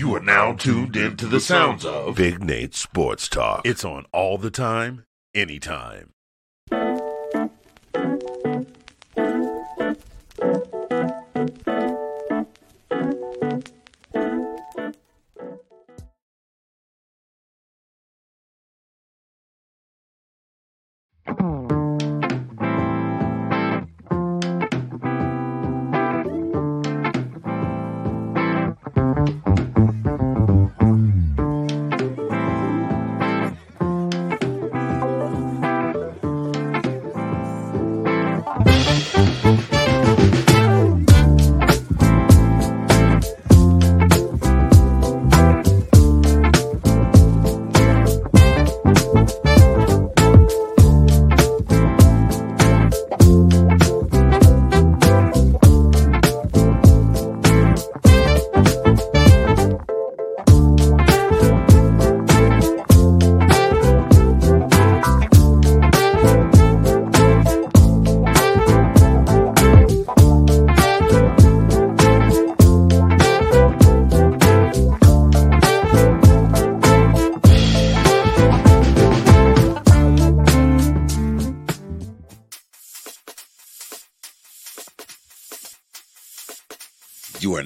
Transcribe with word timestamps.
You 0.00 0.14
are 0.16 0.20
now 0.20 0.54
tuned 0.54 0.96
into 0.96 1.26
the 1.26 1.40
sounds 1.40 1.84
of 1.84 2.16
Big 2.16 2.42
Nate 2.42 2.74
Sports 2.74 3.28
Talk. 3.28 3.66
It's 3.66 3.84
on 3.84 4.06
all 4.14 4.38
the 4.38 4.50
time, 4.50 5.04
anytime. 5.34 6.14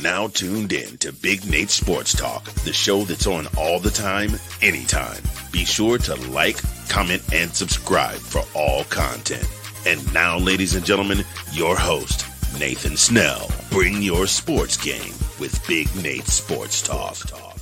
Now 0.05 0.29
tuned 0.29 0.75
in 0.75 0.99
to 0.99 1.15
Big 1.15 1.47
Nate 1.51 1.71
Sports 1.71 2.15
Talk, 2.15 2.45
the 2.67 2.75
show 2.75 3.05
that's 3.05 3.27
on 3.27 3.49
all 3.57 3.81
the 3.81 3.91
time, 3.91 4.33
anytime. 4.61 5.21
Be 5.51 5.65
sure 5.65 5.97
to 5.97 6.15
like, 6.31 6.61
comment, 6.91 7.23
and 7.33 7.51
subscribe 7.55 8.19
for 8.19 8.43
all 8.55 8.85
content. 8.85 9.49
And 9.87 10.13
now, 10.13 10.37
ladies 10.37 10.75
and 10.75 10.85
gentlemen, 10.85 11.25
your 11.53 11.75
host, 11.75 12.27
Nathan 12.59 12.99
Snell. 12.99 13.51
Bring 13.71 14.03
your 14.03 14.27
sports 14.27 14.77
game 14.77 15.15
with 15.41 15.59
Big 15.67 15.89
Nate 15.97 16.27
Sports 16.27 16.83
Talk. 16.83 17.54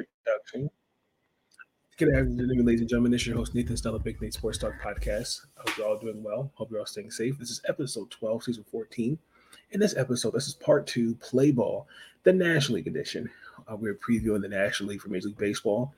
Introduction. 0.00 0.70
Good 1.96 2.14
afternoon, 2.14 2.64
ladies 2.64 2.80
and 2.80 2.88
gentlemen. 2.88 3.12
This 3.12 3.22
is 3.22 3.26
your 3.26 3.36
host, 3.36 3.54
Nathan 3.54 3.76
Stella, 3.76 3.98
Big 3.98 4.20
Nate 4.22 4.32
Sports 4.32 4.56
Talk 4.56 4.72
Podcast. 4.82 5.46
I 5.58 5.60
hope 5.60 5.76
you're 5.76 5.86
all 5.86 5.98
doing 5.98 6.22
well. 6.22 6.50
Hope 6.54 6.70
you're 6.70 6.80
all 6.80 6.86
staying 6.86 7.10
safe. 7.10 7.38
This 7.38 7.50
is 7.50 7.60
episode 7.68 8.10
12, 8.10 8.44
season 8.44 8.64
14. 8.70 9.18
In 9.72 9.80
this 9.80 9.96
episode, 9.96 10.32
this 10.32 10.48
is 10.48 10.54
part 10.54 10.86
two, 10.86 11.14
Play 11.16 11.50
Ball, 11.50 11.86
the 12.22 12.32
National 12.32 12.76
League 12.76 12.86
edition. 12.86 13.28
Uh, 13.68 13.76
we're 13.76 13.94
previewing 13.94 14.40
the 14.40 14.48
National 14.48 14.88
League 14.88 15.02
for 15.02 15.10
Major 15.10 15.28
League 15.28 15.36
Baseball. 15.36 15.92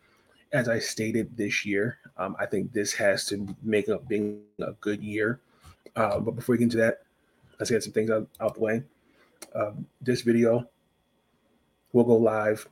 As 0.52 0.68
I 0.68 0.78
stated 0.78 1.36
this 1.36 1.64
year, 1.64 1.98
um, 2.16 2.36
I 2.38 2.46
think 2.46 2.72
this 2.72 2.92
has 2.94 3.24
to 3.26 3.46
make 3.62 3.88
up 3.88 4.08
being 4.08 4.42
a 4.60 4.72
good 4.80 5.02
year. 5.02 5.40
Uh, 5.94 6.18
but 6.18 6.32
before 6.32 6.54
we 6.54 6.58
get 6.58 6.64
into 6.64 6.78
that, 6.78 7.02
let's 7.58 7.70
get 7.70 7.84
some 7.84 7.92
things 7.92 8.10
out, 8.10 8.28
out 8.40 8.54
the 8.54 8.60
way. 8.60 8.82
Um, 9.54 9.86
this 10.00 10.22
video 10.22 10.68
will 11.92 12.04
go 12.04 12.16
live 12.16 12.68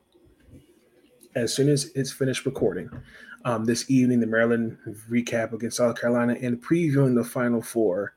as 1.35 1.53
soon 1.53 1.69
as 1.69 1.91
it's 1.95 2.11
finished 2.11 2.45
recording 2.45 2.89
um, 3.45 3.65
this 3.65 3.89
evening, 3.89 4.19
the 4.19 4.27
Maryland 4.27 4.77
recap 5.09 5.53
against 5.53 5.77
South 5.77 5.99
Carolina 5.99 6.35
and 6.41 6.61
previewing 6.61 7.15
the 7.15 7.23
Final 7.23 7.61
Four 7.61 8.15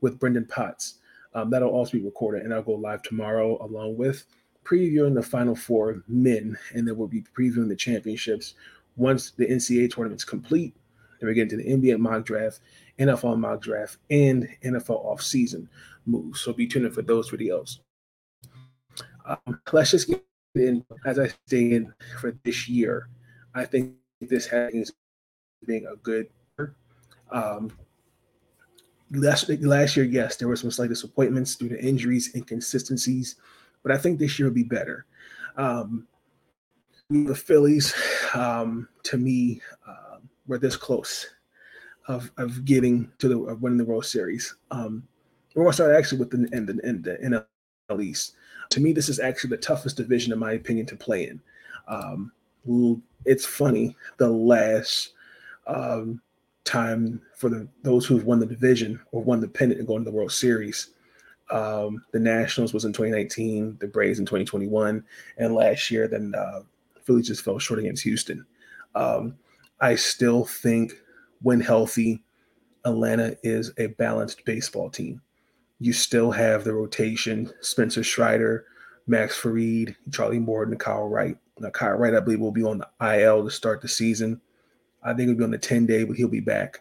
with 0.00 0.18
Brendan 0.18 0.46
Potts. 0.46 0.98
Um, 1.34 1.50
that'll 1.50 1.70
also 1.70 1.92
be 1.92 2.04
recorded 2.04 2.42
and 2.42 2.54
I'll 2.54 2.62
go 2.62 2.72
live 2.72 3.02
tomorrow 3.02 3.64
along 3.64 3.96
with 3.96 4.24
previewing 4.64 5.14
the 5.14 5.22
Final 5.22 5.54
Four 5.54 6.02
men, 6.08 6.56
and 6.72 6.88
then 6.88 6.96
we'll 6.96 7.08
be 7.08 7.24
previewing 7.36 7.68
the 7.68 7.76
championships 7.76 8.54
once 8.96 9.32
the 9.32 9.46
NCAA 9.46 9.92
tournament's 9.92 10.24
complete. 10.24 10.74
Then 11.20 11.28
we 11.28 11.34
get 11.34 11.52
into 11.52 11.56
the 11.56 11.68
NBA 11.68 11.98
mock 11.98 12.24
draft, 12.24 12.60
NFL 12.98 13.38
mock 13.38 13.60
draft, 13.60 13.98
and 14.10 14.48
NFL 14.64 15.04
offseason 15.04 15.68
moves. 16.06 16.40
So 16.40 16.52
be 16.52 16.66
tuned 16.66 16.86
in 16.86 16.92
for 16.92 17.02
those 17.02 17.30
videos. 17.30 17.78
Um, 19.26 19.60
let's 19.72 19.90
just 19.90 20.08
get 20.08 20.24
in, 20.54 20.84
as 21.04 21.18
I 21.18 21.28
stated, 21.46 21.86
for 22.20 22.32
this 22.44 22.68
year, 22.68 23.08
I 23.54 23.64
think 23.64 23.94
this 24.20 24.46
has 24.46 24.92
being 25.66 25.86
a 25.86 25.96
good. 25.96 26.28
Um, 27.30 27.72
last 29.10 29.48
last 29.48 29.96
year, 29.96 30.06
yes, 30.06 30.36
there 30.36 30.48
were 30.48 30.56
some 30.56 30.70
slight 30.70 30.88
disappointments 30.88 31.56
due 31.56 31.68
to 31.68 31.80
injuries, 31.82 32.34
inconsistencies, 32.34 33.36
but 33.82 33.92
I 33.92 33.98
think 33.98 34.18
this 34.18 34.38
year 34.38 34.48
will 34.48 34.54
be 34.54 34.62
better. 34.62 35.06
Um, 35.56 36.06
the 37.10 37.34
Phillies, 37.34 37.94
um, 38.34 38.88
to 39.04 39.16
me, 39.16 39.60
uh, 39.86 40.18
were 40.46 40.58
this 40.58 40.76
close 40.76 41.26
of, 42.08 42.30
of 42.36 42.64
getting 42.64 43.10
to 43.18 43.28
the 43.28 43.38
of 43.40 43.62
winning 43.62 43.78
the 43.78 43.84
World 43.84 44.04
Series. 44.04 44.54
Um, 44.70 45.06
we're 45.54 45.64
to 45.72 45.72
start 45.72 45.96
actually 45.96 46.18
with 46.18 46.30
the 46.30 46.48
end 46.54 46.68
the, 46.68 46.74
the 46.74 47.46
NL 47.90 48.02
East 48.02 48.34
to 48.74 48.80
me, 48.80 48.92
this 48.92 49.08
is 49.08 49.20
actually 49.20 49.50
the 49.50 49.56
toughest 49.58 49.96
division, 49.96 50.32
in 50.32 50.38
my 50.38 50.52
opinion, 50.52 50.84
to 50.86 50.96
play 50.96 51.28
in. 51.28 51.40
Um, 51.86 52.32
it's 53.24 53.46
funny, 53.46 53.96
the 54.16 54.28
last 54.28 55.12
um, 55.68 56.20
time 56.64 57.22
for 57.36 57.48
the 57.48 57.68
those 57.82 58.04
who've 58.04 58.24
won 58.24 58.40
the 58.40 58.46
division 58.46 59.00
or 59.12 59.22
won 59.22 59.40
the 59.40 59.46
pennant 59.46 59.78
and 59.78 59.86
going 59.86 60.04
to 60.04 60.10
the 60.10 60.16
World 60.16 60.32
Series, 60.32 60.90
um, 61.50 62.04
the 62.12 62.18
Nationals 62.18 62.74
was 62.74 62.84
in 62.84 62.92
2019, 62.92 63.76
the 63.80 63.86
Braves 63.86 64.18
in 64.18 64.26
2021, 64.26 65.04
and 65.38 65.54
last 65.54 65.90
year, 65.92 66.08
then 66.08 66.34
uh, 66.36 66.60
Philly 67.04 67.22
just 67.22 67.44
fell 67.44 67.60
short 67.60 67.78
against 67.78 68.02
Houston. 68.02 68.44
Um, 68.96 69.36
I 69.80 69.94
still 69.94 70.44
think, 70.44 70.94
when 71.42 71.60
healthy, 71.60 72.24
Atlanta 72.84 73.36
is 73.44 73.72
a 73.78 73.86
balanced 73.86 74.44
baseball 74.44 74.90
team 74.90 75.20
you 75.80 75.92
still 75.92 76.30
have 76.30 76.64
the 76.64 76.72
rotation 76.72 77.52
Spencer 77.60 78.04
Strider, 78.04 78.66
Max 79.06 79.36
Fried, 79.36 79.96
Charlie 80.12 80.38
Morton, 80.38 80.76
Kyle 80.78 81.08
Wright. 81.08 81.36
Now, 81.58 81.70
Kyle 81.70 81.92
Wright, 81.92 82.14
I 82.14 82.20
believe, 82.20 82.40
will 82.40 82.52
be 82.52 82.64
on 82.64 82.78
the 82.78 83.20
IL 83.20 83.44
to 83.44 83.50
start 83.50 83.80
the 83.80 83.88
season. 83.88 84.40
I 85.02 85.12
think 85.12 85.28
he'll 85.28 85.38
be 85.38 85.44
on 85.44 85.50
the 85.50 85.58
10 85.58 85.86
day, 85.86 86.04
but 86.04 86.16
he'll 86.16 86.28
be 86.28 86.40
back. 86.40 86.80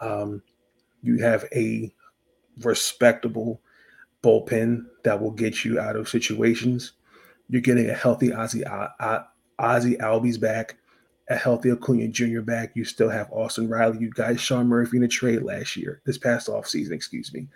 Um, 0.00 0.42
you 1.02 1.18
have 1.18 1.46
a 1.54 1.92
respectable 2.62 3.60
bullpen 4.22 4.86
that 5.04 5.20
will 5.20 5.30
get 5.30 5.64
you 5.64 5.78
out 5.78 5.96
of 5.96 6.08
situations. 6.08 6.92
You're 7.48 7.60
getting 7.60 7.90
a 7.90 7.94
healthy 7.94 8.28
Ozzy, 8.30 8.64
Ozzy 9.60 9.98
Albies 9.98 10.40
back, 10.40 10.76
a 11.28 11.36
healthy 11.36 11.70
Acuna 11.70 12.08
Jr. 12.08 12.40
back. 12.40 12.72
You 12.74 12.84
still 12.84 13.10
have 13.10 13.30
Austin 13.30 13.68
Riley. 13.68 13.98
You 13.98 14.10
guys 14.10 14.40
Sean 14.40 14.66
Murphy 14.66 14.96
in 14.96 15.04
a 15.04 15.08
trade 15.08 15.42
last 15.42 15.76
year, 15.76 16.00
this 16.04 16.18
past 16.18 16.48
off 16.48 16.66
season, 16.66 16.94
excuse 16.94 17.32
me. 17.32 17.48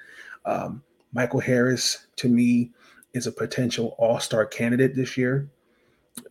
Um, 0.48 0.82
Michael 1.12 1.40
Harris, 1.40 2.06
to 2.16 2.28
me, 2.28 2.70
is 3.12 3.26
a 3.26 3.32
potential 3.32 3.94
all 3.98 4.18
star 4.18 4.46
candidate 4.46 4.94
this 4.94 5.16
year. 5.16 5.48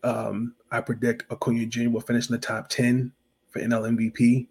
Um, 0.02 0.54
I 0.70 0.80
predict 0.80 1.30
Acuna 1.30 1.66
Jr. 1.66 1.90
will 1.90 2.00
finish 2.00 2.28
in 2.28 2.32
the 2.32 2.40
top 2.40 2.68
10 2.68 3.12
for 3.50 3.60
NL 3.60 3.96
MVP. 3.96 4.48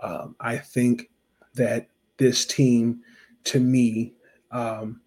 Um, 0.00 0.36
I 0.38 0.58
think 0.58 1.10
that 1.54 1.88
this 2.18 2.44
team, 2.44 3.00
to 3.44 3.58
me, 3.58 4.12
um, 4.50 5.00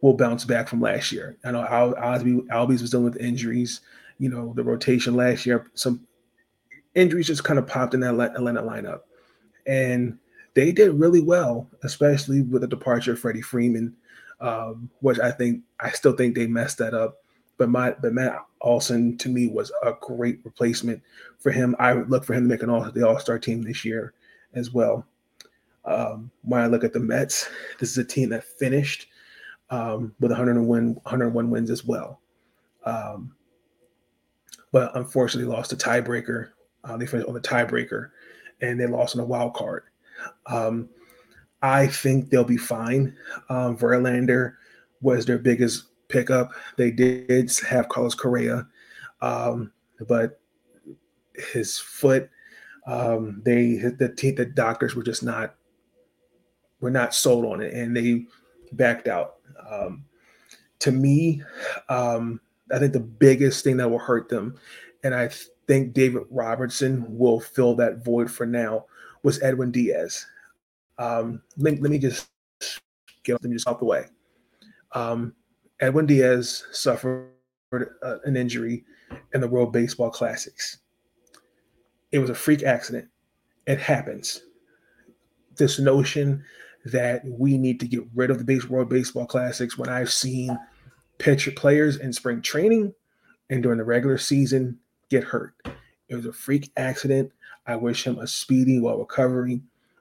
will 0.00 0.14
bounce 0.14 0.44
back 0.44 0.68
from 0.68 0.80
last 0.80 1.12
year. 1.12 1.36
I 1.44 1.50
know 1.50 1.64
Al- 1.64 1.94
Albies 1.94 2.80
was 2.80 2.90
dealing 2.90 3.04
with 3.04 3.16
injuries. 3.16 3.80
You 4.18 4.28
know, 4.28 4.52
the 4.54 4.62
rotation 4.62 5.14
last 5.14 5.46
year, 5.46 5.70
some 5.74 6.06
injuries 6.94 7.26
just 7.26 7.44
kind 7.44 7.58
of 7.58 7.66
popped 7.66 7.94
in 7.94 8.00
that 8.00 8.14
Atlanta 8.14 8.62
lineup. 8.62 9.00
And 9.66 10.18
they 10.54 10.72
did 10.72 10.92
really 10.92 11.22
well, 11.22 11.68
especially 11.82 12.42
with 12.42 12.62
the 12.62 12.68
departure 12.68 13.12
of 13.12 13.18
Freddie 13.18 13.42
Freeman, 13.42 13.94
um, 14.40 14.90
which 15.00 15.18
I 15.18 15.30
think 15.30 15.62
I 15.80 15.90
still 15.90 16.12
think 16.12 16.34
they 16.34 16.46
messed 16.46 16.78
that 16.78 16.94
up 16.94 17.22
but 17.62 17.68
my 17.68 17.94
but 18.00 18.12
Matt 18.12 18.44
Olson 18.60 19.16
to 19.18 19.28
me 19.28 19.46
was 19.46 19.70
a 19.84 19.92
great 20.00 20.40
replacement 20.44 21.00
for 21.38 21.52
him. 21.52 21.76
I 21.78 21.94
would 21.94 22.10
look 22.10 22.24
for 22.24 22.34
him 22.34 22.42
to 22.42 22.48
make 22.48 22.62
an 22.62 22.70
all 22.70 22.90
the 22.90 23.06
All 23.06 23.20
Star 23.20 23.38
team 23.38 23.62
this 23.62 23.84
year 23.84 24.14
as 24.54 24.72
well. 24.72 25.06
Um, 25.84 26.30
when 26.42 26.60
I 26.60 26.66
look 26.66 26.82
at 26.82 26.92
the 26.92 26.98
Mets, 26.98 27.48
this 27.78 27.90
is 27.90 27.98
a 27.98 28.04
team 28.04 28.30
that 28.30 28.42
finished 28.42 29.06
um, 29.70 30.12
with 30.18 30.32
101, 30.32 30.94
101 30.94 31.50
wins 31.50 31.70
as 31.70 31.84
well. 31.84 32.20
Um, 32.84 33.34
but 34.72 34.96
unfortunately 34.96 35.52
lost 35.52 35.72
a 35.72 35.76
tiebreaker. 35.76 36.50
Uh, 36.82 36.96
they 36.96 37.06
finished 37.06 37.28
on 37.28 37.34
the 37.34 37.40
tiebreaker 37.40 38.10
and 38.60 38.80
they 38.80 38.86
lost 38.86 39.14
on 39.14 39.22
a 39.22 39.24
wild 39.24 39.54
card. 39.54 39.84
Um, 40.46 40.88
I 41.62 41.86
think 41.86 42.30
they'll 42.30 42.44
be 42.44 42.56
fine. 42.56 43.16
Um, 43.48 43.76
Verlander 43.76 44.54
was 45.00 45.26
their 45.26 45.38
biggest 45.38 45.86
pickup. 46.08 46.52
They 46.76 46.90
did 46.90 47.50
have 47.68 47.88
Carlos 47.88 48.14
Correa, 48.14 48.66
um, 49.20 49.72
but 50.06 50.40
his 51.52 51.78
foot, 51.78 52.28
um, 52.86 53.42
they 53.44 53.76
the 53.76 54.12
the 54.36 54.46
doctors 54.46 54.94
were 54.94 55.02
just 55.02 55.22
not 55.22 55.54
were 56.80 56.90
not 56.90 57.14
sold 57.14 57.44
on 57.44 57.60
it, 57.60 57.72
and 57.72 57.96
they 57.96 58.26
backed 58.72 59.08
out. 59.08 59.36
Um, 59.70 60.04
to 60.80 60.90
me, 60.90 61.42
um, 61.88 62.40
I 62.72 62.78
think 62.78 62.92
the 62.92 63.00
biggest 63.00 63.62
thing 63.62 63.76
that 63.76 63.90
will 63.90 63.98
hurt 63.98 64.28
them, 64.28 64.58
and 65.04 65.14
I 65.14 65.30
think 65.68 65.94
David 65.94 66.24
Robertson 66.30 67.06
will 67.08 67.40
fill 67.40 67.76
that 67.76 68.04
void 68.04 68.30
for 68.30 68.46
now, 68.46 68.86
was 69.22 69.42
Edwin 69.42 69.70
Diaz. 69.70 70.26
Um, 70.98 71.42
let, 71.56 71.80
let 71.80 71.90
me 71.90 71.98
just 71.98 72.28
get 73.22 73.40
them 73.40 73.52
just 73.52 73.68
out 73.68 73.78
the 73.78 73.84
way. 73.84 74.06
Um, 74.92 75.34
Edwin 75.80 76.06
Diaz 76.06 76.64
suffered 76.72 77.30
uh, 77.72 78.16
an 78.24 78.36
injury 78.36 78.84
in 79.32 79.40
the 79.40 79.48
World 79.48 79.72
Baseball 79.72 80.10
Classics. 80.10 80.78
It 82.12 82.18
was 82.18 82.30
a 82.30 82.34
freak 82.34 82.62
accident. 82.62 83.08
It 83.66 83.78
happens. 83.78 84.42
This 85.56 85.78
notion 85.78 86.44
that 86.84 87.22
we 87.24 87.56
need 87.56 87.80
to 87.80 87.86
get 87.86 88.02
rid 88.14 88.30
of 88.30 88.38
the 88.38 88.44
base 88.44 88.68
World 88.68 88.88
Baseball 88.88 89.26
Classics 89.26 89.78
when 89.78 89.88
I've 89.88 90.12
seen 90.12 90.58
pitcher 91.18 91.52
players 91.52 91.96
in 91.96 92.12
spring 92.12 92.42
training 92.42 92.92
and 93.50 93.62
during 93.62 93.78
the 93.78 93.84
regular 93.84 94.18
season 94.18 94.78
get 95.08 95.24
hurt. 95.24 95.54
It 96.08 96.16
was 96.16 96.26
a 96.26 96.32
freak 96.32 96.70
accident. 96.76 97.32
I 97.66 97.76
wish 97.76 98.06
him 98.06 98.18
a 98.18 98.26
speedy 98.26 98.80
well 98.80 98.98
recovery. 98.98 99.60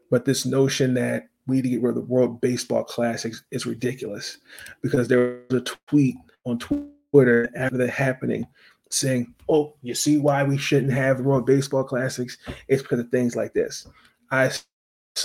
But 0.09 0.25
this 0.25 0.45
notion 0.45 0.93
that 0.95 1.29
we 1.47 1.57
need 1.57 1.61
to 1.63 1.69
get 1.69 1.81
rid 1.81 1.89
of 1.89 1.95
the 1.95 2.01
World 2.01 2.41
Baseball 2.41 2.83
Classics 2.83 3.43
is 3.51 3.65
ridiculous 3.65 4.37
because 4.81 5.07
there 5.07 5.41
was 5.49 5.61
a 5.61 5.75
tweet 5.87 6.15
on 6.45 6.59
Twitter 6.59 7.49
after 7.55 7.77
that 7.77 7.89
happening 7.89 8.45
saying, 8.89 9.33
"Oh, 9.47 9.73
you 9.81 9.95
see 9.95 10.17
why 10.17 10.43
we 10.43 10.57
shouldn't 10.57 10.91
have 10.91 11.17
the 11.17 11.23
World 11.23 11.45
Baseball 11.45 11.83
Classics? 11.83 12.37
It's 12.67 12.81
because 12.81 12.99
of 12.99 13.09
things 13.09 13.35
like 13.35 13.53
this." 13.53 13.87
I, 14.31 14.51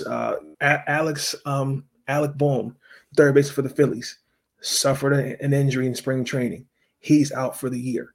uh, 0.05 0.35
Alex, 0.61 1.35
um, 1.45 1.85
Alec 2.07 2.37
Bohm, 2.37 2.75
third 3.15 3.35
base 3.35 3.49
for 3.49 3.61
the 3.61 3.69
Phillies, 3.69 4.19
suffered 4.61 5.13
an 5.13 5.53
injury 5.53 5.87
in 5.87 5.95
spring 5.95 6.23
training. 6.23 6.65
He's 6.99 7.31
out 7.31 7.59
for 7.59 7.69
the 7.69 7.79
year. 7.79 8.13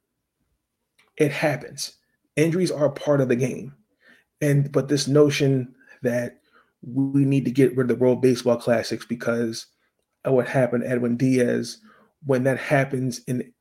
It 1.16 1.30
happens. 1.30 1.98
Injuries 2.36 2.70
are 2.70 2.90
part 2.90 3.20
of 3.20 3.28
the 3.28 3.36
game, 3.36 3.74
and 4.42 4.70
but 4.70 4.88
this 4.88 5.08
notion 5.08 5.74
that 6.02 6.40
we 6.82 7.24
need 7.24 7.44
to 7.46 7.50
get 7.50 7.74
rid 7.76 7.90
of 7.90 7.96
the 7.96 8.02
World 8.02 8.20
Baseball 8.20 8.56
Classics 8.56 9.06
because 9.06 9.66
of 10.24 10.34
what 10.34 10.48
happened 10.48 10.82
to 10.82 10.90
Edwin 10.90 11.16
Diaz. 11.16 11.78
When 12.24 12.44
that 12.44 12.58
happens 12.58 13.20
in 13.26 13.52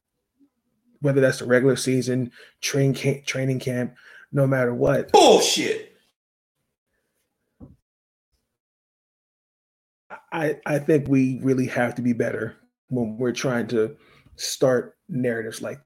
whether 0.99 1.21
that's 1.21 1.39
the 1.39 1.45
regular 1.45 1.75
season, 1.75 2.31
train 2.61 2.93
camp, 2.93 3.25
training 3.25 3.59
camp, 3.59 3.95
no 4.31 4.45
matter 4.45 4.73
what. 4.73 5.11
Bullshit. 5.11 5.95
I, 10.31 10.59
I 10.65 10.79
think 10.79 11.07
we 11.07 11.39
really 11.41 11.65
have 11.67 11.95
to 11.95 12.01
be 12.01 12.13
better 12.13 12.55
when 12.89 13.17
we're 13.17 13.33
trying 13.33 13.67
to 13.67 13.97
start 14.35 14.95
narratives 15.09 15.61
like 15.61 15.81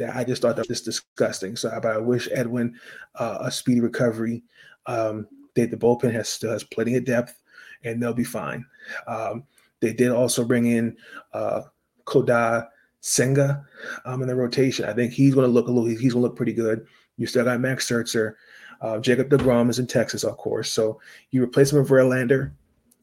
that. 0.00 0.16
I 0.16 0.24
just 0.24 0.42
thought 0.42 0.56
that 0.56 0.68
was 0.68 0.82
disgusting. 0.82 1.56
So, 1.56 1.70
but 1.82 1.92
I 1.92 1.98
wish 1.98 2.28
Edwin 2.32 2.74
uh, 3.14 3.38
a 3.40 3.50
speedy 3.50 3.80
recovery. 3.80 4.42
Um, 4.86 5.26
they, 5.54 5.66
the 5.66 5.76
bullpen 5.76 6.12
has 6.12 6.28
still 6.28 6.52
has 6.52 6.64
plenty 6.64 6.96
of 6.96 7.04
depth, 7.04 7.40
and 7.84 8.02
they'll 8.02 8.12
be 8.12 8.24
fine. 8.24 8.64
Um, 9.06 9.44
they 9.80 9.92
did 9.92 10.10
also 10.10 10.44
bring 10.44 10.66
in 10.66 10.96
uh, 11.32 11.62
Kodai 12.04 12.66
Senga 13.00 13.64
um, 14.04 14.22
in 14.22 14.28
the 14.28 14.34
rotation. 14.34 14.84
I 14.84 14.92
think 14.92 15.12
he's 15.12 15.34
going 15.34 15.46
to 15.46 15.52
look 15.52 15.68
a 15.68 15.70
little. 15.70 15.88
He's 15.88 16.12
going 16.12 16.22
to 16.22 16.28
look 16.28 16.36
pretty 16.36 16.52
good. 16.52 16.86
You 17.16 17.26
still 17.26 17.44
got 17.44 17.60
Max 17.60 17.88
Scherzer. 17.88 18.34
Uh, 18.80 18.98
Jacob 18.98 19.28
DeGrom 19.28 19.68
is 19.68 19.78
in 19.78 19.86
Texas, 19.86 20.24
of 20.24 20.36
course. 20.38 20.70
So 20.70 21.00
you 21.30 21.42
replace 21.42 21.72
him 21.72 21.78
with 21.78 21.90
Verlander. 21.90 22.52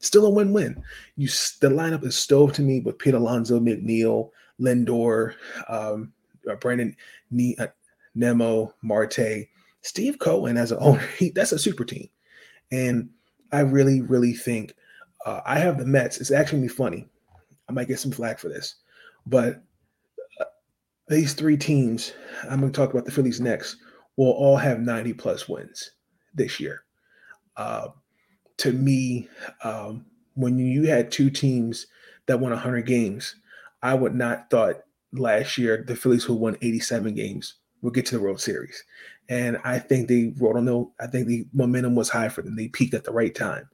Still 0.00 0.26
a 0.26 0.30
win-win. 0.30 0.82
You 1.16 1.26
the 1.26 1.68
lineup 1.70 2.04
is 2.04 2.16
stove 2.16 2.52
to 2.54 2.62
me 2.62 2.80
with 2.80 2.98
Pete 2.98 3.14
Alonso, 3.14 3.58
McNeil, 3.58 4.30
Lindor, 4.60 5.34
um, 5.68 6.12
uh, 6.48 6.56
Brandon 6.56 6.96
ne- 7.30 7.56
uh, 7.58 7.68
Nimmo, 8.14 8.74
Marte, 8.82 9.48
Steve 9.82 10.18
Cohen 10.18 10.56
as 10.56 10.72
an 10.72 10.78
owner. 10.82 11.06
He, 11.18 11.30
that's 11.30 11.52
a 11.52 11.58
super 11.58 11.84
team. 11.84 12.08
And 12.70 13.10
I 13.52 13.60
really, 13.60 14.00
really 14.02 14.34
think 14.34 14.74
uh, 15.24 15.40
I 15.44 15.58
have 15.58 15.78
the 15.78 15.86
Mets. 15.86 16.20
It's 16.20 16.30
actually 16.30 16.68
funny. 16.68 17.08
I 17.68 17.72
might 17.72 17.88
get 17.88 17.98
some 17.98 18.12
flack 18.12 18.38
for 18.38 18.48
this, 18.48 18.76
but 19.26 19.62
uh, 20.40 20.44
these 21.08 21.34
three 21.34 21.56
teams, 21.56 22.12
I'm 22.48 22.60
going 22.60 22.72
to 22.72 22.76
talk 22.76 22.90
about 22.90 23.04
the 23.04 23.10
Phillies 23.10 23.40
next, 23.40 23.76
will 24.16 24.30
all 24.32 24.56
have 24.56 24.80
90 24.80 25.12
plus 25.14 25.48
wins 25.48 25.92
this 26.34 26.58
year. 26.58 26.82
Uh, 27.56 27.88
to 28.58 28.72
me, 28.72 29.28
um, 29.64 30.06
when 30.34 30.58
you 30.58 30.84
had 30.86 31.10
two 31.10 31.30
teams 31.30 31.86
that 32.26 32.40
won 32.40 32.52
100 32.52 32.86
games, 32.86 33.36
I 33.82 33.94
would 33.94 34.14
not 34.14 34.50
thought 34.50 34.76
last 35.12 35.58
year 35.58 35.84
the 35.86 35.96
Phillies 35.96 36.24
who 36.24 36.34
won 36.34 36.56
87 36.60 37.14
games 37.14 37.54
will 37.82 37.90
get 37.90 38.06
to 38.06 38.16
the 38.16 38.22
World 38.22 38.40
Series. 38.40 38.82
And 39.28 39.58
I 39.64 39.78
think 39.78 40.08
they 40.08 40.32
wrote 40.38 40.56
on 40.56 40.64
the, 40.64 40.90
I 41.00 41.06
think 41.06 41.26
the 41.26 41.46
momentum 41.52 41.94
was 41.94 42.08
high 42.08 42.28
for 42.28 42.42
them. 42.42 42.56
They 42.56 42.68
peaked 42.68 42.94
at 42.94 43.04
the 43.04 43.12
right 43.12 43.34
time. 43.34 43.68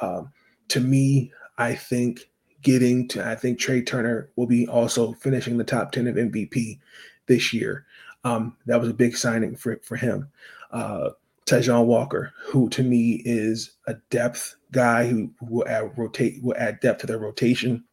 Um, 0.00 0.32
to 0.68 0.80
me, 0.80 1.32
I 1.58 1.74
think 1.74 2.30
getting 2.62 3.08
to, 3.08 3.26
I 3.26 3.34
think 3.34 3.58
Trey 3.58 3.82
Turner 3.82 4.30
will 4.36 4.46
be 4.46 4.66
also 4.66 5.14
finishing 5.14 5.56
the 5.56 5.64
top 5.64 5.92
10 5.92 6.06
of 6.06 6.16
MVP 6.16 6.78
this 7.26 7.52
year. 7.52 7.86
Um, 8.24 8.56
that 8.66 8.80
was 8.80 8.88
a 8.88 8.94
big 8.94 9.16
signing 9.16 9.56
for, 9.56 9.80
for 9.82 9.96
him. 9.96 10.28
Uh, 10.70 11.10
Walker, 11.50 12.32
who 12.46 12.68
to 12.70 12.82
me 12.82 13.20
is 13.24 13.72
a 13.86 13.94
depth 14.10 14.56
guy 14.70 15.06
who 15.06 15.30
will 15.42 15.68
add 15.68 15.92
rotate 15.98 16.42
will 16.42 16.56
add 16.56 16.80
depth 16.80 17.00
to 17.02 17.06
their 17.06 17.18
rotation. 17.18 17.84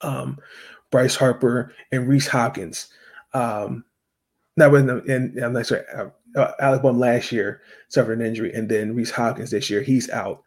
Um, 0.00 0.38
Bryce 0.90 1.16
Harper 1.16 1.72
and 1.92 2.08
Rhys 2.08 2.26
Hoskins. 2.26 2.88
Um, 3.34 3.84
that 4.56 4.70
was 4.70 4.82
and 4.82 5.38
I'm 5.38 5.52
not 5.52 5.66
sorry, 5.66 5.82
uh, 5.94 6.08
uh, 6.36 6.52
Alec 6.60 6.82
Bohm 6.82 6.98
last 6.98 7.32
year 7.32 7.62
suffered 7.88 8.20
an 8.20 8.26
injury, 8.26 8.52
and 8.52 8.68
then 8.68 8.94
Rhys 8.94 9.10
Hoskins 9.10 9.50
this 9.50 9.70
year 9.70 9.82
he's 9.82 10.10
out. 10.10 10.42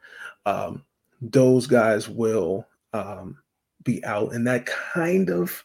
Um, 0.45 0.83
those 1.21 1.67
guys 1.67 2.09
will 2.09 2.65
um, 2.93 3.37
be 3.83 4.03
out, 4.05 4.33
and 4.33 4.47
that 4.47 4.65
kind 4.65 5.29
of 5.29 5.63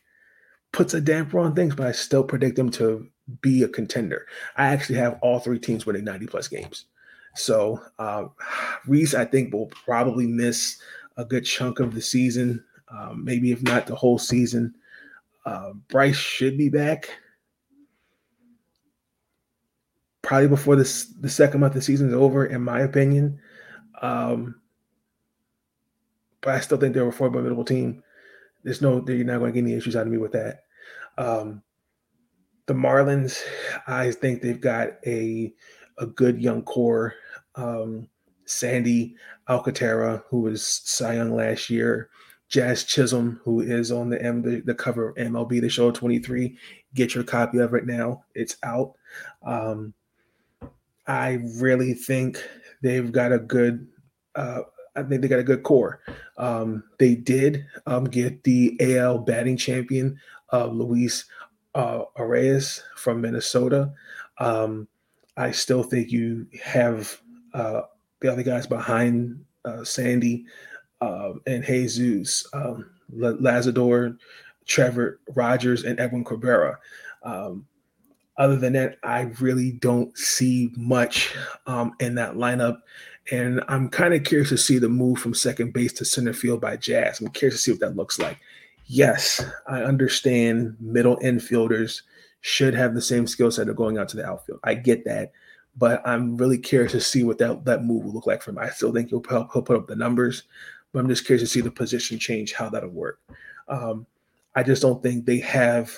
puts 0.72 0.94
a 0.94 1.00
damper 1.00 1.38
on 1.38 1.54
things. 1.54 1.74
But 1.74 1.86
I 1.86 1.92
still 1.92 2.24
predict 2.24 2.56
them 2.56 2.70
to 2.72 3.08
be 3.40 3.62
a 3.62 3.68
contender. 3.68 4.26
I 4.56 4.66
actually 4.66 4.98
have 4.98 5.18
all 5.22 5.40
three 5.40 5.58
teams 5.58 5.86
winning 5.86 6.04
90 6.04 6.26
plus 6.26 6.48
games. 6.48 6.86
So 7.34 7.80
uh, 7.98 8.26
Rhys, 8.86 9.14
I 9.14 9.24
think, 9.24 9.52
will 9.52 9.66
probably 9.66 10.26
miss 10.26 10.78
a 11.16 11.24
good 11.24 11.44
chunk 11.44 11.80
of 11.80 11.94
the 11.94 12.02
season, 12.02 12.64
um, 12.88 13.24
maybe 13.24 13.52
if 13.52 13.62
not 13.62 13.86
the 13.86 13.94
whole 13.94 14.18
season. 14.18 14.74
Uh, 15.46 15.72
Bryce 15.88 16.16
should 16.16 16.56
be 16.56 16.68
back 16.68 17.10
probably 20.22 20.48
before 20.48 20.74
this 20.74 21.06
the 21.20 21.28
second 21.28 21.60
month 21.60 21.72
of 21.72 21.76
the 21.76 21.82
season 21.82 22.08
is 22.08 22.14
over, 22.14 22.46
in 22.46 22.62
my 22.62 22.80
opinion. 22.80 23.38
Um, 24.00 24.60
but 26.40 26.54
I 26.54 26.60
still 26.60 26.78
think 26.78 26.94
they're 26.94 27.06
a 27.06 27.12
formidable 27.12 27.64
team. 27.64 28.02
There's 28.64 28.82
no, 28.82 29.04
you're 29.06 29.24
not 29.24 29.38
going 29.38 29.52
to 29.52 29.60
get 29.60 29.66
any 29.66 29.76
issues 29.76 29.96
out 29.96 30.06
of 30.06 30.12
me 30.12 30.18
with 30.18 30.32
that. 30.32 30.64
Um, 31.18 31.62
the 32.66 32.74
Marlins, 32.74 33.40
I 33.86 34.10
think 34.10 34.40
they've 34.40 34.60
got 34.60 34.92
a 35.06 35.52
a 35.98 36.06
good 36.06 36.40
young 36.40 36.62
core. 36.62 37.14
Um, 37.54 38.08
Sandy 38.46 39.16
Alcantara, 39.48 40.24
who 40.28 40.40
was 40.40 40.66
Cy 40.66 41.14
Young 41.14 41.34
last 41.34 41.70
year, 41.70 42.10
Jazz 42.48 42.84
Chisholm, 42.84 43.40
who 43.42 43.60
is 43.60 43.90
on 43.90 44.10
the 44.10 44.22
M 44.22 44.42
the, 44.42 44.60
the 44.60 44.74
cover 44.74 45.10
of 45.10 45.16
MLB 45.16 45.60
The 45.60 45.68
Show 45.68 45.90
23. 45.90 46.56
Get 46.94 47.14
your 47.14 47.24
copy 47.24 47.58
of 47.58 47.74
it 47.74 47.86
now; 47.86 48.24
it's 48.34 48.56
out. 48.62 48.94
Um, 49.44 49.94
I 51.06 51.40
really 51.56 51.94
think 51.94 52.42
they've 52.82 53.10
got 53.10 53.32
a 53.32 53.38
good. 53.38 53.88
Uh, 54.34 54.62
I 54.96 55.02
think 55.02 55.22
they 55.22 55.28
got 55.28 55.40
a 55.40 55.44
good 55.44 55.64
core. 55.64 56.00
Um, 56.38 56.84
they 56.98 57.16
did 57.16 57.66
um, 57.86 58.04
get 58.04 58.44
the 58.44 58.76
AL 58.80 59.18
batting 59.18 59.56
champion, 59.56 60.18
uh, 60.52 60.66
Luis 60.66 61.24
uh, 61.74 62.02
from 62.96 63.20
Minnesota. 63.20 63.92
Um, 64.38 64.88
I 65.36 65.50
still 65.50 65.82
think 65.82 66.10
you 66.10 66.46
have 66.62 67.20
uh, 67.52 67.82
the 68.20 68.30
other 68.30 68.42
guys 68.42 68.66
behind 68.66 69.44
uh, 69.64 69.84
Sandy 69.84 70.46
um, 71.04 71.40
and 71.46 71.64
Jesus, 71.64 72.46
um, 72.52 72.90
Luzardo, 73.14 74.16
Trevor 74.66 75.20
Rogers, 75.34 75.84
and 75.84 76.00
Edwin 76.00 76.24
Cabrera. 76.24 76.78
Um, 77.22 77.66
other 78.36 78.56
than 78.56 78.72
that, 78.72 78.96
I 79.02 79.22
really 79.40 79.72
don't 79.72 80.16
see 80.16 80.72
much 80.76 81.34
um, 81.66 81.94
in 82.00 82.14
that 82.16 82.34
lineup. 82.34 82.78
And 83.30 83.62
I'm 83.68 83.88
kind 83.88 84.12
of 84.12 84.24
curious 84.24 84.50
to 84.50 84.58
see 84.58 84.78
the 84.78 84.88
move 84.88 85.18
from 85.18 85.34
second 85.34 85.72
base 85.72 85.92
to 85.94 86.04
center 86.04 86.32
field 86.32 86.60
by 86.60 86.76
Jazz. 86.76 87.20
I'm 87.20 87.28
curious 87.28 87.56
to 87.56 87.62
see 87.62 87.70
what 87.70 87.80
that 87.80 87.96
looks 87.96 88.18
like. 88.18 88.38
Yes, 88.86 89.42
I 89.66 89.82
understand 89.82 90.76
middle 90.80 91.16
infielders 91.18 92.02
should 92.42 92.74
have 92.74 92.94
the 92.94 93.00
same 93.00 93.26
skill 93.26 93.50
set 93.50 93.68
of 93.68 93.76
going 93.76 93.96
out 93.96 94.08
to 94.10 94.16
the 94.16 94.26
outfield. 94.26 94.60
I 94.64 94.74
get 94.74 95.04
that. 95.06 95.32
But 95.76 96.06
I'm 96.06 96.36
really 96.36 96.58
curious 96.58 96.92
to 96.92 97.00
see 97.00 97.24
what 97.24 97.38
that, 97.38 97.64
that 97.64 97.84
move 97.84 98.04
will 98.04 98.12
look 98.12 98.26
like 98.26 98.42
for 98.42 98.50
him. 98.50 98.58
I 98.58 98.68
still 98.68 98.92
think 98.92 99.08
he'll, 99.08 99.22
he'll 99.28 99.62
put 99.62 99.76
up 99.76 99.86
the 99.88 99.96
numbers, 99.96 100.44
but 100.94 101.00
I'm 101.00 101.08
just 101.08 101.26
curious 101.26 101.42
to 101.42 101.52
see 101.52 101.60
the 101.60 101.72
position 101.72 102.18
change, 102.20 102.52
how 102.52 102.70
that'll 102.70 102.88
work. 102.88 103.18
Um, 103.68 104.06
I 104.54 104.62
just 104.62 104.80
don't 104.80 105.02
think 105.02 105.26
they 105.26 105.38
have 105.40 105.92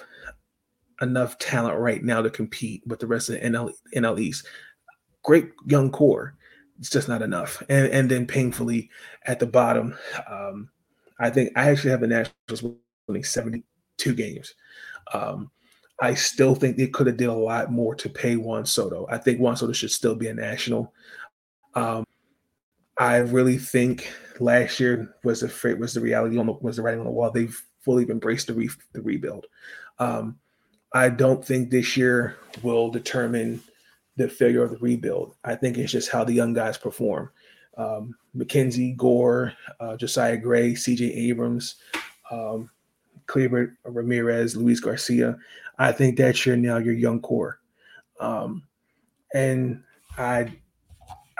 enough 1.02 1.38
talent 1.38 1.78
right 1.78 2.02
now 2.02 2.22
to 2.22 2.30
compete 2.30 2.82
with 2.86 2.98
the 2.98 3.06
rest 3.06 3.28
of 3.28 3.34
the 3.34 3.42
NL, 3.42 3.72
NL 3.94 4.18
East. 4.18 4.46
Great 5.22 5.50
young 5.66 5.90
core, 5.90 6.34
it's 6.78 6.88
just 6.88 7.08
not 7.08 7.20
enough. 7.20 7.62
And 7.68 7.88
and 7.92 8.10
then 8.10 8.26
painfully 8.26 8.90
at 9.26 9.38
the 9.38 9.46
bottom, 9.46 9.94
um, 10.30 10.70
I 11.20 11.28
think 11.28 11.52
I 11.56 11.70
actually 11.70 11.90
have 11.90 12.00
the 12.00 12.06
Nationals 12.06 12.74
winning 13.06 13.24
72 13.24 14.14
games. 14.14 14.54
Um, 15.12 15.50
I 16.00 16.14
still 16.14 16.54
think 16.54 16.76
they 16.76 16.88
could 16.88 17.06
have 17.06 17.18
did 17.18 17.28
a 17.28 17.34
lot 17.34 17.70
more 17.70 17.94
to 17.96 18.08
pay 18.08 18.36
Juan 18.36 18.64
Soto. 18.64 19.06
I 19.10 19.18
think 19.18 19.40
Juan 19.40 19.56
Soto 19.56 19.72
should 19.72 19.90
still 19.90 20.14
be 20.14 20.28
a 20.28 20.34
national. 20.34 20.92
Um, 21.74 22.04
I 22.98 23.16
really 23.18 23.58
think 23.58 24.10
last 24.40 24.80
year 24.80 25.14
was 25.24 25.40
the 25.40 25.76
was 25.78 25.94
the 25.94 26.00
reality 26.00 26.38
on 26.38 26.46
the 26.46 26.52
was 26.52 26.76
the 26.76 26.82
writing 26.82 27.00
on 27.00 27.06
the 27.06 27.12
wall. 27.12 27.30
They've 27.30 27.56
fully 27.80 28.08
embraced 28.08 28.48
the 28.48 28.54
re, 28.54 28.70
the 28.92 29.02
rebuild. 29.02 29.46
Um, 29.98 30.38
I 30.92 31.08
don't 31.08 31.44
think 31.44 31.70
this 31.70 31.96
year 31.96 32.36
will 32.62 32.90
determine 32.90 33.62
the 34.16 34.28
failure 34.28 34.64
of 34.64 34.70
the 34.70 34.78
rebuild. 34.78 35.36
I 35.44 35.54
think 35.54 35.76
it's 35.76 35.92
just 35.92 36.10
how 36.10 36.24
the 36.24 36.32
young 36.32 36.54
guys 36.54 36.78
perform. 36.78 37.30
Um, 37.76 38.16
McKenzie, 38.34 38.96
Gore, 38.96 39.52
uh, 39.80 39.96
Josiah 39.96 40.38
Gray, 40.38 40.74
C.J. 40.74 41.04
Abrams, 41.12 41.76
um, 42.30 42.70
Cleber 43.26 43.76
Ramirez, 43.84 44.56
Luis 44.56 44.80
Garcia. 44.80 45.36
I 45.78 45.92
think 45.92 46.16
that's 46.16 46.46
your 46.46 46.56
now 46.56 46.78
your 46.78 46.94
young 46.94 47.20
core, 47.20 47.60
um, 48.18 48.62
and 49.34 49.82
I, 50.16 50.52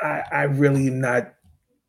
I, 0.02 0.22
I 0.30 0.42
really 0.42 0.88
am 0.88 1.00
not. 1.00 1.32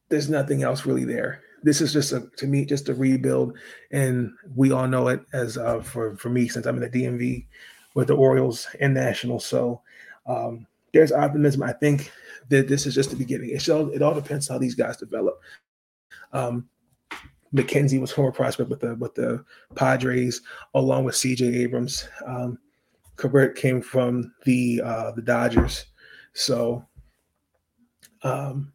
There's 0.10 0.30
nothing 0.30 0.64
else 0.64 0.86
really 0.86 1.06
there. 1.06 1.42
This 1.64 1.82
is 1.82 1.92
just 1.92 2.14
a 2.14 2.30
to 2.38 2.48
me 2.48 2.66
just 2.66 2.90
a 2.90 2.94
rebuild, 2.94 3.58
and 3.92 4.32
we 4.56 4.72
all 4.72 4.88
know 4.88 5.08
it 5.08 5.22
as 5.34 5.58
uh, 5.58 5.82
for 5.82 6.16
for 6.18 6.30
me 6.30 6.48
since 6.48 6.66
I'm 6.66 6.82
in 6.82 6.90
the 6.90 7.04
DMV 7.04 7.46
with 7.94 8.08
the 8.08 8.16
Orioles 8.16 8.68
and 8.80 8.94
Nationals. 8.94 9.46
So 9.46 9.82
um, 10.28 10.68
there's 10.94 11.12
optimism. 11.12 11.64
I 11.64 11.74
think 11.74 12.12
that 12.50 12.68
this 12.68 12.86
is 12.86 12.96
just 12.96 13.10
the 13.10 13.16
beginning. 13.16 13.50
It 13.50 13.68
all 13.70 13.90
it 13.90 14.02
all 14.02 14.14
depends 14.14 14.48
how 14.48 14.58
these 14.58 14.76
guys 14.76 14.98
develop. 14.98 15.42
Um, 16.32 16.70
McKenzie 17.54 18.00
was 18.00 18.12
former 18.12 18.32
prospect 18.32 18.70
with 18.70 18.82
the 18.82 18.96
with 18.96 19.16
the 19.16 19.44
Padres, 19.76 20.42
along 20.74 21.06
with 21.06 21.16
C.J. 21.16 21.46
Abrams. 21.46 22.08
Um, 22.26 22.60
came 23.56 23.82
from 23.82 24.34
the 24.46 24.82
uh, 24.84 25.12
the 25.12 25.22
Dodgers, 25.22 25.86
so 26.34 26.86
um, 28.24 28.72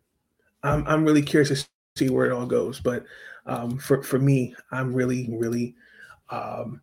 I'm 0.62 0.86
I'm 0.86 1.04
really 1.04 1.22
curious 1.22 1.48
to 1.48 1.68
see 1.96 2.10
where 2.10 2.26
it 2.26 2.32
all 2.32 2.46
goes. 2.46 2.80
But 2.80 3.04
um, 3.46 3.78
for 3.78 4.02
for 4.02 4.18
me, 4.18 4.54
I'm 4.70 4.92
really 4.92 5.28
really 5.30 5.74
um, 6.30 6.80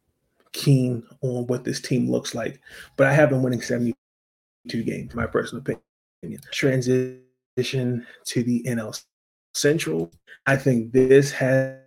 keen 0.51 1.03
on 1.21 1.48
what 1.48 1.63
this 1.63 1.81
team 1.81 2.09
looks 2.09 2.36
like. 2.36 2.62
But 2.95 3.07
I 3.07 3.13
have 3.13 3.29
been 3.29 3.43
winning 3.43 3.62
72 3.62 4.83
games, 4.83 5.15
my 5.15 5.25
personal 5.25 5.62
opinion. 5.62 6.41
Transition 6.51 8.05
to 8.25 8.43
the 8.43 8.63
NL 8.67 9.01
Central. 9.53 10.12
I 10.45 10.55
think 10.55 10.91
this 10.91 11.31
has, 11.31 11.77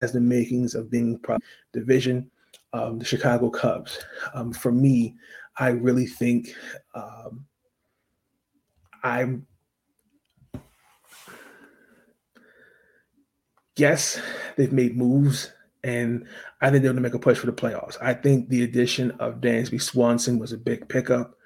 has 0.00 0.12
the 0.12 0.20
makings 0.20 0.74
of 0.74 0.90
being 0.90 1.20
division. 1.72 2.30
Um, 2.72 2.98
the 2.98 3.04
Chicago 3.04 3.50
Cubs. 3.50 4.04
Um, 4.32 4.52
for 4.52 4.72
me, 4.72 5.14
I 5.58 5.70
really 5.70 6.06
think 6.06 6.48
um, 6.94 7.46
I'm. 9.02 9.46
Yes, 13.76 14.20
they've 14.56 14.72
made 14.72 14.96
moves, 14.96 15.52
and 15.82 16.26
I 16.60 16.70
think 16.70 16.82
they're 16.82 16.92
going 16.92 16.96
to 16.96 17.02
make 17.02 17.14
a 17.14 17.18
push 17.18 17.38
for 17.38 17.46
the 17.46 17.52
playoffs. 17.52 17.96
I 18.00 18.14
think 18.14 18.48
the 18.48 18.62
addition 18.62 19.10
of 19.12 19.40
Dansby 19.40 19.82
Swanson 19.82 20.38
was 20.38 20.52
a 20.52 20.58
big 20.58 20.88
pickup. 20.88 21.36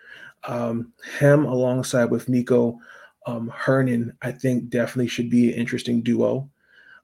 Um, 0.45 0.93
him 1.19 1.45
alongside 1.47 2.07
with 2.07 2.29
Nico 2.29 2.79
um, 3.27 3.53
Hernan, 3.55 4.17
I 4.23 4.33
think 4.33 4.71
definitely 4.71 5.09
should 5.09 5.31
be 5.31 5.53
an 5.53 5.59
interesting 5.59 6.03
duo 6.03 6.49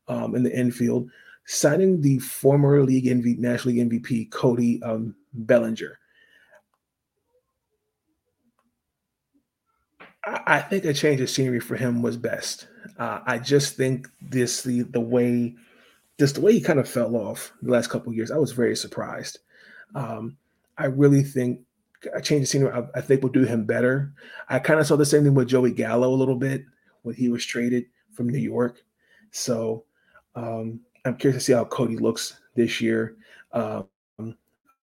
um, 0.09 0.35
in 0.35 0.43
the 0.43 0.57
infield. 0.57 1.11
Signing 1.47 2.01
the 2.01 2.19
former 2.19 2.83
league 2.83 3.05
MVP, 3.05 3.39
National 3.39 3.75
League 3.75 3.91
MVP 3.91 4.31
Cody 4.31 4.83
um, 4.83 5.15
Bellinger. 5.35 5.99
I, 10.27 10.61
think 10.61 10.85
a 10.85 10.95
change 10.95 11.21
of 11.21 11.31
scenery 11.31 11.61
for 11.61 11.77
him 11.77 12.03
was 12.03 12.17
best. 12.17 12.67
Uh, 12.99 13.21
I 13.27 13.39
just 13.39 13.77
think 13.77 14.09
this 14.21 14.63
the 14.63 14.83
the 14.83 15.01
way 15.01 15.55
just 16.19 16.37
the 16.37 16.41
way 16.41 16.53
he 16.53 16.61
kind 16.61 16.79
of 16.79 16.89
fell 16.89 17.17
off 17.17 17.53
the 17.63 17.73
last 17.73 17.91
couple 17.91 18.13
years. 18.13 18.31
I 18.31 18.39
was 18.39 18.53
very 18.53 18.77
surprised. 18.77 19.39
Um, 19.95 20.37
I 20.79 20.87
really 20.87 21.23
think 21.23 21.61
a 22.15 22.21
change 22.21 22.43
of 22.43 22.49
scenery, 22.49 22.73
I, 22.73 22.85
I 22.99 23.01
think 23.01 23.23
will 23.23 23.31
do 23.31 23.45
him 23.45 23.65
better. 23.65 24.13
I 24.49 24.59
kind 24.59 24.81
of 24.81 24.87
saw 24.87 24.97
the 24.97 25.07
same 25.07 25.25
thing 25.25 25.35
with 25.35 25.49
Joey 25.49 25.73
Gallo 25.73 26.13
a 26.13 26.15
little 26.15 26.37
bit 26.37 26.65
when 27.03 27.15
he 27.15 27.29
was 27.29 27.45
traded 27.45 27.87
from 28.13 28.29
New 28.29 28.39
York. 28.39 28.83
So 29.31 29.85
um, 30.35 30.81
I'm 31.05 31.17
curious 31.17 31.43
to 31.43 31.47
see 31.47 31.53
how 31.53 31.65
Cody 31.65 31.97
looks 31.97 32.41
this 32.55 32.81
year. 32.81 33.17
Um, 33.53 33.87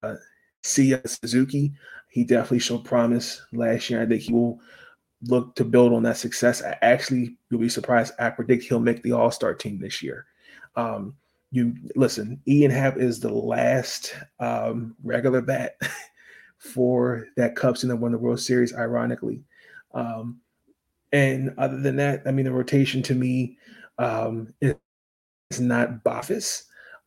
uh, 0.03 0.15
Seiya 0.63 1.07
Suzuki, 1.07 1.73
he 2.09 2.23
definitely 2.23 2.59
showed 2.59 2.85
promise 2.85 3.41
last 3.51 3.89
year. 3.89 4.01
I 4.01 4.05
think 4.05 4.21
he 4.21 4.33
will 4.33 4.59
look 5.23 5.55
to 5.55 5.63
build 5.63 5.93
on 5.93 6.03
that 6.03 6.17
success. 6.17 6.61
I 6.61 6.77
actually, 6.81 7.37
you'll 7.49 7.61
be 7.61 7.69
surprised. 7.69 8.13
I 8.19 8.29
predict 8.29 8.63
he'll 8.63 8.79
make 8.79 9.03
the 9.03 9.13
All 9.13 9.31
Star 9.31 9.53
team 9.53 9.79
this 9.79 10.01
year. 10.01 10.25
Um, 10.75 11.15
you 11.51 11.73
listen, 11.95 12.41
Ian 12.47 12.71
Happ 12.71 12.97
is 12.97 13.19
the 13.19 13.33
last 13.33 14.13
um, 14.39 14.95
regular 15.03 15.41
bat 15.41 15.79
for 16.57 17.27
that 17.37 17.55
Cubs 17.55 17.81
team 17.81 17.89
that 17.89 17.95
won 17.95 18.11
the 18.11 18.17
World 18.17 18.39
Series, 18.39 18.73
ironically. 18.73 19.43
Um, 19.93 20.41
and 21.13 21.53
other 21.57 21.79
than 21.79 21.95
that, 21.97 22.23
I 22.25 22.31
mean, 22.31 22.45
the 22.45 22.51
rotation 22.51 23.01
to 23.03 23.15
me 23.15 23.57
um, 23.97 24.53
is 24.61 24.75
not 25.59 26.03
Boffus, 26.03 26.63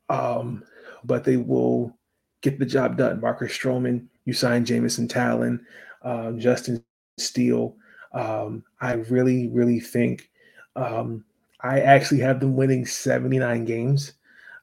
um, 0.09 0.65
but 1.05 1.25
they 1.25 1.37
will 1.37 1.95
get 2.41 2.59
the 2.59 2.67
job 2.67 2.97
done. 2.97 3.21
Marcus 3.21 3.53
Stroman, 3.53 4.07
you 4.25 4.33
signed 4.33 4.67
Jameson 4.67 5.09
Taillon, 5.09 5.61
um, 6.03 6.38
Justin 6.41 6.83
Steele. 7.19 7.77
Um, 8.12 8.65
I 8.81 8.95
really, 8.95 9.49
really 9.49 9.81
think 9.81 10.31
um, 10.77 11.25
I 11.61 11.81
actually 11.81 12.21
have 12.21 12.41
them 12.41 12.57
winning 12.57 12.87
79 12.87 13.65
games. 13.65 14.12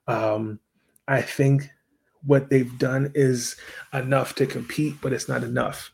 Um, 0.08 0.60
I 1.08 1.22
think 1.22 1.70
what 2.26 2.50
they've 2.50 2.78
done 2.78 3.12
is 3.14 3.56
enough 3.94 4.36
to 4.36 4.46
compete, 4.46 4.96
but 5.02 5.14
it's 5.14 5.30
not 5.30 5.44
enough. 5.44 5.92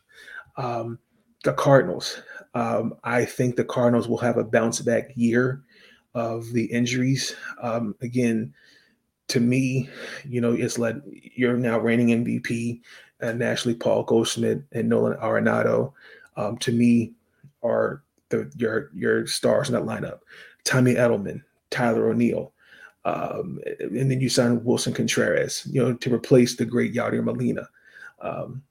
Um, 0.56 0.98
the 1.44 1.52
Cardinals, 1.52 2.22
um, 2.54 2.94
I 3.04 3.24
think 3.24 3.56
the 3.56 3.64
Cardinals 3.64 4.08
will 4.08 4.18
have 4.18 4.36
a 4.36 4.44
bounce 4.44 4.80
back 4.80 5.10
year 5.14 5.62
of 6.14 6.52
the 6.52 6.64
injuries. 6.66 7.34
Um, 7.60 7.94
again, 8.00 8.54
to 9.28 9.40
me, 9.40 9.88
you 10.24 10.40
know, 10.40 10.52
it's 10.52 10.78
like 10.78 10.96
you're 11.34 11.56
now 11.56 11.78
reigning 11.78 12.24
MVP, 12.24 12.80
uh, 13.22 13.32
nationally 13.32 13.76
Paul 13.76 14.04
Goldschmidt 14.04 14.62
and 14.72 14.88
Nolan 14.88 15.18
Arenado. 15.18 15.92
Um, 16.36 16.58
to 16.58 16.72
me, 16.72 17.12
are 17.62 18.02
the 18.28 18.50
your 18.56 18.90
your 18.94 19.26
stars 19.26 19.68
in 19.68 19.74
that 19.74 19.84
lineup. 19.84 20.20
Tommy 20.64 20.94
Edelman, 20.94 21.42
Tyler 21.70 22.08
O'Neill, 22.08 22.52
um, 23.04 23.58
and 23.80 24.10
then 24.10 24.20
you 24.20 24.28
sign 24.28 24.62
Wilson 24.64 24.94
Contreras, 24.94 25.66
you 25.70 25.82
know, 25.82 25.94
to 25.94 26.14
replace 26.14 26.56
the 26.56 26.64
great 26.64 26.94
Yadier 26.94 27.24
Molina. 27.24 27.68
Um, 28.20 28.62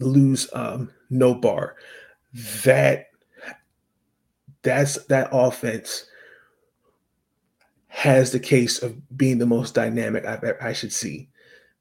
lose 0.00 0.48
um, 0.52 0.90
Bar. 1.10 1.76
That 2.64 3.06
that's 4.62 5.02
that 5.06 5.28
offense 5.32 6.06
has 7.88 8.32
the 8.32 8.40
case 8.40 8.82
of 8.82 9.16
being 9.16 9.38
the 9.38 9.46
most 9.46 9.74
dynamic 9.74 10.26
I've, 10.26 10.44
I 10.60 10.72
should 10.72 10.92
see. 10.92 11.28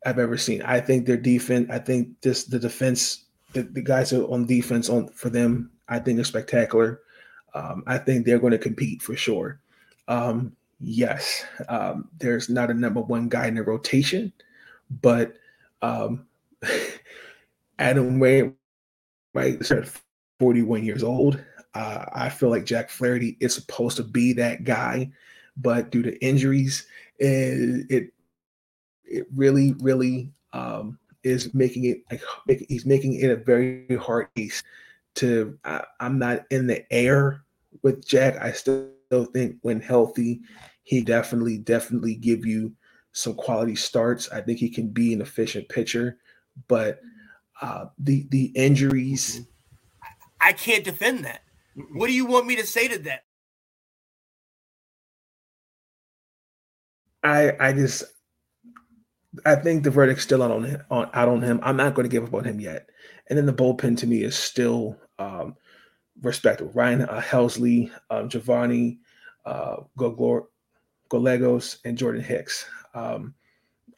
I've 0.06 0.20
ever 0.20 0.38
seen. 0.38 0.62
I 0.62 0.80
think 0.80 1.06
their 1.06 1.18
defense. 1.18 1.68
I 1.72 1.80
think 1.80 2.22
this 2.22 2.46
the 2.46 2.60
defense. 2.60 3.24
The, 3.54 3.64
the 3.64 3.82
guys 3.82 4.12
on 4.12 4.46
defense 4.46 4.90
on 4.90 5.08
for 5.10 5.30
them. 5.30 5.72
I 5.88 6.00
think 6.00 6.20
are 6.20 6.24
spectacular. 6.24 7.02
Um, 7.54 7.84
I 7.88 7.98
think 7.98 8.26
they're 8.26 8.40
going 8.40 8.52
to 8.52 8.58
compete 8.58 9.02
for 9.02 9.16
sure. 9.16 9.60
Um, 10.08 10.56
yes, 10.80 11.46
um, 11.70 12.10
there's 12.20 12.50
not 12.50 12.70
a 12.70 12.74
number 12.74 13.02
one 13.02 13.30
guy 13.30 13.48
in 13.48 13.56
the 13.56 13.64
rotation, 13.64 14.34
but 15.02 15.36
um, 15.82 16.26
Adam 17.80 18.22
Ray, 18.22 18.52
right, 19.34 19.60
41 20.40 20.84
years 20.84 21.04
old. 21.04 21.44
Uh, 21.74 22.06
I 22.14 22.30
feel 22.30 22.50
like 22.50 22.66
Jack 22.66 22.90
Flaherty 22.90 23.38
is 23.40 23.54
supposed 23.54 23.98
to 23.98 24.04
be 24.04 24.34
that 24.34 24.64
guy, 24.64 25.12
but 25.58 25.92
due 25.92 26.04
to 26.04 26.18
injuries, 26.24 26.86
it 27.20 27.86
it, 27.90 28.14
it 29.06 29.28
really, 29.36 29.74
really 29.80 30.32
um, 30.54 30.98
is 31.24 31.54
making 31.54 31.86
it 31.86 32.04
like 32.48 32.66
he's 32.70 32.86
making 32.86 33.16
it 33.16 33.30
a 33.30 33.36
very 33.36 33.98
hard 33.98 34.28
case 34.36 34.64
to. 35.16 35.58
I, 35.64 35.84
I'm 36.00 36.20
not 36.20 36.46
in 36.52 36.68
the 36.68 36.92
air 36.92 37.42
with 37.84 38.06
Jack. 38.08 38.42
I 38.42 38.52
still 38.52 38.90
think 39.34 39.58
when 39.62 39.80
healthy, 39.80 40.42
he 40.84 41.02
definitely, 41.02 41.58
definitely 41.58 42.16
give 42.16 42.46
you 42.46 42.74
some 43.12 43.34
quality 43.34 43.76
starts. 43.76 44.30
I 44.32 44.42
think 44.42 44.60
he 44.60 44.70
can 44.70 44.90
be 44.90 45.14
an 45.14 45.22
efficient 45.22 45.70
pitcher, 45.70 46.18
but 46.68 47.00
uh, 47.62 47.86
the 47.98 48.28
the 48.30 48.46
injuries. 48.56 49.42
I 50.42 50.54
can't 50.54 50.84
defend 50.84 51.26
that. 51.26 51.42
What 51.94 52.08
do 52.08 52.14
you 52.14 52.26
want 52.26 52.46
me 52.46 52.56
to 52.58 52.66
say 52.66 52.88
to 52.88 53.00
that? 53.00 53.24
I 57.24 57.54
I 57.60 57.74
just 57.74 58.04
I 59.46 59.56
think 59.56 59.84
the 59.84 59.92
verdict's 59.92 60.24
still 60.24 60.44
out 60.44 60.52
on 60.52 60.84
on 60.92 61.10
out 61.14 61.30
on 61.30 61.42
him. 61.42 61.60
I'm 61.64 61.78
not 61.78 61.96
going 61.96 62.08
to 62.08 62.12
give 62.12 62.24
up 62.24 62.34
on 62.34 62.44
him 62.44 62.60
yet. 62.60 62.90
And 63.30 63.38
then 63.38 63.46
the 63.46 63.54
bullpen 63.54 63.98
to 64.00 64.08
me 64.08 64.24
is 64.24 64.36
still 64.36 64.98
um, 65.20 65.56
respectable. 66.22 66.72
Ryan 66.74 67.04
uh, 67.04 67.22
Helsley, 67.22 67.92
um, 68.10 68.30
Giovanni 68.30 69.00
uh, 69.46 69.78
Gallegos, 71.10 71.78
and 71.86 71.98
Jordan 71.98 72.24
Hicks. 72.24 72.66
Um, 72.94 73.34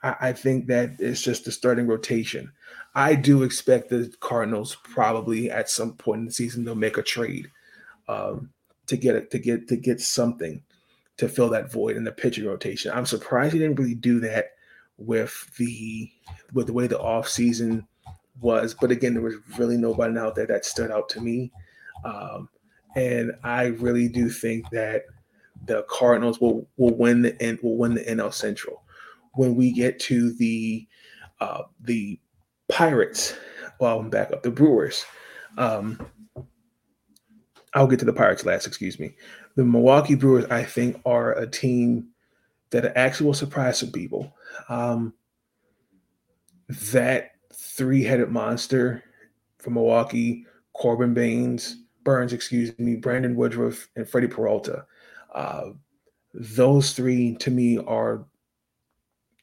I, 0.03 0.15
I, 0.21 0.33
think 0.33 0.67
that 0.67 0.95
it's 0.99 1.21
just 1.21 1.45
the 1.45 1.51
starting 1.51 1.87
rotation. 1.87 2.51
I 2.95 3.15
do 3.15 3.43
expect 3.43 3.89
the 3.89 4.13
Cardinals 4.19 4.77
probably 4.83 5.51
at 5.51 5.69
some 5.69 5.93
point 5.93 6.19
in 6.19 6.25
the 6.25 6.31
season 6.31 6.65
they'll 6.65 6.75
make 6.75 6.97
a 6.97 7.03
trade 7.03 7.51
um, 8.07 8.49
to 8.87 8.97
get 8.97 9.15
it 9.15 9.31
to 9.31 9.39
get 9.39 9.67
to 9.67 9.77
get 9.77 10.01
something 10.01 10.63
to 11.17 11.27
fill 11.29 11.49
that 11.49 11.71
void 11.71 11.97
in 11.97 12.03
the 12.03 12.11
pitching 12.11 12.45
rotation. 12.45 12.91
I'm 12.91 13.05
surprised 13.05 13.53
he 13.53 13.59
didn't 13.59 13.79
really 13.79 13.95
do 13.95 14.19
that 14.21 14.51
with 14.97 15.55
the 15.57 16.09
with 16.53 16.67
the 16.67 16.73
way 16.73 16.87
the 16.87 16.99
off 16.99 17.27
season 17.27 17.87
was. 18.41 18.73
But 18.73 18.91
again, 18.91 19.13
there 19.13 19.23
was 19.23 19.35
really 19.57 19.77
nobody 19.77 20.17
out 20.17 20.35
there 20.35 20.47
that 20.47 20.65
stood 20.65 20.91
out 20.91 21.09
to 21.09 21.21
me. 21.21 21.51
Um, 22.03 22.49
and 22.95 23.31
I 23.43 23.67
really 23.67 24.07
do 24.07 24.29
think 24.29 24.69
that 24.71 25.03
the 25.65 25.83
Cardinals 25.89 26.39
will 26.39 26.67
will 26.77 26.95
win 26.95 27.21
the 27.21 27.41
and 27.41 27.59
will 27.61 27.77
win 27.77 27.95
the 27.95 28.03
NL 28.03 28.33
Central. 28.33 28.83
When 29.33 29.55
we 29.55 29.71
get 29.71 29.99
to 30.01 30.33
the 30.33 30.87
uh, 31.39 31.63
the 31.81 32.19
Pirates, 32.69 33.35
well, 33.79 33.99
I'm 33.99 34.09
back 34.09 34.31
up 34.31 34.43
the 34.43 34.51
Brewers. 34.51 35.05
Um, 35.57 35.99
I'll 37.73 37.87
get 37.87 37.99
to 37.99 38.05
the 38.05 38.13
Pirates 38.13 38.45
last, 38.45 38.65
excuse 38.65 38.99
me. 38.99 39.15
The 39.55 39.63
Milwaukee 39.63 40.15
Brewers, 40.15 40.45
I 40.45 40.63
think, 40.63 40.99
are 41.05 41.33
a 41.33 41.47
team 41.47 42.07
that 42.71 42.97
actually 42.97 43.27
will 43.27 43.33
surprise 43.33 43.79
some 43.79 43.91
people. 43.91 44.33
Um, 44.69 45.13
that 46.91 47.31
three 47.77 48.03
headed 48.03 48.29
monster 48.29 49.03
from 49.59 49.75
Milwaukee, 49.75 50.45
Corbin 50.73 51.13
Baines, 51.13 51.77
Burns, 52.03 52.33
excuse 52.33 52.77
me, 52.79 52.95
Brandon 52.95 53.35
Woodruff, 53.35 53.87
and 53.95 54.09
Freddie 54.09 54.27
Peralta. 54.27 54.85
Uh, 55.33 55.71
those 56.33 56.93
three 56.93 57.35
to 57.35 57.51
me 57.51 57.77
are 57.77 58.25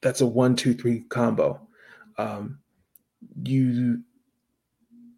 that's 0.02 0.20
a 0.20 0.26
one, 0.26 0.56
two, 0.56 0.74
three 0.74 1.00
combo. 1.08 1.60
Um, 2.18 2.58
you 3.42 4.02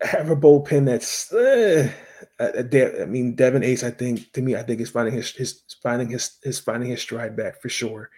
have 0.01 0.31
a 0.31 0.37
bullpen 0.37 0.87
that's 0.87 1.33
uh, 1.33 1.91
I 2.39 3.05
mean, 3.07 3.35
Devin 3.35 3.63
Ace, 3.63 3.83
I 3.83 3.91
think 3.91 4.33
to 4.33 4.43
me, 4.43 4.57
I 4.57 4.63
think 4.63 4.81
is 4.81 4.91
finding 4.91 5.15
his 5.15 5.31
his 5.31 5.63
finding 5.83 6.09
his 6.11 6.39
his 6.43 6.59
finding 6.59 6.91
his 6.91 7.01
stride 7.01 7.37
back 7.37 7.61
for 7.61 7.69
sure. 7.69 8.11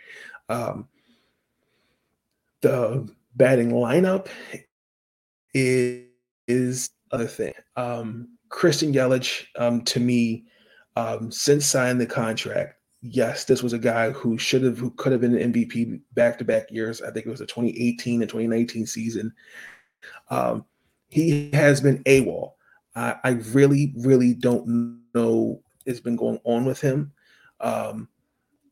Um, 0.49 0.89
the 2.61 3.09
batting 3.37 3.71
lineup 3.71 4.29
is 5.55 6.07
is 6.47 6.91
other 7.13 7.27
thing. 7.27 7.55
Um, 7.77 8.29
Christian 8.49 8.93
Yelich, 8.93 9.47
um, 9.57 9.83
to 9.83 10.01
me, 10.01 10.45
um, 10.97 11.31
since 11.31 11.67
signing 11.67 11.99
the 11.99 12.07
contract, 12.07 12.75
yes, 13.03 13.45
this 13.45 13.63
was 13.63 13.73
a 13.73 13.79
guy 13.79 14.11
who 14.11 14.39
should 14.39 14.63
have, 14.63 14.79
who 14.79 14.91
could 14.93 15.13
have 15.13 15.21
been 15.21 15.37
an 15.37 15.53
MVP 15.53 16.01
back 16.15 16.39
to 16.39 16.45
back 16.45 16.71
years. 16.71 17.03
I 17.03 17.11
think 17.11 17.27
it 17.27 17.31
was 17.31 17.41
the 17.41 17.47
2018 17.47 18.23
and 18.23 18.31
2019 18.31 18.87
season. 18.87 19.33
Um, 20.31 20.65
he 21.09 21.51
has 21.53 21.81
been 21.81 22.03
AWOL. 22.05 22.53
I, 22.97 23.17
I 23.25 23.31
really, 23.53 23.95
really 23.99 24.35
don't 24.35 25.01
know 25.15 25.63
what's 25.85 26.01
been 26.01 26.17
going 26.17 26.41
on 26.45 26.65
with 26.65 26.81
him. 26.81 27.13
Um, 27.61 28.09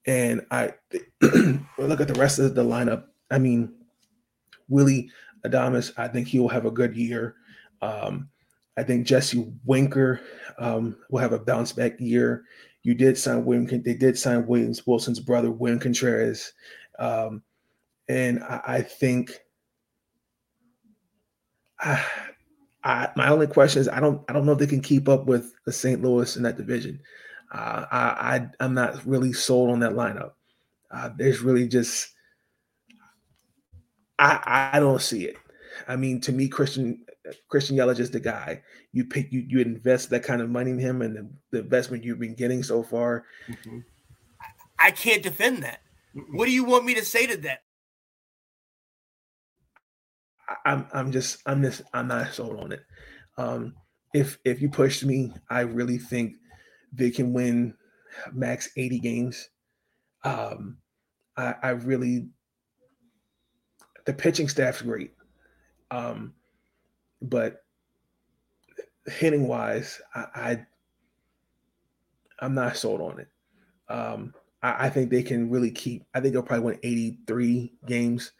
and 0.06 0.44
I 0.50 0.74
look 1.78 2.00
at 2.00 2.08
the 2.08 2.18
rest 2.18 2.38
of 2.38 2.54
the 2.54 2.64
lineup. 2.64 3.04
I 3.30 3.38
mean, 3.38 3.72
Willy 4.68 5.10
Adames, 5.50 5.92
I 5.96 6.08
think 6.08 6.28
he 6.28 6.38
will 6.38 6.48
have 6.48 6.66
a 6.66 6.70
good 6.70 6.96
year. 6.96 7.36
Um, 7.82 8.28
I 8.76 8.82
think 8.82 9.06
Jesse 9.06 9.50
Winker 9.64 10.20
um, 10.58 10.96
will 11.10 11.20
have 11.20 11.32
a 11.32 11.38
bounce 11.38 11.72
back 11.72 11.98
year. 11.98 12.44
You 12.82 12.94
did 12.94 13.18
sign 13.18 13.44
William. 13.44 13.66
They 13.66 13.94
did 13.94 14.18
sign 14.18 14.46
Williams 14.46 14.86
Wilson's 14.86 15.20
brother, 15.20 15.50
William 15.50 15.80
Contreras, 15.80 16.52
um, 16.98 17.42
and 18.08 18.42
I, 18.42 18.60
I 18.66 18.82
think. 18.82 19.32
I, 21.80 22.04
I, 22.84 23.08
my 23.16 23.28
only 23.28 23.48
question 23.48 23.80
is 23.80 23.88
I 23.88 23.98
don't 23.98 24.22
I 24.28 24.32
don't 24.32 24.46
know 24.46 24.52
if 24.52 24.58
they 24.58 24.66
can 24.66 24.80
keep 24.80 25.08
up 25.08 25.26
with 25.26 25.52
the 25.64 25.72
St. 25.72 26.00
Louis 26.00 26.36
in 26.36 26.44
that 26.44 26.56
division. 26.56 27.00
Uh, 27.52 27.84
I, 27.90 28.48
I 28.60 28.64
am 28.64 28.74
not 28.74 29.04
really 29.04 29.32
sold 29.32 29.70
on 29.70 29.80
that 29.80 29.92
lineup. 29.92 30.32
Uh, 30.90 31.10
there's 31.16 31.40
really 31.40 31.66
just 31.66 32.14
I 34.18 34.70
I 34.74 34.80
don't 34.80 35.00
see 35.00 35.24
it. 35.24 35.36
I 35.88 35.96
mean, 35.96 36.20
to 36.22 36.32
me, 36.32 36.48
Christian 36.48 37.04
Christian 37.48 37.76
Yelich 37.76 37.98
is 37.98 38.10
the 38.10 38.20
guy. 38.20 38.62
You 38.92 39.04
pick 39.04 39.32
you 39.32 39.44
you 39.46 39.60
invest 39.60 40.10
that 40.10 40.22
kind 40.22 40.40
of 40.40 40.50
money 40.50 40.70
in 40.70 40.78
him, 40.78 41.02
and 41.02 41.16
the, 41.16 41.30
the 41.50 41.58
investment 41.60 42.04
you've 42.04 42.20
been 42.20 42.34
getting 42.34 42.62
so 42.62 42.82
far. 42.82 43.24
Mm-hmm. 43.48 43.78
I 44.78 44.90
can't 44.90 45.22
defend 45.22 45.62
that. 45.62 45.80
What 46.32 46.46
do 46.46 46.52
you 46.52 46.64
want 46.64 46.84
me 46.84 46.94
to 46.94 47.04
say 47.04 47.26
to 47.26 47.36
that? 47.38 47.60
I'm 50.64 50.86
I'm 50.92 51.12
just 51.12 51.42
I'm 51.46 51.62
just 51.62 51.82
I'm 51.92 52.08
not 52.08 52.32
sold 52.32 52.60
on 52.60 52.72
it. 52.72 52.80
Um, 53.36 53.74
if 54.14 54.38
if 54.44 54.62
you 54.62 54.68
push 54.68 55.02
me, 55.02 55.32
I 55.50 55.60
really 55.60 55.98
think 55.98 56.36
they 56.92 57.10
can 57.10 57.32
win 57.32 57.74
max 58.32 58.70
80 58.76 58.98
games. 59.00 59.48
Um, 60.24 60.78
I, 61.36 61.54
I 61.62 61.68
really 61.70 62.28
the 64.06 64.12
pitching 64.12 64.48
staff's 64.48 64.82
great. 64.82 65.12
Um, 65.90 66.32
but 67.20 67.64
hitting 69.06 69.46
wise, 69.46 70.00
I, 70.14 70.26
I 70.34 70.66
am 72.44 72.54
not 72.54 72.76
sold 72.76 73.00
on 73.00 73.20
it. 73.20 73.28
Um, 73.88 74.34
I, 74.62 74.86
I, 74.86 74.90
think 74.90 75.10
they 75.10 75.22
can 75.22 75.50
really 75.50 75.70
keep. 75.70 76.04
I 76.14 76.20
think 76.20 76.32
they'll 76.32 76.42
probably 76.42 76.64
win 76.64 76.80
83 76.82 77.72
games. 77.86 78.32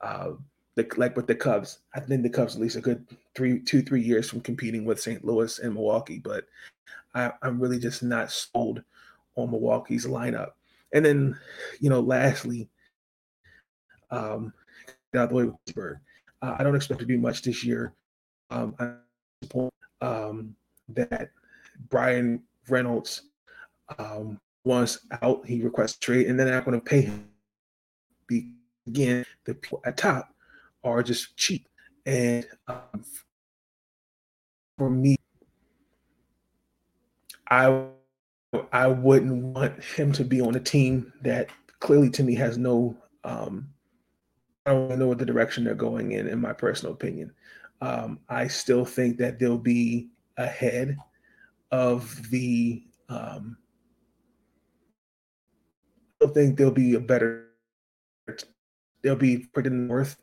Uh, 0.00 0.32
the, 0.76 0.86
like 0.96 1.16
with 1.16 1.26
the 1.26 1.34
Cubs, 1.34 1.80
I 1.94 2.00
think 2.00 2.22
the 2.22 2.30
Cubs 2.30 2.54
at 2.54 2.60
least 2.60 2.76
a 2.76 2.80
good 2.80 3.06
three, 3.34 3.60
two, 3.60 3.82
three 3.82 4.02
years 4.02 4.28
from 4.28 4.40
competing 4.40 4.84
with 4.84 5.00
St. 5.00 5.24
Louis 5.24 5.58
and 5.58 5.74
Milwaukee. 5.74 6.18
But 6.18 6.46
I, 7.14 7.32
I'm 7.42 7.60
really 7.60 7.78
just 7.78 8.02
not 8.02 8.32
sold 8.32 8.82
on 9.36 9.50
Milwaukee's 9.50 10.06
lineup. 10.06 10.52
And 10.92 11.04
then, 11.04 11.38
you 11.80 11.90
know, 11.90 12.00
lastly, 12.00 12.68
um, 14.10 14.52
out 15.20 15.30
the 15.30 15.34
way 15.34 15.44
with 15.44 15.56
Pittsburgh. 15.66 15.98
Uh, 16.42 16.56
I 16.58 16.62
don't 16.62 16.76
expect 16.76 17.00
to 17.00 17.06
do 17.06 17.18
much 17.18 17.42
this 17.42 17.64
year. 17.64 17.94
Um, 18.50 18.74
I 18.78 18.94
um, 20.00 20.54
that 20.88 21.30
Bryan 21.88 22.42
Reynolds 22.68 23.22
um, 23.98 24.40
wants 24.64 25.06
out. 25.22 25.46
He 25.46 25.62
requests 25.62 25.98
trade, 25.98 26.26
and 26.26 26.38
then 26.38 26.52
I'm 26.52 26.64
going 26.64 26.78
to 26.78 26.84
pay 26.84 27.02
him. 27.02 27.30
Again, 28.86 29.24
the 29.46 29.54
people 29.54 29.80
at 29.86 29.96
top 29.96 30.34
are 30.82 31.02
just 31.02 31.36
cheap. 31.38 31.68
And 32.04 32.46
um, 32.68 33.04
for 34.76 34.90
me, 34.90 35.16
I 37.50 37.86
I 38.72 38.88
wouldn't 38.88 39.42
want 39.42 39.82
him 39.82 40.12
to 40.12 40.24
be 40.24 40.40
on 40.40 40.54
a 40.54 40.60
team 40.60 41.12
that 41.22 41.48
clearly 41.80 42.10
to 42.10 42.22
me 42.22 42.34
has 42.34 42.58
no 42.58 42.96
um, 43.24 43.68
don't 44.70 44.98
know 44.98 45.08
what 45.08 45.18
the 45.18 45.26
direction 45.26 45.64
they're 45.64 45.74
going 45.74 46.12
in, 46.12 46.26
in 46.26 46.40
my 46.40 46.52
personal 46.52 46.94
opinion. 46.94 47.32
Um, 47.80 48.20
I 48.28 48.46
still 48.46 48.84
think 48.84 49.18
that 49.18 49.38
they'll 49.38 49.58
be 49.58 50.08
ahead 50.36 50.96
of 51.70 52.30
the. 52.30 52.82
Um, 53.08 53.56
I 56.22 56.26
think 56.28 56.56
they'll 56.56 56.70
be 56.70 56.94
a 56.94 57.00
better. 57.00 57.48
They'll 59.02 59.16
be 59.16 59.38
pretty 59.52 59.70
north. 59.70 60.16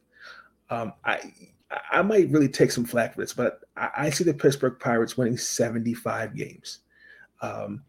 Um, 0.70 0.94
I 1.06 1.34
I 1.92 2.02
might 2.02 2.30
really 2.30 2.50
take 2.50 2.72
some 2.72 2.86
flack 2.86 3.14
for 3.14 3.22
this, 3.22 3.34
but 3.34 3.62
I, 3.78 3.90
I 3.98 4.10
see 4.10 4.24
the 4.24 4.34
Pittsburgh 4.34 4.80
Pirates 4.80 5.18
winning 5.18 5.38
75 5.38 6.36
games. 6.36 6.80
Um, 7.42 7.84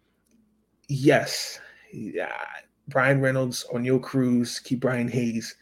yes, 0.89 1.61
yeah, 1.93 2.33
Bryan 2.89 3.21
Reynolds, 3.21 3.65
Oneil 3.73 4.03
Cruz, 4.03 4.61
Ke'Bryan 4.65 5.11
Hayes. 5.11 5.57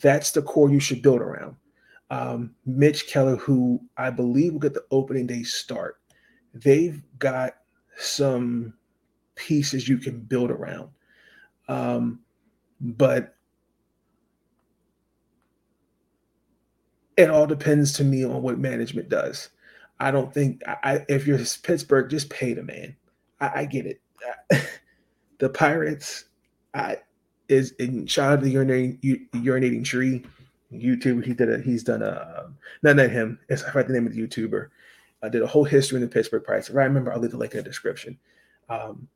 That's 0.00 0.32
the 0.32 0.42
core 0.42 0.70
you 0.70 0.80
should 0.80 1.02
build 1.02 1.20
around. 1.20 1.56
Um, 2.10 2.54
Mitch 2.66 3.06
Keller, 3.06 3.36
who 3.36 3.80
I 3.96 4.10
believe 4.10 4.52
will 4.52 4.60
get 4.60 4.74
the 4.74 4.84
opening 4.90 5.26
day 5.26 5.42
start, 5.42 6.00
they've 6.54 7.02
got 7.18 7.54
some 7.96 8.74
pieces 9.36 9.88
you 9.88 9.98
can 9.98 10.20
build 10.20 10.50
around. 10.50 10.90
Um, 11.68 12.20
but 12.80 13.36
it 17.16 17.30
all 17.30 17.46
depends 17.46 17.92
to 17.92 18.04
me 18.04 18.24
on 18.24 18.42
what 18.42 18.58
management 18.58 19.08
does. 19.08 19.50
I 20.00 20.10
don't 20.10 20.32
think 20.32 20.62
I, 20.66 21.04
if 21.08 21.26
you're 21.26 21.38
Pittsburgh, 21.62 22.08
just 22.10 22.30
pay 22.30 22.54
the 22.54 22.62
man. 22.62 22.96
I, 23.40 23.60
I 23.60 23.64
get 23.66 23.86
it. 23.86 24.00
the 25.38 25.50
Pirates, 25.50 26.24
I 26.74 26.98
is 27.50 27.72
in 27.72 28.06
shout 28.06 28.32
out 28.32 28.40
to 28.40 28.46
the 28.46 28.54
urinating, 28.54 29.28
urinating 29.32 29.84
tree 29.84 30.24
YouTube. 30.72 31.24
He 31.24 31.34
did 31.34 31.50
a 31.50 31.60
he's 31.60 31.82
done 31.82 32.02
a 32.02 32.46
not 32.82 32.96
not 32.96 33.10
him. 33.10 33.38
It's 33.48 33.62
I 33.64 33.70
forgot 33.70 33.88
the 33.88 33.94
name 33.94 34.06
of 34.06 34.14
the 34.14 34.26
YouTuber. 34.26 34.68
I 35.22 35.28
did 35.28 35.42
a 35.42 35.46
whole 35.46 35.64
history 35.64 35.96
in 35.96 36.02
the 36.02 36.08
Pittsburgh 36.08 36.44
Pirates. 36.44 36.70
If 36.70 36.76
I 36.76 36.84
remember, 36.84 37.12
I'll 37.12 37.18
leave 37.18 37.32
the 37.32 37.36
link 37.36 37.52
in 37.52 37.58
the 37.58 37.64
description. 37.64 38.18
Um, 38.68 39.08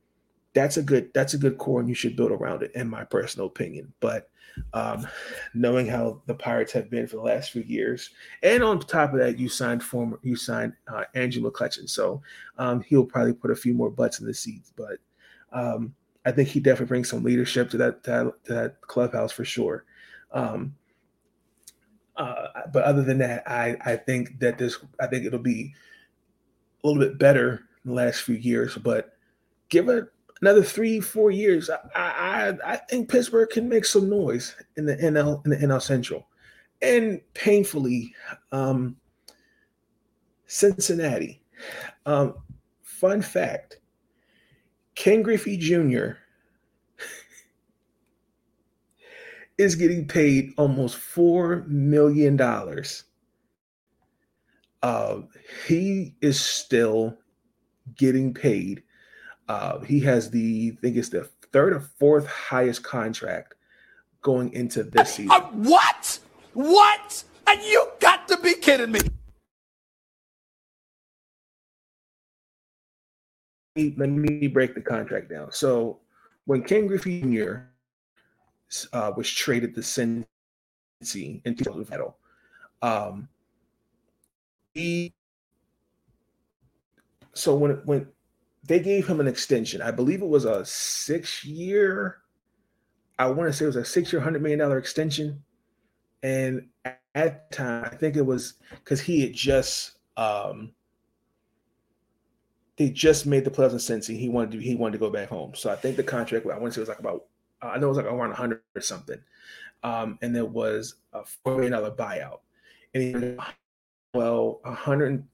that's 0.52 0.76
a 0.76 0.82
good 0.82 1.10
that's 1.14 1.34
a 1.34 1.38
good 1.38 1.58
core, 1.58 1.80
and 1.80 1.88
you 1.88 1.94
should 1.94 2.16
build 2.16 2.32
around 2.32 2.62
it, 2.62 2.72
in 2.74 2.88
my 2.88 3.04
personal 3.04 3.46
opinion. 3.46 3.92
But 4.00 4.28
um, 4.72 5.06
knowing 5.54 5.86
how 5.86 6.22
the 6.26 6.34
Pirates 6.34 6.72
have 6.72 6.90
been 6.90 7.06
for 7.06 7.16
the 7.16 7.22
last 7.22 7.50
few 7.50 7.62
years, 7.62 8.10
and 8.42 8.62
on 8.62 8.80
top 8.80 9.12
of 9.12 9.20
that, 9.20 9.38
you 9.38 9.48
signed 9.48 9.82
former 9.82 10.18
you 10.22 10.36
signed 10.36 10.74
uh, 10.88 11.04
Andrew 11.14 11.42
McCutchen, 11.42 11.88
so 11.88 12.20
um, 12.58 12.82
he'll 12.82 13.06
probably 13.06 13.32
put 13.32 13.50
a 13.50 13.56
few 13.56 13.74
more 13.74 13.90
butts 13.90 14.20
in 14.20 14.26
the 14.26 14.34
seats. 14.34 14.72
But 14.76 14.98
um, 15.52 15.94
I 16.26 16.32
think 16.32 16.48
he 16.48 16.60
definitely 16.60 16.86
brings 16.86 17.10
some 17.10 17.22
leadership 17.22 17.70
to 17.70 17.76
that 17.78 18.04
to 18.04 18.10
that, 18.10 18.44
to 18.44 18.54
that 18.54 18.80
clubhouse 18.80 19.32
for 19.32 19.44
sure. 19.44 19.84
Um, 20.32 20.74
uh, 22.16 22.46
but 22.72 22.84
other 22.84 23.02
than 23.02 23.18
that, 23.18 23.42
I 23.46 23.76
I 23.84 23.96
think 23.96 24.38
that 24.40 24.58
this 24.58 24.78
I 25.00 25.06
think 25.06 25.24
it'll 25.26 25.38
be 25.38 25.74
a 26.82 26.86
little 26.86 27.02
bit 27.02 27.18
better 27.18 27.64
in 27.84 27.90
the 27.90 27.94
last 27.94 28.22
few 28.22 28.36
years, 28.36 28.76
but 28.76 29.16
give 29.68 29.88
it 29.88 30.08
another 30.40 30.62
three, 30.62 31.00
four 31.00 31.30
years, 31.30 31.70
I, 31.70 31.78
I, 31.94 32.52
I 32.72 32.76
think 32.76 33.08
Pittsburgh 33.08 33.48
can 33.48 33.66
make 33.66 33.86
some 33.86 34.10
noise 34.10 34.54
in 34.76 34.84
the 34.84 34.96
NL 34.96 35.44
in 35.44 35.50
the 35.50 35.56
NL 35.56 35.80
Central, 35.80 36.28
and 36.82 37.20
painfully, 37.32 38.14
um, 38.52 38.96
Cincinnati. 40.46 41.42
Um, 42.04 42.34
fun 42.82 43.22
fact: 43.22 43.78
Ken 44.94 45.22
Griffey 45.22 45.56
Jr. 45.56 46.18
is 49.58 49.74
getting 49.74 50.06
paid 50.06 50.52
almost 50.56 50.96
four 50.96 51.64
million 51.66 52.36
dollars. 52.36 53.04
Uh, 54.82 55.22
he 55.66 56.14
is 56.20 56.38
still 56.38 57.16
getting 57.96 58.34
paid 58.34 58.82
uh, 59.48 59.80
he 59.80 60.00
has 60.00 60.30
the, 60.30 60.74
I 60.76 60.80
think 60.80 60.96
it's 60.96 61.10
the 61.10 61.28
third 61.52 61.74
or 61.74 61.80
fourth 61.80 62.26
highest 62.26 62.82
contract 62.82 63.54
going 64.22 64.52
into 64.52 64.82
this 64.82 65.14
season. 65.14 65.30
Uh, 65.30 65.40
what? 65.52 66.18
What? 66.54 67.24
And 67.46 67.62
you 67.62 67.88
got 68.00 68.26
to 68.28 68.38
be 68.38 68.54
kidding 68.54 68.92
me. 68.92 69.00
Let 73.76 74.08
me 74.08 74.46
break 74.46 74.74
the 74.74 74.80
contract 74.80 75.30
down. 75.30 75.50
So 75.52 75.98
when 76.44 76.62
Ken 76.62 76.86
Griffey 76.86 77.20
Jr. 77.20 77.66
Uh, 78.92 79.12
was 79.16 79.30
traded 79.30 79.74
to 79.74 79.80
Cincy 79.80 80.24
in 81.44 81.54
2000, 81.56 82.02
um, 82.82 83.28
he 84.74 85.12
so 87.32 87.54
when 87.54 87.72
when 87.84 88.06
they 88.66 88.80
gave 88.80 89.06
him 89.06 89.20
an 89.20 89.28
extension. 89.28 89.82
I 89.82 89.90
believe 89.90 90.22
it 90.22 90.28
was 90.28 90.44
a 90.44 90.64
six 90.64 91.44
year, 91.44 92.18
I 93.18 93.26
want 93.26 93.50
to 93.50 93.52
say 93.52 93.64
it 93.64 93.68
was 93.68 93.76
a 93.76 93.84
six 93.84 94.12
year, 94.12 94.22
$100 94.22 94.40
million 94.40 94.76
extension. 94.76 95.42
And 96.22 96.68
at 97.14 97.50
the 97.50 97.56
time, 97.56 97.84
I 97.84 97.94
think 97.94 98.16
it 98.16 98.24
was 98.24 98.54
because 98.70 99.00
he 99.00 99.20
had 99.20 99.34
just, 99.34 99.98
um, 100.16 100.72
they 102.76 102.90
just 102.90 103.26
made 103.26 103.44
the 103.44 103.50
playoffs 103.50 103.72
in 103.72 103.78
Cincy. 103.78 104.18
He 104.18 104.28
wanted 104.28 104.52
to 104.52 104.58
he 104.58 104.74
wanted 104.74 104.92
to 104.92 104.98
go 104.98 105.10
back 105.10 105.28
home. 105.28 105.52
So 105.54 105.70
I 105.70 105.76
think 105.76 105.96
the 105.96 106.02
contract 106.02 106.46
I 106.46 106.58
want 106.58 106.66
to 106.66 106.70
say 106.72 106.78
it 106.80 106.82
was 106.82 106.88
like 106.88 106.98
about 106.98 107.26
I 107.62 107.78
know 107.78 107.86
it 107.86 107.90
was 107.90 107.96
like 107.98 108.06
around 108.06 108.30
100 108.30 108.60
or 108.74 108.80
something. 108.80 109.18
Um, 109.82 110.18
and 110.22 110.34
there 110.34 110.44
was 110.44 110.96
a 111.12 111.24
four 111.24 111.54
million 111.54 111.72
dollar 111.72 111.90
buyout. 111.90 112.40
And 112.94 113.38
well, 114.12 114.60
100 114.62 115.24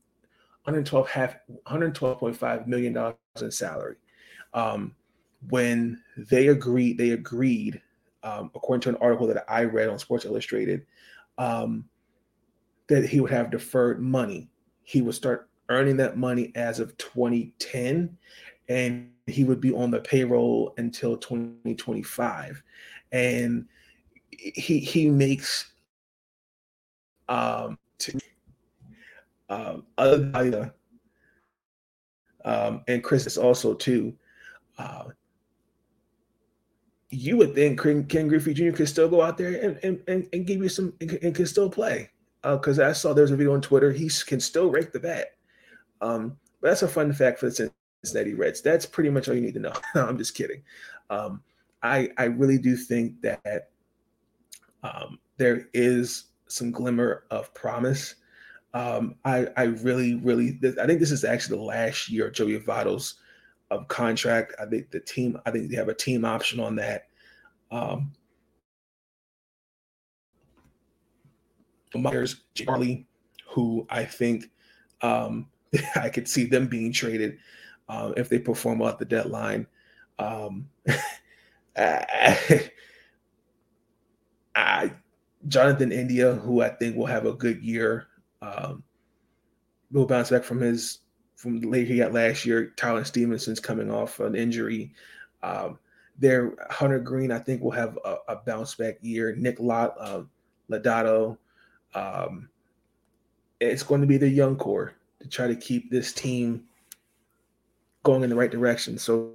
112 0.65 1.09
half 1.09 1.37
112.5 1.67 2.67
million 2.67 2.93
dollars 2.93 3.17
in 3.41 3.51
salary. 3.51 3.97
Um, 4.55 4.95
when 5.49 6.03
they 6.17 6.49
agreed, 6.49 6.99
they 6.99 7.11
agreed, 7.11 7.81
um, 8.23 8.51
according 8.55 8.83
to 8.83 8.89
an 8.91 8.97
article 8.97 9.27
that 9.29 9.45
I 9.49 9.65
read 9.65 9.89
on 9.89 9.99
Sports 9.99 10.27
Illustrated, 10.27 10.85
um, 11.39 11.87
that 12.89 13.07
he 13.07 13.21
would 13.21 13.31
have 13.31 13.51
deferred 13.51 14.01
money. 14.01 14.51
He 14.83 15.01
would 15.01 15.15
start 15.15 15.50
earning 15.71 15.97
that 15.97 16.19
money 16.19 16.53
as 16.55 16.81
of 16.81 16.97
2010, 16.99 18.17
and 18.69 19.11
he 19.27 19.45
would 19.45 19.61
be 19.61 19.73
on 19.73 19.91
the 19.91 20.01
payroll 20.01 20.75
until 20.77 21.17
2025. 21.17 22.63
And 23.13 23.67
he 24.31 24.79
he 24.79 25.09
makes 25.09 25.73
um, 27.29 27.79
to, 27.99 28.19
um, 29.49 29.87
other 29.97 30.75
um, 32.45 32.83
and 32.89 33.03
Chris 33.03 33.27
is 33.27 33.39
also 33.39 33.75
too. 33.75 34.15
Uh, 34.79 35.05
you 37.11 37.37
would 37.37 37.55
think 37.55 37.81
Ken 37.81 38.29
Griffey 38.29 38.55
Jr. 38.55 38.71
could 38.71 38.89
still 38.89 39.09
go 39.09 39.21
out 39.21 39.37
there 39.37 39.61
and 39.63 39.79
and, 40.09 40.29
and, 40.33 40.47
give 40.47 40.63
you 40.63 40.69
some 40.69 40.93
and, 41.01 41.35
can 41.35 41.47
still 41.47 41.69
play 41.69 42.09
because 42.43 42.79
uh, 42.79 42.87
I 42.87 42.93
saw 42.93 43.13
there's 43.13 43.33
a 43.33 43.37
video 43.37 43.53
on 43.55 43.61
Twitter 43.61 43.93
he 43.93 44.11
can 44.27 44.41
still 44.41 44.71
rake 44.71 44.93
the 44.93 45.01
bat. 45.01 45.37
Um, 46.01 46.37
but 46.61 46.69
that's 46.69 46.83
a 46.83 46.89
fun 46.89 47.13
fact 47.13 47.39
for 47.39 47.47
the 47.47 47.71
Cincinnati 48.05 48.35
Reds. 48.35 48.63
That's 48.63 48.87
pretty 48.87 49.11
much 49.11 49.29
all 49.29 49.35
you 49.35 49.41
need 49.41 49.55
to 49.55 49.61
know. 49.61 49.73
I'm 49.95 50.19
just 50.19 50.35
kidding. 50.35 50.63
Um, 51.11 51.43
I 51.83 52.11
I 52.19 52.25
really 52.25 52.59
do 52.59 52.77
think 52.77 53.21
that 53.23 53.71
um, 54.83 55.19
there 55.37 55.69
is 55.73 56.25
some 56.47 56.71
glimmer 56.71 57.25
of 57.31 57.53
promise 57.55 58.17
um, 58.73 59.17
I 59.25 59.49
I 59.57 59.65
really 59.65 60.15
really 60.17 60.59
I 60.81 60.87
think 60.87 61.01
this 61.01 61.11
is 61.11 61.25
actually 61.25 61.59
the 61.59 61.65
last 61.65 62.09
year 62.09 62.29
of 62.29 62.35
Joey 62.35 62.59
Votto's 62.61 63.15
um, 63.71 63.85
contract. 63.87 64.55
I 64.61 64.67
think 64.67 64.91
the 64.91 65.01
team 65.01 65.41
I 65.45 65.51
think 65.51 65.71
they 65.71 65.77
have 65.77 65.89
a 65.89 65.95
team 65.95 66.25
option 66.25 66.61
on 66.61 66.77
that. 66.77 67.09
Um, 67.71 68.13
Myers 71.95 72.43
Charlie, 72.55 73.07
who 73.49 73.87
I 73.91 74.05
think 74.05 74.51
um, 75.03 75.49
I 75.97 76.09
could 76.09 76.29
see 76.29 76.45
them 76.45 76.67
being 76.67 76.93
traded 76.93 77.39
uh, 77.89 78.13
if 78.17 78.29
they 78.29 78.39
perform 78.39 78.83
at 78.83 78.99
the 78.99 79.05
deadline. 79.05 79.67
Um, 80.19 80.69
I, 81.77 82.71
I, 84.55 84.93
Jonathan 85.49 85.93
India, 85.93 86.35
who 86.35 86.63
I 86.63 86.71
think 86.71 86.97
will 86.97 87.07
have 87.07 87.27
a 87.27 87.33
good 87.33 87.63
year 87.63 88.09
um, 88.43 88.83
will 89.91 90.07
bounce 90.07 90.31
back 90.31 90.45
from 90.45 90.61
his 90.61 91.01
from 91.37 91.61
the 91.61 91.69
late 91.69 91.89
he 91.89 91.97
got 91.97 92.13
last 92.13 92.45
year. 92.45 92.73
Tyler 92.77 93.05
Stephenson's 93.05 93.61
coming 93.61 93.91
off 93.91 94.21
an 94.21 94.35
injury. 94.35 94.93
Um, 95.43 95.79
there, 96.19 96.53
Hunter 96.69 96.99
Greene, 96.99 97.33
I 97.33 97.39
think, 97.39 97.63
will 97.63 97.71
have 97.71 97.99
a, 98.05 98.17
a 98.29 98.37
bounce 98.45 98.75
back 98.75 98.99
year. 99.01 99.35
Nick 99.37 99.59
Lot, 99.59 99.95
uh, 99.99 100.23
Lodolo. 100.71 101.39
Um, 101.95 102.51
it's 103.59 103.83
going 103.83 104.03
to 104.03 104.07
be 104.07 104.19
the 104.19 104.29
young 104.29 104.57
core 104.57 104.95
to 105.21 105.29
try 105.29 105.47
to 105.47 105.57
keep 105.57 105.91
this 105.91 106.13
team 106.13 106.65
going 108.03 108.23
in 108.23 108.31
the 108.31 108.37
right 108.37 108.51
direction. 108.51 108.99
So 108.99 109.35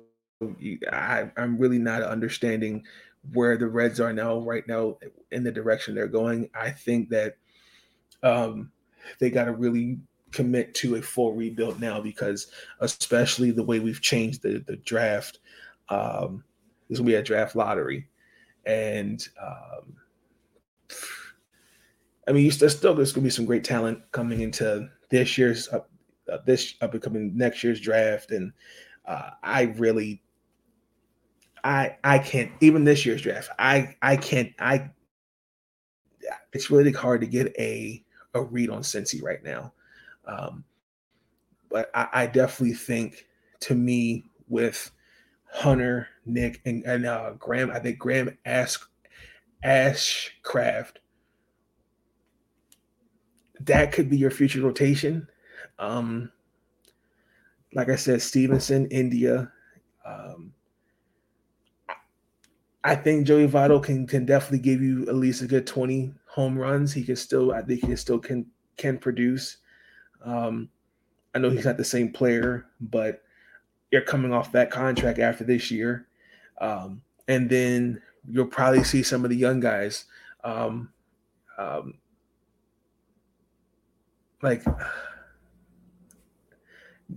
I, 0.91 1.32
I'm 1.38 1.58
really 1.58 1.80
not 1.80 2.02
understanding 2.02 2.84
where 3.34 3.58
the 3.58 3.67
Reds 3.67 4.00
are 4.00 4.13
now, 4.13 4.39
right 4.39 4.67
now, 4.67 4.98
in 5.32 5.43
the 5.43 5.52
direction 5.52 5.95
they're 5.95 6.08
going, 6.08 6.50
I 6.54 6.71
think 6.71 7.10
that 7.10 7.38
um, 8.24 8.71
they 9.19 9.30
got 9.30 9.45
to 9.45 9.54
really 9.54 10.00
commit 10.32 10.74
to 10.76 10.95
a 10.95 11.02
full 11.02 11.34
rebuild 11.34 11.80
now 11.80 12.02
because, 12.02 12.48
especially 12.82 13.52
the 13.52 13.63
way 13.63 13.80
we've 13.80 14.02
changed 14.02 14.41
the 14.41 14.63
the 14.67 14.76
draft, 14.78 15.39
um, 15.89 16.43
this 16.89 17.00
will 17.00 17.06
be 17.06 17.15
a 17.15 17.24
draft 17.24 17.56
lottery, 17.56 18.08
and 18.65 19.28
um, 19.41 19.95
I 22.27 22.31
mean, 22.31 22.51
there's 22.59 22.75
still 22.75 22.95
there's 22.95 23.11
going 23.11 23.23
to 23.23 23.27
be 23.27 23.31
some 23.31 23.45
great 23.45 23.63
talent 23.63 23.99
coming 24.11 24.41
into 24.41 24.89
this 25.09 25.38
year's 25.38 25.67
uh, 25.69 25.81
uh, 26.31 26.38
this 26.45 26.75
up 26.81 26.93
and 26.93 27.01
coming 27.01 27.38
next 27.38 27.63
year's 27.63 27.79
draft, 27.79 28.31
and 28.31 28.51
uh, 29.05 29.31
I 29.43 29.63
really 29.77 30.23
I 31.63 31.97
I 32.03 32.19
can't 32.19 32.51
even 32.61 32.83
this 32.83 33.05
year's 33.05 33.21
draft. 33.21 33.49
I 33.59 33.95
I 34.01 34.17
can't 34.17 34.53
I. 34.59 34.89
It's 36.53 36.71
really 36.71 36.91
hard 36.91 37.21
to 37.21 37.27
get 37.27 37.53
a 37.59 38.03
a 38.33 38.41
read 38.41 38.69
on 38.69 38.81
Cincy 38.81 39.21
right 39.21 39.43
now, 39.43 39.73
um, 40.25 40.63
but 41.69 41.91
I, 41.93 42.07
I 42.13 42.27
definitely 42.27 42.75
think 42.75 43.27
to 43.61 43.75
me 43.75 44.25
with 44.47 44.91
Hunter, 45.51 46.07
Nick, 46.25 46.61
and, 46.65 46.83
and 46.85 47.05
uh, 47.05 47.33
Graham, 47.33 47.71
I 47.71 47.79
think 47.79 47.99
Graham 47.99 48.35
Ash 48.45 48.77
Ashcraft 49.63 50.97
that 53.61 53.91
could 53.91 54.09
be 54.09 54.17
your 54.17 54.31
future 54.31 54.61
rotation. 54.61 55.27
Um, 55.79 56.31
like 57.73 57.89
I 57.89 57.95
said, 57.95 58.21
Stephenson, 58.21 58.87
India. 58.87 59.51
Um, 60.05 60.53
I 62.83 62.95
think 62.95 63.25
Joey 63.25 63.47
Votto 63.47 63.81
can 63.81 64.05
can 64.05 64.25
definitely 64.25 64.59
give 64.59 64.81
you 64.81 65.07
at 65.07 65.15
least 65.15 65.41
a 65.41 65.47
good 65.47 65.65
20 65.65 66.13
home 66.27 66.57
runs. 66.57 66.93
He 66.93 67.03
can 67.03 67.15
still, 67.15 67.51
I 67.51 67.61
think 67.61 67.83
he 67.83 67.95
still 67.95 68.19
can 68.19 68.45
can 68.77 68.97
produce. 68.97 69.57
Um, 70.23 70.69
I 71.33 71.39
know 71.39 71.49
he's 71.49 71.65
not 71.65 71.77
the 71.77 71.83
same 71.83 72.11
player, 72.11 72.67
but 72.79 73.23
you're 73.91 74.01
coming 74.01 74.33
off 74.33 74.51
that 74.51 74.71
contract 74.71 75.19
after 75.19 75.43
this 75.43 75.71
year. 75.71 76.07
Um, 76.59 77.01
and 77.27 77.49
then 77.49 78.01
you'll 78.29 78.45
probably 78.45 78.83
see 78.83 79.03
some 79.03 79.23
of 79.23 79.29
the 79.29 79.35
young 79.35 79.59
guys. 79.59 80.05
Um, 80.43 80.89
um, 81.57 81.95
like 84.45 84.63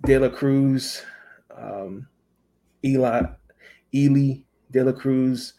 De 0.06 0.18
La 0.18 0.30
Cruz, 0.30 1.04
um, 1.54 2.08
Elly, 2.82 4.46
De 4.70 4.82
La 4.82 4.92
Cruz, 4.92 5.52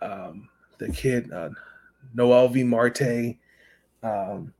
um, 0.00 0.48
the 0.78 0.90
kid 0.90 1.30
uh, 1.30 1.50
V 2.14 2.64
Marte, 2.64 3.36
um, 4.02 4.54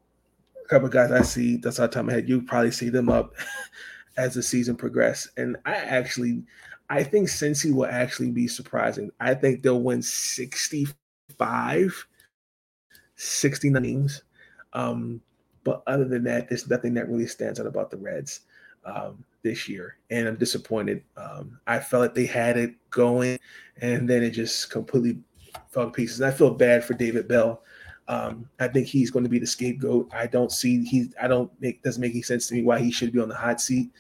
a 0.63 0.69
couple 0.69 0.87
of 0.87 0.93
guys 0.93 1.11
I 1.11 1.23
see. 1.23 1.57
That's 1.57 1.79
how 1.79 1.87
time 1.87 2.11
I 2.11 2.15
had. 2.15 2.29
You 2.29 2.43
probably 2.43 2.71
see 2.71 2.91
them 2.91 3.09
up 3.09 3.33
as 4.19 4.35
the 4.35 4.43
season 4.43 4.77
progresses. 4.77 5.33
And 5.39 5.57
I 5.65 5.77
actually, 5.77 6.43
I 6.91 7.03
think 7.03 7.29
Cincy 7.29 7.73
will 7.73 7.87
actually 7.87 8.31
be 8.31 8.47
surprising. 8.47 9.11
I 9.21 9.33
think 9.33 9.63
they'll 9.63 9.81
win 9.81 10.03
65, 10.03 12.07
69 13.17 13.83
games. 13.83 14.23
Um, 14.75 15.23
but 15.65 15.83
other 15.87 16.05
than 16.05 16.25
that, 16.25 16.49
there's 16.49 16.69
nothing 16.69 16.95
that 16.95 17.09
really 17.09 17.27
stands 17.27 17.61
out 17.61 17.67
about 17.67 17.91
the 17.91 17.97
Reds 17.97 18.41
um, 18.85 19.25
this 19.43 19.69
year, 19.69 19.97
and 20.11 20.27
I'm 20.27 20.37
disappointed. 20.37 21.03
Um, 21.17 21.59
I 21.67 21.79
felt 21.79 22.03
like 22.03 22.15
they 22.15 22.27
had 22.27 22.57
it 22.57 22.75
going, 22.91 23.39
and 23.81 24.09
then 24.09 24.23
it 24.23 24.31
just 24.31 24.71
completely 24.71 25.19
fell 25.71 25.87
to 25.87 25.91
pieces. 25.91 26.21
And 26.21 26.33
I 26.33 26.37
feel 26.37 26.51
bad 26.51 26.85
for 26.85 26.95
David 26.95 27.29
Bell. 27.29 27.63
Um, 28.09 28.49
I 28.59 28.69
think 28.69 28.89
he's 28.89 29.11
going 29.11 29.25
to 29.25 29.31
be 29.31 29.39
the 29.39 29.47
scapegoat. 29.47 30.11
I 30.13 30.27
don't 30.27 30.51
see 30.51 30.85
he. 30.85 31.11
I 31.21 31.29
don't 31.29 31.51
make 31.61 31.83
doesn't 31.83 32.01
make 32.01 32.13
any 32.13 32.23
sense 32.23 32.49
to 32.49 32.55
me 32.55 32.63
why 32.63 32.81
he 32.81 32.91
should 32.91 33.13
be 33.13 33.21
on 33.21 33.29
the 33.29 33.35
hot 33.35 33.61
seat. 33.61 33.91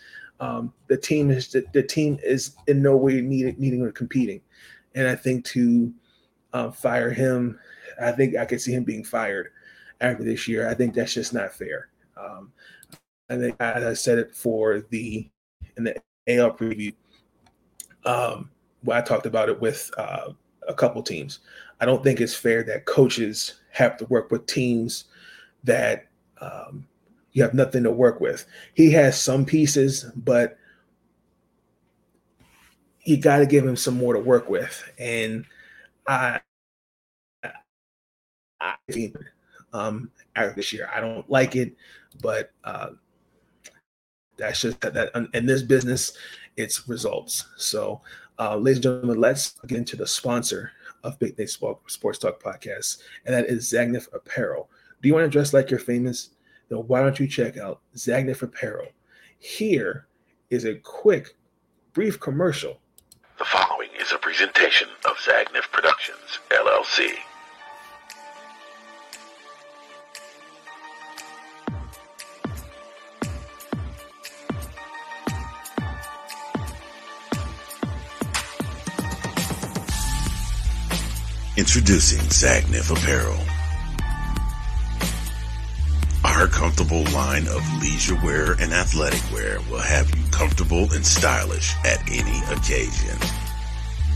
Um, 0.40 0.72
the 0.88 0.96
team 0.96 1.31
is 1.31 1.48
the, 1.48 1.64
the, 1.72 1.85
team 1.85 2.18
is 2.25 2.57
in 2.66 2.83
no 2.83 2.96
way 2.96 3.20
needing 3.20 3.55
needing 3.59 3.83
or 3.83 3.92
competing, 3.92 4.40
and 4.96 5.07
I 5.07 5.14
think 5.14 5.44
to 5.46 5.92
uh, 6.53 6.72
fire 6.72 7.11
him, 7.11 7.61
I 8.01 8.11
think 8.11 8.37
I 8.37 8.44
could 8.44 8.61
see 8.61 8.72
him 8.72 8.83
being 8.83 9.05
fired 9.05 9.51
after 10.03 10.25
this 10.25 10.47
year. 10.49 10.69
I 10.69 10.75
think 10.75 10.95
that's 10.95 11.15
just 11.15 11.33
not 11.33 11.55
fair. 11.55 11.88
Um, 12.17 12.53
I 13.31 13.37
think 13.37 13.57
as 13.61 13.85
I 13.85 13.95
said 13.95 14.19
it 14.19 14.35
for 14.35 14.83
the 14.91 15.29
in 15.77 15.85
the 15.85 15.97
AL 16.29 16.53
preview, 16.53 16.95
um, 18.05 18.51
where 18.83 18.99
I 18.99 19.01
talked 19.01 19.27
about 19.27 19.49
it 19.49 19.61
with 19.61 19.91
uh, 19.97 20.33
a 20.69 20.75
couple 20.75 21.03
teams. 21.03 21.41
I 21.81 21.87
don't 21.87 22.03
think 22.05 22.21
it's 22.21 22.35
fair 22.35 22.62
that 22.65 22.85
coaches 22.85 23.61
have 23.71 23.97
to 23.99 24.05
work 24.07 24.31
with 24.31 24.47
teams 24.47 25.05
that 25.65 26.09
um, 26.41 26.87
you 27.33 27.43
have 27.43 27.55
nothing 27.55 27.83
to 27.85 27.91
work 27.91 28.21
with. 28.21 28.47
He 28.75 28.91
has 28.93 29.21
some 29.21 29.45
pieces, 29.45 30.05
but 30.17 30.59
you 33.05 33.17
got 33.17 33.38
to 33.38 33.47
give 33.47 33.67
him 33.67 33.77
some 33.77 33.97
more 33.97 34.15
to 34.15 34.21
work 34.21 34.49
with. 34.49 34.83
And 34.99 35.45
I, 36.07 36.41
I 38.61 38.75
um, 39.73 40.11
after 40.37 40.55
this 40.55 40.73
year. 40.73 40.89
I 40.95 41.01
don't 41.01 41.29
like 41.31 41.57
it, 41.57 41.75
but 42.21 42.51
uh, 42.65 42.91
that's 44.37 44.61
just 44.61 44.81
that, 44.81 44.95
that 44.95 45.11
in 45.35 45.47
this 45.47 45.63
business, 45.63 46.17
it's 46.57 46.89
results. 46.89 47.47
So, 47.57 48.01
uh, 48.39 48.57
ladies 48.57 48.79
and 48.79 48.83
gentlemen, 48.85 49.21
let's 49.21 49.55
get 49.67 49.79
into 49.79 49.97
the 49.97 50.07
sponsor 50.07 50.73
of 51.05 51.19
Big 51.19 51.39
Nate 51.39 51.51
Sports 51.51 52.19
Talk 52.19 52.43
podcast, 52.43 53.03
and 53.27 53.35
that 53.35 53.47
is 53.47 53.71
Zagnif 53.71 54.13
Apparel. 54.15 54.69
Do 55.01 55.09
you 55.09 55.15
want 55.15 55.25
to 55.25 55.31
dress 55.31 55.53
like 55.53 55.71
you're 55.71 55.81
famous? 55.81 56.31
Then 56.69 56.79
why 56.79 57.01
don't 57.01 57.19
you 57.19 57.27
check 57.27 57.57
out 57.57 57.81
Zagnif 57.97 58.43
Apparel? 58.43 58.89
Here 59.39 60.07
is 60.51 60.65
a 60.65 60.77
quick, 60.77 61.37
brief 61.93 62.21
commercial. 62.21 62.79
The 63.39 63.45
following 63.45 63.89
is 64.01 64.13
a 64.13 64.19
presentation 64.19 64.89
of 65.05 65.17
Zagnif 65.17 65.71
Productions, 65.73 66.39
LLC. 66.51 67.15
Introducing 81.55 82.21
Zagnif 82.31 82.91
Apparel. 82.91 83.38
Our 86.25 86.47
comfortable 86.47 87.05
line 87.12 87.47
of 87.47 87.83
leisure 87.83 88.17
wear 88.25 88.53
and 88.53 88.73
athletic 88.73 89.21
wear 89.31 89.59
will 89.69 89.79
have 89.79 90.09
you 90.17 90.25
comfortable 90.31 90.91
and 90.95 91.05
stylish 91.05 91.75
at 91.85 92.01
any 92.11 92.38
occasion. 92.51 93.19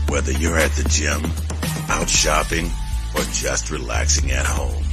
Whether 0.09 0.31
you're 0.31 0.57
at 0.57 0.71
the 0.71 0.89
gym, 0.89 1.31
out 1.89 2.09
shopping, 2.09 2.71
or 3.13 3.21
just 3.33 3.69
relaxing 3.69 4.31
at 4.31 4.47
home. 4.47 4.83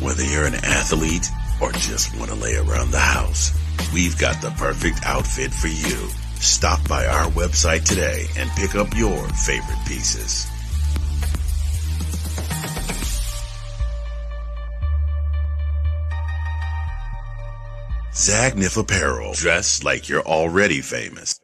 Whether 0.00 0.24
you're 0.24 0.46
an 0.46 0.54
athlete 0.54 1.28
or 1.60 1.70
just 1.72 2.16
want 2.16 2.30
to 2.30 2.36
lay 2.36 2.56
around 2.56 2.92
the 2.92 2.98
house, 2.98 3.52
we've 3.92 4.18
got 4.18 4.40
the 4.40 4.52
perfect 4.52 5.04
outfit 5.04 5.52
for 5.52 5.68
you. 5.68 6.08
Stop 6.40 6.88
by 6.88 7.04
our 7.04 7.30
website 7.32 7.84
today 7.84 8.24
and 8.38 8.48
pick 8.52 8.74
up 8.74 8.96
your 8.96 9.28
favorite 9.28 9.86
pieces. 9.86 10.46
Zagnif 18.24 18.78
Apparel. 18.78 19.34
Dress 19.34 19.84
like 19.84 20.08
you're 20.08 20.22
already 20.22 20.80
famous. 20.80 21.40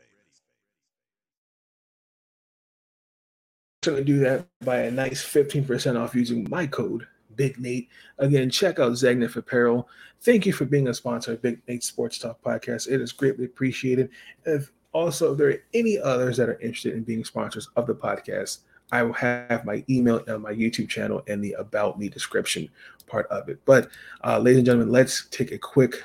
going 3.82 3.98
to 3.98 4.04
do 4.04 4.18
that 4.20 4.46
by 4.62 4.80
a 4.80 4.90
nice 4.90 5.22
15% 5.22 5.98
off 5.98 6.14
using 6.14 6.46
my 6.50 6.66
code 6.66 7.06
Big 7.36 7.58
Nate. 7.58 7.88
Again, 8.18 8.50
check 8.50 8.78
out 8.78 8.92
Zagnif 8.92 9.36
Apparel. 9.36 9.88
Thank 10.22 10.46
you 10.46 10.52
for 10.52 10.64
being 10.64 10.88
a 10.88 10.94
sponsor 10.94 11.32
of 11.32 11.42
Big 11.42 11.60
Nate 11.68 11.84
Sports 11.84 12.18
Talk 12.18 12.42
Podcast. 12.42 12.90
It 12.90 13.00
is 13.00 13.12
greatly 13.12 13.44
appreciated. 13.44 14.10
If 14.44 14.72
also, 14.92 15.32
if 15.32 15.38
there 15.38 15.50
are 15.50 15.62
any 15.74 15.98
others 15.98 16.38
that 16.38 16.48
are 16.48 16.60
interested 16.60 16.94
in 16.94 17.04
being 17.04 17.24
sponsors 17.24 17.68
of 17.76 17.86
the 17.86 17.94
podcast, 17.94 18.60
I 18.92 19.02
will 19.02 19.12
have 19.14 19.64
my 19.64 19.84
email 19.88 20.22
on 20.28 20.42
my 20.42 20.52
YouTube 20.52 20.88
channel 20.88 21.22
and 21.26 21.44
the 21.44 21.52
About 21.52 21.98
Me 21.98 22.08
description 22.08 22.68
part 23.06 23.26
of 23.28 23.48
it. 23.48 23.60
But, 23.64 23.88
uh, 24.24 24.38
ladies 24.38 24.58
and 24.58 24.66
gentlemen, 24.66 24.92
let's 24.92 25.26
take 25.30 25.52
a 25.52 25.58
quick 25.58 26.02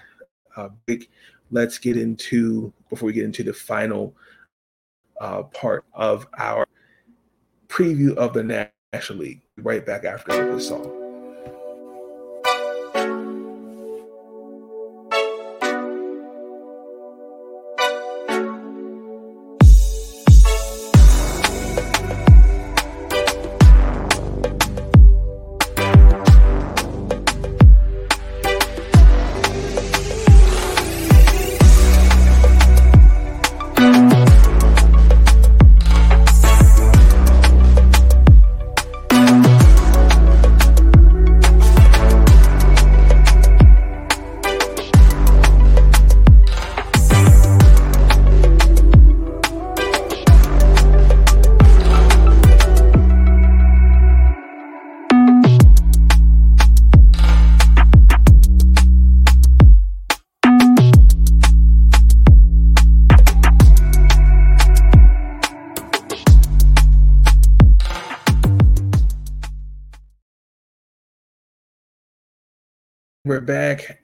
uh, 0.56 0.70
break. 0.86 1.12
Let's 1.52 1.78
get 1.78 1.98
into, 1.98 2.74
before 2.89 3.08
we 3.08 3.13
get 3.13 3.26
into 3.26 3.44
the 3.44 3.54
final 3.54 4.15
uh, 5.22 5.44
part 5.44 5.86
of 5.94 6.28
our 6.38 6.65
preview 7.68 8.15
of 8.15 8.34
the 8.34 8.70
National 8.94 9.20
League, 9.20 9.41
right 9.58 9.86
back 9.86 10.06
after 10.06 10.56
this 10.56 10.68
song. 10.68 11.05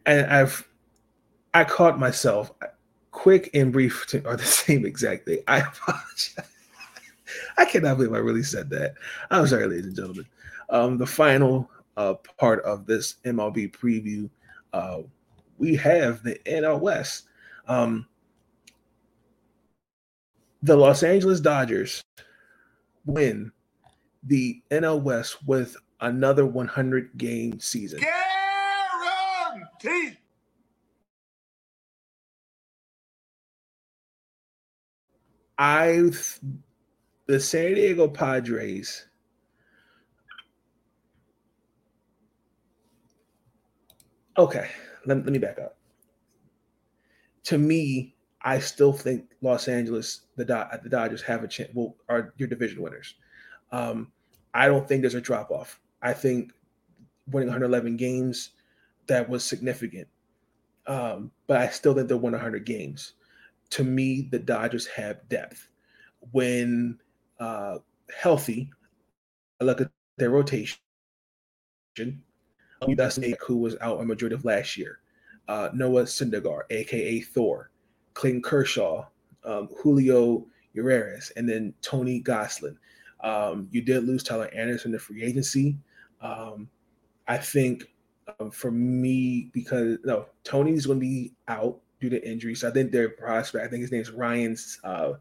And 0.05 0.27
I've 0.27 0.67
I 1.53 1.63
caught 1.63 1.99
myself. 1.99 2.51
Quick 3.11 3.49
and 3.53 3.73
brief 3.73 4.05
are 4.25 4.37
the 4.37 4.43
same 4.43 4.85
exact 4.85 5.25
thing. 5.25 5.39
I 5.47 5.59
apologize. 5.59 6.35
I 7.57 7.65
cannot 7.65 7.97
believe 7.97 8.13
I 8.13 8.19
really 8.19 8.43
said 8.43 8.69
that. 8.71 8.95
I'm 9.29 9.47
sorry, 9.47 9.67
ladies 9.67 9.87
and 9.87 9.95
gentlemen. 9.95 10.25
Um, 10.69 10.97
the 10.97 11.05
final 11.05 11.69
uh, 11.97 12.15
part 12.37 12.63
of 12.63 12.85
this 12.85 13.15
MLB 13.25 13.71
preview, 13.71 14.29
uh, 14.73 14.99
we 15.57 15.75
have 15.75 16.23
the 16.23 16.35
NL 16.45 16.79
West. 16.79 17.25
Um, 17.67 18.07
the 20.63 20.75
Los 20.75 21.03
Angeles 21.03 21.39
Dodgers 21.39 22.03
win 23.05 23.51
the 24.23 24.61
NL 24.71 25.01
West 25.01 25.45
with 25.45 25.75
another 25.99 26.45
100 26.45 27.17
game 27.17 27.59
season. 27.59 27.99
I, 35.57 36.09
the 37.27 37.39
San 37.39 37.75
Diego 37.75 38.07
Padres. 38.07 39.05
Okay, 44.37 44.69
let, 45.05 45.17
let 45.17 45.25
me 45.25 45.37
back 45.37 45.59
up. 45.59 45.77
To 47.43 47.57
me, 47.57 48.15
I 48.41 48.59
still 48.59 48.93
think 48.93 49.25
Los 49.41 49.67
Angeles, 49.67 50.21
the 50.35 50.45
the 50.83 50.89
Dodgers 50.89 51.21
have 51.23 51.43
a 51.43 51.47
chance. 51.47 51.69
Well, 51.73 51.95
are 52.09 52.33
your 52.37 52.47
division 52.47 52.81
winners. 52.81 53.15
Um, 53.71 54.11
I 54.53 54.67
don't 54.67 54.87
think 54.87 55.01
there's 55.01 55.15
a 55.15 55.21
drop 55.21 55.51
off. 55.51 55.79
I 56.01 56.13
think 56.13 56.51
winning 57.27 57.49
111 57.49 57.97
games 57.97 58.51
that 59.07 59.27
was 59.29 59.43
significant, 59.43 60.07
um, 60.87 61.31
but 61.47 61.57
I 61.57 61.69
still 61.69 61.93
think 61.93 62.07
they'll 62.07 62.19
win 62.19 62.33
100 62.33 62.65
games. 62.65 63.13
To 63.71 63.83
me, 63.83 64.27
the 64.31 64.39
Dodgers 64.39 64.87
have 64.87 65.27
depth. 65.29 65.69
When 66.31 66.99
uh, 67.39 67.77
healthy, 68.15 68.71
I 69.59 69.63
look 69.63 69.81
at 69.81 69.89
their 70.17 70.29
rotation. 70.29 70.77
Dustin, 72.95 73.35
who 73.45 73.57
was 73.57 73.75
out 73.81 74.01
a 74.01 74.05
majority 74.05 74.35
of 74.35 74.45
last 74.45 74.77
year, 74.77 74.99
uh, 75.47 75.69
Noah 75.73 76.03
Syndergaard, 76.03 76.63
aka 76.69 77.21
Thor, 77.21 77.71
Clayton 78.13 78.41
Kershaw, 78.41 79.05
um, 79.43 79.69
Julio 79.77 80.45
Urias, 80.73 81.31
and 81.35 81.47
then 81.47 81.73
Tony 81.81 82.21
Gonsolin. 82.21 82.75
Um, 83.21 83.67
you 83.71 83.81
did 83.81 84.05
lose 84.05 84.23
Tyler 84.23 84.49
Anderson 84.53 84.91
to 84.93 84.99
free 84.99 85.23
agency. 85.23 85.77
Um, 86.21 86.69
I 87.27 87.37
think 87.37 87.91
for 88.51 88.71
me, 88.71 89.49
because 89.53 89.97
no, 90.03 90.25
Tony's 90.43 90.85
going 90.85 90.99
to 90.99 91.05
be 91.05 91.33
out 91.47 91.79
due 91.99 92.09
to 92.09 92.27
injury. 92.27 92.55
So 92.55 92.67
I 92.67 92.71
think 92.71 92.91
their 92.91 93.09
prospect, 93.09 93.65
I 93.65 93.67
think 93.67 93.81
his 93.81 93.91
name 93.91 94.01
is 94.01 94.11
Ryan 94.11 94.57
uh, 94.83 95.13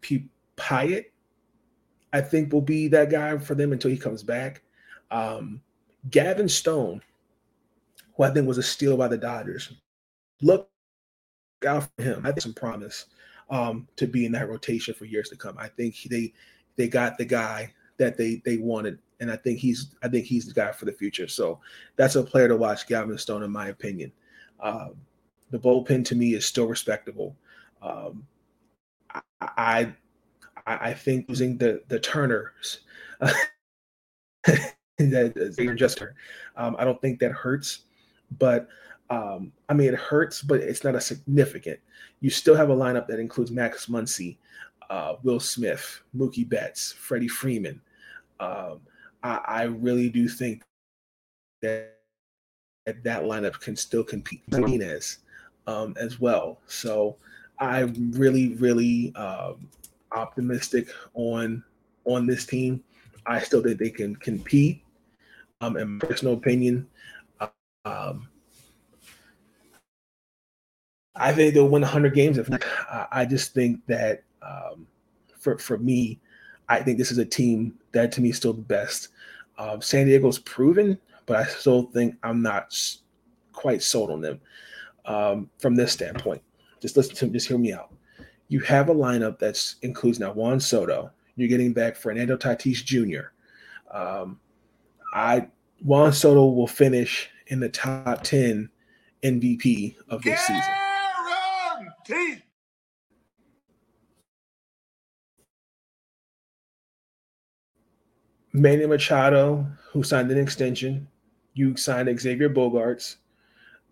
P- 0.00 0.28
Pyatt, 0.56 1.06
I 2.12 2.20
think 2.20 2.52
will 2.52 2.60
be 2.60 2.88
that 2.88 3.10
guy 3.10 3.36
for 3.38 3.54
them 3.54 3.72
until 3.72 3.90
he 3.90 3.96
comes 3.96 4.22
back. 4.22 4.62
Um, 5.10 5.60
Gavin 6.10 6.48
Stone, 6.48 7.02
who 8.16 8.22
I 8.22 8.30
think 8.30 8.46
was 8.46 8.58
a 8.58 8.62
steal 8.62 8.96
by 8.96 9.08
the 9.08 9.18
Dodgers, 9.18 9.72
look 10.42 10.68
out 11.66 11.88
for 11.96 12.02
him. 12.02 12.20
I 12.24 12.30
think 12.30 12.42
some 12.42 12.54
promise 12.54 13.06
um, 13.50 13.88
to 13.96 14.06
be 14.06 14.26
in 14.26 14.32
that 14.32 14.48
rotation 14.48 14.94
for 14.94 15.04
years 15.04 15.28
to 15.30 15.36
come. 15.36 15.56
I 15.58 15.68
think 15.68 15.96
they 16.10 16.32
they 16.76 16.88
got 16.88 17.18
the 17.18 17.24
guy 17.24 17.72
that 17.98 18.16
they 18.16 18.42
they 18.44 18.58
wanted, 18.58 18.98
and 19.20 19.30
I 19.30 19.36
think 19.36 19.58
he's 19.58 19.94
I 20.02 20.08
think 20.08 20.26
he's 20.26 20.46
the 20.46 20.54
guy 20.54 20.72
for 20.72 20.84
the 20.84 20.92
future. 20.92 21.28
So 21.28 21.60
that's 21.96 22.16
a 22.16 22.22
player 22.22 22.48
to 22.48 22.56
watch, 22.56 22.86
Gavin 22.86 23.16
Stone, 23.18 23.42
in 23.42 23.50
my 23.50 23.68
opinion. 23.68 24.12
Um, 24.60 24.94
the 25.50 25.58
bullpen 25.58 26.04
to 26.06 26.14
me 26.14 26.34
is 26.34 26.46
still 26.46 26.66
respectable. 26.66 27.36
Um, 27.82 28.26
I, 29.40 29.92
I 30.66 30.88
I 30.90 30.94
think 30.94 31.28
losing 31.28 31.58
the 31.58 31.82
the 31.88 32.00
Turners. 32.00 32.80
that 34.98 35.52
Xavier 35.52 35.74
Jester. 35.74 36.14
Um, 36.56 36.76
I 36.78 36.84
don't 36.84 37.00
think 37.00 37.18
that 37.20 37.32
hurts, 37.32 37.80
but 38.38 38.68
um, 39.10 39.52
I 39.68 39.74
mean, 39.74 39.88
it 39.88 39.94
hurts, 39.94 40.42
but 40.42 40.60
it's 40.60 40.84
not 40.84 40.94
a 40.94 41.00
significant. 41.00 41.78
You 42.20 42.30
still 42.30 42.54
have 42.54 42.70
a 42.70 42.76
lineup 42.76 43.06
that 43.08 43.20
includes 43.20 43.50
Max 43.50 43.86
Muncy, 43.86 44.38
uh, 44.90 45.14
Will 45.22 45.40
Smith, 45.40 46.02
Mookie 46.16 46.48
Betts, 46.48 46.92
Freddie 46.92 47.28
Freeman. 47.28 47.80
Um, 48.40 48.80
I, 49.24 49.40
I, 49.46 49.62
really 49.62 50.10
do 50.10 50.28
think 50.28 50.62
that, 51.62 51.96
that 52.84 53.02
that 53.02 53.22
lineup 53.22 53.58
can 53.58 53.74
still 53.74 54.04
compete 54.04 54.42
Martinez 54.50 55.18
um, 55.66 55.96
as 55.98 56.20
well. 56.20 56.60
So 56.66 57.16
I'm 57.58 58.12
really, 58.12 58.54
really 58.54 59.14
um, 59.16 59.68
optimistic 60.12 60.88
on 61.14 61.64
on 62.04 62.26
this 62.26 62.44
team. 62.44 62.84
I 63.26 63.40
still 63.40 63.62
think 63.62 63.78
they 63.78 63.90
can 63.90 64.14
compete. 64.16 64.82
Um, 65.60 65.78
in 65.78 65.98
personal 65.98 66.34
opinion, 66.34 66.86
um, 67.86 68.28
I 71.16 71.32
think 71.32 71.54
they'll 71.54 71.68
win 71.68 71.82
100 71.82 72.14
games. 72.14 72.36
If 72.36 72.50
not, 72.50 72.62
I 73.10 73.24
just 73.24 73.54
think 73.54 73.80
that 73.86 74.24
um, 74.42 74.86
for 75.38 75.58
for 75.58 75.78
me, 75.78 76.20
I 76.68 76.80
think 76.80 76.98
this 76.98 77.10
is 77.10 77.18
a 77.18 77.24
team 77.24 77.74
that 77.92 78.12
to 78.12 78.20
me 78.20 78.30
is 78.30 78.36
still 78.36 78.52
the 78.52 78.62
best. 78.62 79.08
Um, 79.58 79.80
San 79.80 80.06
Diego's 80.06 80.38
proven, 80.40 80.98
but 81.26 81.36
I 81.36 81.44
still 81.44 81.84
think 81.84 82.16
I'm 82.22 82.42
not 82.42 82.76
quite 83.52 83.82
sold 83.82 84.10
on 84.10 84.20
them 84.20 84.40
um, 85.04 85.50
from 85.58 85.74
this 85.74 85.92
standpoint. 85.92 86.42
Just 86.80 86.96
listen 86.96 87.14
to 87.16 87.26
me, 87.26 87.32
just 87.32 87.48
hear 87.48 87.58
me 87.58 87.72
out. 87.72 87.92
You 88.48 88.60
have 88.60 88.88
a 88.88 88.94
lineup 88.94 89.38
that 89.38 89.74
includes 89.82 90.20
now 90.20 90.32
Juan 90.32 90.60
Soto. 90.60 91.10
You're 91.36 91.48
getting 91.48 91.72
back 91.72 91.96
Fernando 91.96 92.36
Tatis 92.36 92.84
Jr. 92.84 93.32
Um, 93.96 94.38
I 95.14 95.48
Juan 95.82 96.12
Soto 96.12 96.46
will 96.46 96.66
finish 96.66 97.30
in 97.48 97.60
the 97.60 97.68
top 97.68 98.22
10 98.22 98.68
MVP 99.22 99.96
of 100.08 100.22
this 100.22 100.40
season. 100.40 100.62
Manny 108.54 108.86
Machado, 108.86 109.66
who 109.90 110.04
signed 110.04 110.30
an 110.30 110.38
extension. 110.38 111.08
You 111.54 111.76
signed 111.76 112.20
Xavier 112.20 112.48
Bogaerts. 112.48 113.16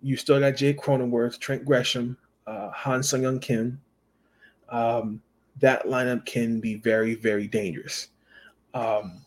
You 0.00 0.16
still 0.16 0.38
got 0.38 0.56
Jake 0.56 0.80
Cronenworth, 0.80 1.40
Trent 1.40 1.64
Grisham, 1.64 2.16
uh, 2.46 2.70
Han 2.70 3.02
Sung 3.02 3.22
Young 3.22 3.40
Kim. 3.40 3.80
Um, 4.68 5.20
that 5.60 5.84
lineup 5.86 6.24
can 6.26 6.60
be 6.60 6.76
very, 6.76 7.16
very 7.16 7.48
dangerous. 7.48 8.08
Um, 8.72 9.20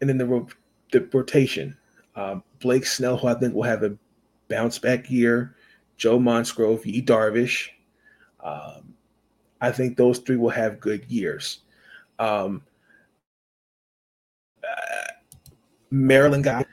and 0.00 0.10
then 0.10 0.18
the, 0.18 0.46
the 0.92 1.08
rotation, 1.12 1.76
um, 2.16 2.42
Blake 2.58 2.86
Snell, 2.86 3.16
who 3.16 3.28
I 3.28 3.34
think 3.34 3.54
will 3.54 3.62
have 3.62 3.84
a 3.84 3.96
bounce 4.48 4.80
back 4.80 5.08
year, 5.08 5.54
Joe 5.96 6.18
Musgrove, 6.18 6.84
Yu 6.84 7.02
Darvish. 7.02 7.68
Um, 8.42 8.94
I 9.60 9.70
think 9.70 9.96
those 9.96 10.18
three 10.18 10.36
will 10.36 10.50
have 10.50 10.80
good 10.80 11.04
years. 11.08 11.60
Um, 12.18 12.62
uh, 14.64 15.12
Maryland 15.90 16.44
guy, 16.44 16.64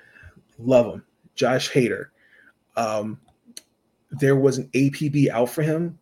love 0.59 0.93
him. 0.93 1.03
Josh 1.35 1.71
Hader. 1.71 2.07
Um, 2.75 3.19
there 4.11 4.35
was 4.35 4.57
an 4.57 4.69
APB 4.73 5.29
out 5.29 5.49
for 5.49 5.61
him 5.61 5.97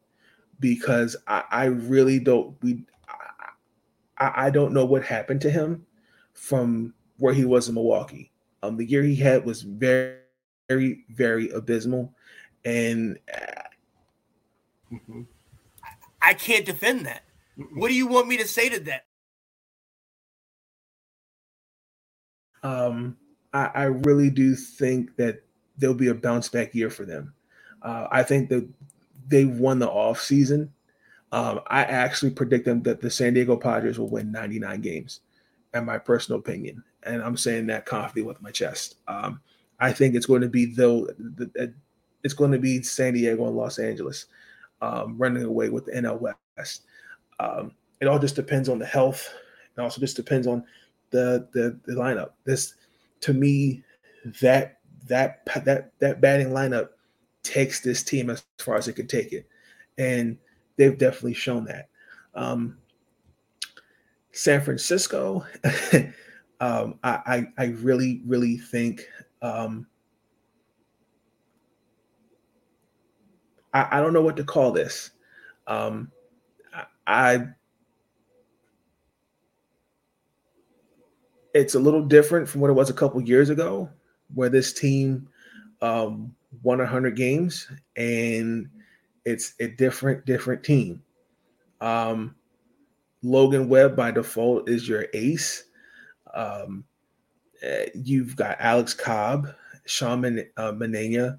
because 0.60 1.16
I, 1.28 1.44
I 1.52 1.66
really 1.66 2.20
don't 2.20 2.56
we 2.62 2.84
I, 4.18 4.48
I 4.48 4.50
don't 4.50 4.74
know 4.74 4.86
what 4.86 5.04
happened 5.04 5.42
to 5.42 5.50
him 5.50 5.86
from 6.34 6.94
where 7.18 7.34
he 7.34 7.46
was 7.46 7.68
in 7.68 7.76
Milwaukee. 7.76 8.32
Um, 8.62 8.78
the 8.78 8.86
year 8.86 9.04
he 9.04 9.16
had 9.16 9.46
was 9.46 9.62
very, 9.62 10.18
very, 10.70 11.06
very 11.10 11.50
abysmal, 11.50 12.14
and 12.64 13.20
uh, 13.34 14.98
I 16.22 16.34
can't 16.34 16.66
defend 16.66 17.06
that. 17.06 17.24
What 17.74 17.90
do 17.90 17.94
you 17.94 18.08
want 18.08 18.28
me 18.28 18.38
to 18.38 18.48
say 18.48 18.70
to 18.70 18.80
that? 18.82 19.06
Um, 22.64 23.18
I, 23.54 23.70
I 23.74 23.84
really 23.84 24.30
do 24.30 24.56
think 24.56 25.16
that 25.18 25.44
there'll 25.78 25.96
be 25.96 26.08
a 26.08 26.16
bounce 26.16 26.50
back 26.50 26.74
year 26.74 26.90
for 26.90 27.06
them. 27.06 27.34
Uh, 27.82 28.08
I 28.12 28.24
think 28.24 28.50
that 28.50 28.68
they 29.28 29.46
won 29.46 29.80
the 29.80 29.90
off 29.90 30.20
season. 30.22 30.72
Um, 31.32 31.62
I 31.68 31.84
actually 31.84 32.32
predict 32.32 32.66
them 32.66 32.84
that 32.84 33.02
the 33.02 33.10
San 33.10 33.34
Diego 33.34 33.58
Padres 33.58 34.00
will 34.00 34.10
win 34.10 34.32
99 34.32 34.82
games, 34.82 35.22
in 35.74 35.86
my 35.86 35.98
personal 35.98 36.40
opinion, 36.40 36.84
and 37.04 37.22
I'm 37.22 37.38
saying 37.38 37.68
that 37.68 37.86
confidently 37.86 38.22
with 38.24 38.42
my 38.42 38.52
chest. 38.52 38.98
Um, 39.08 39.42
I 39.80 39.92
think 39.92 40.16
it's 40.16 40.28
going 40.28 40.42
to 40.42 40.48
be 40.48 40.66
though 40.66 41.10
it's 42.24 42.34
going 42.34 42.52
to 42.52 42.60
be 42.60 42.82
San 42.84 43.14
Diego 43.14 43.48
and 43.48 43.56
Los 43.56 43.80
Angeles 43.80 44.28
um, 44.82 45.18
running 45.18 45.44
away 45.44 45.70
with 45.70 45.86
the 45.86 45.92
NL 45.94 46.22
West. 46.58 46.84
Um, 47.40 47.72
it 48.00 48.08
all 48.08 48.20
just 48.20 48.36
depends 48.36 48.70
on 48.70 48.80
the 48.80 48.86
health. 48.86 49.34
It 49.76 49.82
also 49.82 50.00
just 50.00 50.16
depends 50.16 50.46
on 50.46 50.64
the, 51.14 51.48
the 51.54 51.80
the 51.86 51.94
lineup. 51.94 52.32
This 52.44 52.74
to 53.22 53.34
me 53.34 53.84
that 54.42 54.80
that 55.08 55.46
that 55.64 55.92
that 56.00 56.20
batting 56.20 56.50
lineup 56.50 56.90
takes 57.44 57.80
this 57.80 58.04
team 58.04 58.30
as 58.30 58.44
far 58.58 58.76
as 58.76 58.88
it 58.90 58.94
can 58.94 59.08
take 59.08 59.32
it, 59.32 59.48
and 59.98 60.38
they've 60.76 60.98
definitely 60.98 61.36
shown 61.36 61.64
that. 61.66 61.90
Um, 62.36 62.78
San 64.32 64.62
Francisco, 64.62 65.46
um, 66.60 67.00
I, 67.04 67.20
I, 67.26 67.48
I 67.60 67.66
really 67.66 68.22
really 68.26 68.58
think 68.58 69.08
um, 69.44 69.86
I, 73.74 74.02
don't 74.02 74.14
know 74.14 74.22
what 74.22 74.38
to 74.38 74.44
call 74.44 74.72
this. 74.72 75.12
Um, 75.68 76.12
I 77.06 77.48
it's 81.54 81.76
a 81.76 81.80
little 81.80 82.04
different 82.04 82.50
from 82.50 82.62
what 82.62 82.70
it 82.70 82.74
was 82.74 82.90
a 82.90 82.94
couple 82.94 83.22
years 83.22 83.50
ago, 83.50 83.90
where 84.34 84.50
this 84.50 84.74
team 84.74 85.28
um, 85.82 86.34
won 86.64 86.80
100 86.80 87.16
games, 87.16 87.70
and 87.96 88.68
it's 89.26 89.54
a 89.60 89.68
different, 89.68 90.26
different 90.26 90.64
team. 90.64 91.02
Um, 91.82 92.36
Logan 93.22 93.70
Webb 93.70 93.96
by 93.96 94.12
default 94.12 94.68
is 94.68 94.88
your 94.88 95.06
ace. 95.14 95.66
Um, 96.34 96.84
eh, 97.62 97.90
you've 97.94 98.36
got 98.36 98.58
Alex 98.60 98.94
Cobb, 98.94 99.48
Sean 99.86 100.22
Man- 100.22 100.48
uh, 100.58 101.32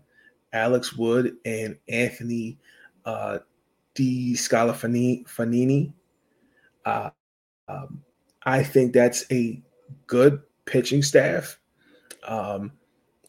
Alex 0.53 0.93
Wood, 0.97 1.37
and 1.45 1.77
Anthony 1.89 2.59
uh, 3.05 3.39
D. 3.95 4.35
Scalafanini. 4.35 5.93
Uh, 6.85 7.11
um, 7.69 8.03
I 8.45 8.63
think 8.63 8.93
that's 8.93 9.25
a 9.33 9.63
good 10.07 10.41
pitching 10.65 11.03
staff. 11.03 11.59
Um, 12.27 12.73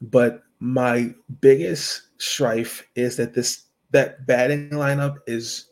but 0.02 0.44
my 0.60 1.14
biggest 1.42 2.04
strife 2.18 2.88
is 2.96 3.18
that 3.18 3.34
this 3.34 3.66
that 3.92 4.26
batting 4.26 4.70
lineup 4.72 5.18
is 5.28 5.70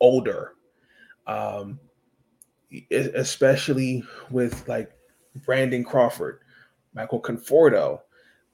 older, 0.00 0.52
um, 1.26 1.78
especially 2.90 4.04
with 4.30 4.66
like 4.68 4.92
Brandon 5.36 5.82
Crawford, 5.82 6.40
Michael 6.94 7.20
Conforto, 7.20 8.00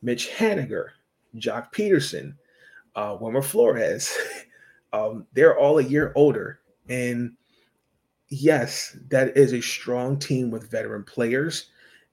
Mitch 0.03 0.31
Haniger, 0.31 0.89
Joc 1.37 1.73
Pederson, 1.73 2.35
uh, 2.95 3.17
Wilmer 3.21 3.43
Flores. 3.43 4.17
um, 4.93 5.27
they're 5.33 5.59
all 5.59 5.79
a 5.79 5.83
year 5.85 6.13
older, 6.15 6.61
and 6.89 7.33
yes, 8.29 8.97
that 9.09 9.37
is 9.37 9.53
a 9.53 9.61
strong 9.61 10.19
team 10.19 10.51
with 10.51 10.71
veteran 10.71 11.05
players 11.05 11.71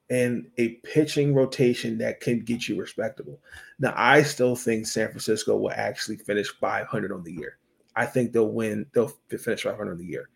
and 0.08 0.46
a 0.58 0.68
pitching 0.84 1.34
rotation 1.34 1.98
that 1.98 2.20
can 2.20 2.40
get 2.40 2.68
you 2.68 2.80
respectable. 2.80 3.40
Now, 3.78 3.92
I 3.96 4.22
still 4.22 4.54
think 4.54 4.86
San 4.86 5.08
Francisco 5.08 5.56
will 5.56 5.72
actually 5.72 6.16
finish 6.16 6.48
500 6.48 7.12
on 7.12 7.24
the 7.24 7.32
year. 7.32 7.58
I 7.96 8.06
think 8.06 8.32
they'll 8.32 8.52
win, 8.52 8.86
they'll 8.92 9.12
finish 9.28 9.64
500 9.64 9.90
on 9.90 9.98
the 9.98 10.06
year. 10.06 10.28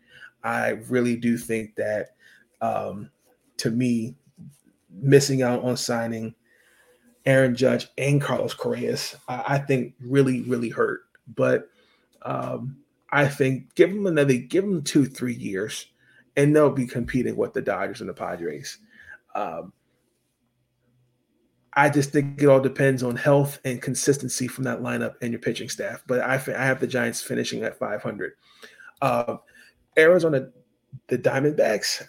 I 0.43 0.69
really 0.89 1.15
do 1.15 1.37
think 1.37 1.75
that, 1.75 2.15
um, 2.61 3.09
to 3.57 3.71
me, 3.71 4.15
missing 4.89 5.41
out 5.41 5.63
on 5.63 5.77
signing 5.77 6.35
Aaron 7.25 7.55
Judge 7.55 7.87
and 7.97 8.21
Carlos 8.21 8.53
Correas, 8.53 9.15
I, 9.27 9.43
I 9.47 9.57
think 9.59 9.93
really, 10.01 10.41
really 10.41 10.69
hurt. 10.69 11.01
But 11.35 11.69
um, 12.23 12.77
I 13.11 13.27
think 13.27 13.75
give 13.75 13.89
them 13.89 14.07
another, 14.07 14.35
give 14.35 14.63
them 14.63 14.83
two, 14.83 15.05
three 15.05 15.35
years, 15.35 15.87
and 16.37 16.55
they'll 16.55 16.69
be 16.69 16.87
competing 16.87 17.35
with 17.35 17.53
the 17.53 17.61
Dodgers 17.61 18.01
and 18.01 18.09
the 18.09 18.13
Padres. 18.13 18.77
Um, 19.35 19.73
I 21.73 21.89
just 21.89 22.11
think 22.11 22.41
it 22.41 22.47
all 22.47 22.59
depends 22.59 23.01
on 23.01 23.15
health 23.15 23.59
and 23.63 23.81
consistency 23.81 24.47
from 24.47 24.65
that 24.65 24.81
lineup 24.81 25.15
and 25.21 25.31
your 25.31 25.39
pitching 25.39 25.69
staff. 25.69 26.03
But 26.05 26.21
I, 26.21 26.33
I 26.33 26.65
have 26.65 26.79
the 26.79 26.87
Giants 26.87 27.21
finishing 27.21 27.63
at 27.63 27.79
500. 27.79 28.33
Uh, 29.01 29.37
Arizona, 29.97 30.49
the 31.07 31.17
Diamondbacks. 31.17 32.03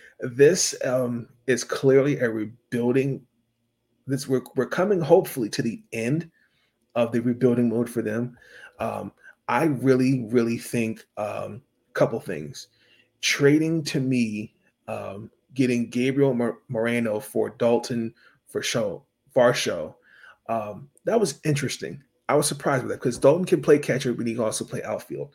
this 0.20 0.74
um, 0.84 1.28
is 1.46 1.64
clearly 1.64 2.18
a 2.18 2.28
rebuilding. 2.28 3.22
This 4.06 4.26
we're 4.26 4.42
we're 4.56 4.66
coming 4.66 5.00
hopefully 5.00 5.48
to 5.50 5.62
the 5.62 5.82
end 5.92 6.30
of 6.96 7.12
the 7.12 7.20
rebuilding 7.20 7.68
mode 7.68 7.88
for 7.88 8.02
them. 8.02 8.36
Um, 8.80 9.12
I 9.48 9.64
really, 9.64 10.24
really 10.24 10.58
think 10.58 11.04
a 11.16 11.44
um, 11.44 11.62
couple 11.94 12.20
things. 12.20 12.68
Trading 13.20 13.82
to 13.84 14.00
me, 14.00 14.54
um, 14.88 15.30
getting 15.54 15.90
Gabriel 15.90 16.56
Moreno 16.68 17.20
for 17.20 17.50
Dalton 17.50 18.14
for 18.46 18.62
show 18.62 19.04
Varsho, 19.34 19.94
um, 20.48 20.88
that 21.04 21.18
was 21.18 21.40
interesting. 21.44 22.02
I 22.28 22.34
was 22.34 22.46
surprised 22.46 22.84
with 22.84 22.92
that 22.92 23.00
because 23.00 23.18
Dalton 23.18 23.44
can 23.44 23.62
play 23.62 23.78
catcher, 23.78 24.12
but 24.12 24.26
he 24.26 24.34
can 24.34 24.44
also 24.44 24.64
play 24.64 24.82
outfield. 24.82 25.30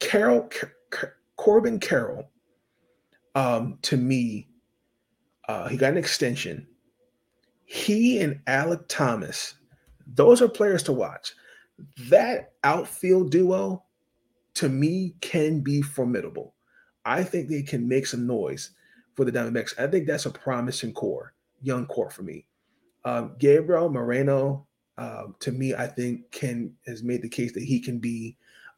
Carroll, 0.00 0.48
C- 0.52 1.08
Corbin 1.36 1.80
Carroll, 1.80 2.28
um, 3.34 3.78
to 3.82 3.96
me, 3.96 4.48
uh, 5.48 5.68
he 5.68 5.76
got 5.76 5.92
an 5.92 5.98
extension. 5.98 6.66
He 7.64 8.20
and 8.20 8.40
Alek 8.46 8.84
Thomas, 8.88 9.54
those 10.06 10.40
are 10.42 10.48
players 10.48 10.82
to 10.84 10.92
watch 10.92 11.34
that 12.08 12.52
outfield 12.64 13.30
duo 13.30 13.84
to 14.54 14.68
me 14.68 15.14
can 15.20 15.60
be 15.60 15.82
formidable. 15.82 16.54
I 17.04 17.22
think 17.22 17.48
they 17.48 17.62
can 17.62 17.86
make 17.86 18.06
some 18.06 18.26
noise 18.26 18.70
for 19.14 19.24
the 19.24 19.32
Diamondbacks. 19.32 19.78
I 19.78 19.86
think 19.86 20.06
that's 20.06 20.26
a 20.26 20.30
promising 20.30 20.92
core, 20.92 21.34
young 21.62 21.86
core 21.86 22.10
for 22.10 22.22
me. 22.22 22.46
Um, 23.04 23.36
Gabriel 23.38 23.88
Moreno, 23.88 24.66
um, 24.98 25.36
to 25.40 25.52
me, 25.52 25.74
I 25.74 25.86
think 25.86 26.30
can 26.32 26.72
has 26.86 27.02
made 27.02 27.22
the 27.22 27.28
case 27.28 27.52
that 27.52 27.62
he 27.62 27.78
can 27.78 27.98
be 27.98 28.36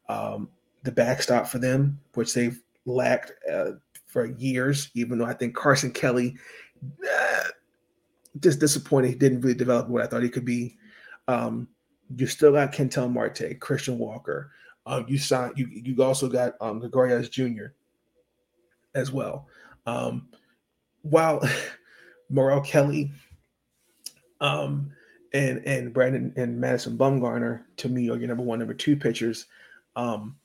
um, 0.09 0.49
the 0.83 0.91
backstop 0.91 1.47
for 1.47 1.59
them, 1.59 1.99
which 2.13 2.33
they've 2.33 2.61
lacked 2.85 3.31
uh, 3.51 3.71
for 4.05 4.25
years. 4.25 4.91
Even 4.93 5.17
though 5.17 5.25
I 5.25 5.33
think 5.33 5.55
Carson 5.55 5.91
Kelly 5.91 6.35
uh, 6.83 7.47
just 8.39 8.59
disappointed, 8.59 9.09
he 9.09 9.15
didn't 9.15 9.41
really 9.41 9.57
develop 9.57 9.87
what 9.87 10.03
I 10.03 10.07
thought 10.07 10.23
he 10.23 10.29
could 10.29 10.45
be. 10.45 10.77
Um, 11.27 11.67
you 12.15 12.27
still 12.27 12.53
got 12.53 12.71
Ketel 12.71 13.09
Marte, 13.09 13.59
Christian 13.59 13.97
Walker. 13.97 14.51
Um, 14.85 15.05
you 15.07 15.17
signed 15.17 15.53
you 15.55 15.67
you 15.67 16.03
also 16.03 16.27
got 16.27 16.55
um 16.61 16.81
Jr. 17.29 17.65
as 18.95 19.11
well. 19.11 19.47
Um, 19.85 20.29
while 21.01 21.41
Merrill 22.29 22.61
Kelly 22.61 23.11
um 24.41 24.91
and 25.33 25.61
and 25.65 25.93
Brandon 25.93 26.33
and 26.35 26.59
Madison 26.59 26.97
Bumgarner 26.97 27.63
to 27.77 27.89
me 27.89 28.09
are 28.09 28.17
your 28.17 28.27
number 28.27 28.43
one, 28.43 28.59
number 28.59 28.73
two 28.73 28.95
pitchers. 28.95 29.45
Um, 29.95 30.37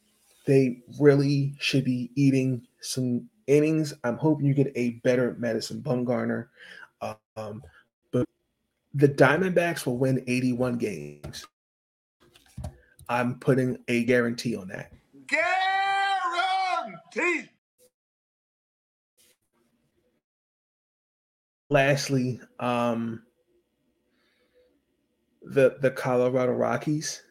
they 0.47 0.83
really 1.01 1.55
should 1.59 1.85
be 1.85 2.11
eating 2.17 2.67
some 2.81 3.29
innings. 3.47 3.95
I'm 4.05 4.19
hoping 4.19 4.47
you 4.47 4.55
get 4.55 4.73
a 4.75 4.91
better 5.05 5.37
Madison 5.39 5.81
Bumgarner. 5.81 6.49
Um, 7.37 7.63
but 8.13 8.27
the 8.93 9.09
Diamondbacks 9.09 9.87
will 9.87 9.99
win 9.99 10.23
81 10.27 10.79
games. 10.79 11.47
I'm 13.09 13.39
putting 13.39 13.79
a 13.89 14.05
guarantee 14.05 14.57
on 14.57 14.69
that. 14.69 14.93
Guarantee. 17.17 17.51
Lastly, 21.71 22.41
um, 22.61 23.23
the 25.43 25.77
the 25.81 25.91
Colorado 25.91 26.53
Rockies. 26.53 27.23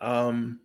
Um, 0.00 0.60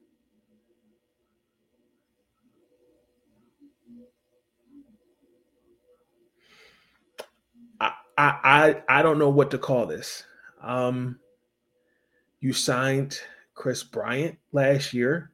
I, 7.80 7.92
I 8.18 8.84
I 8.90 9.02
don't 9.02 9.18
know 9.18 9.30
what 9.30 9.52
to 9.52 9.58
call 9.58 9.86
this. 9.86 10.24
Um, 10.62 11.20
you 12.40 12.54
signed 12.54 13.20
Kris 13.54 13.84
Bryant 13.84 14.38
last 14.52 14.94
year. 14.94 15.32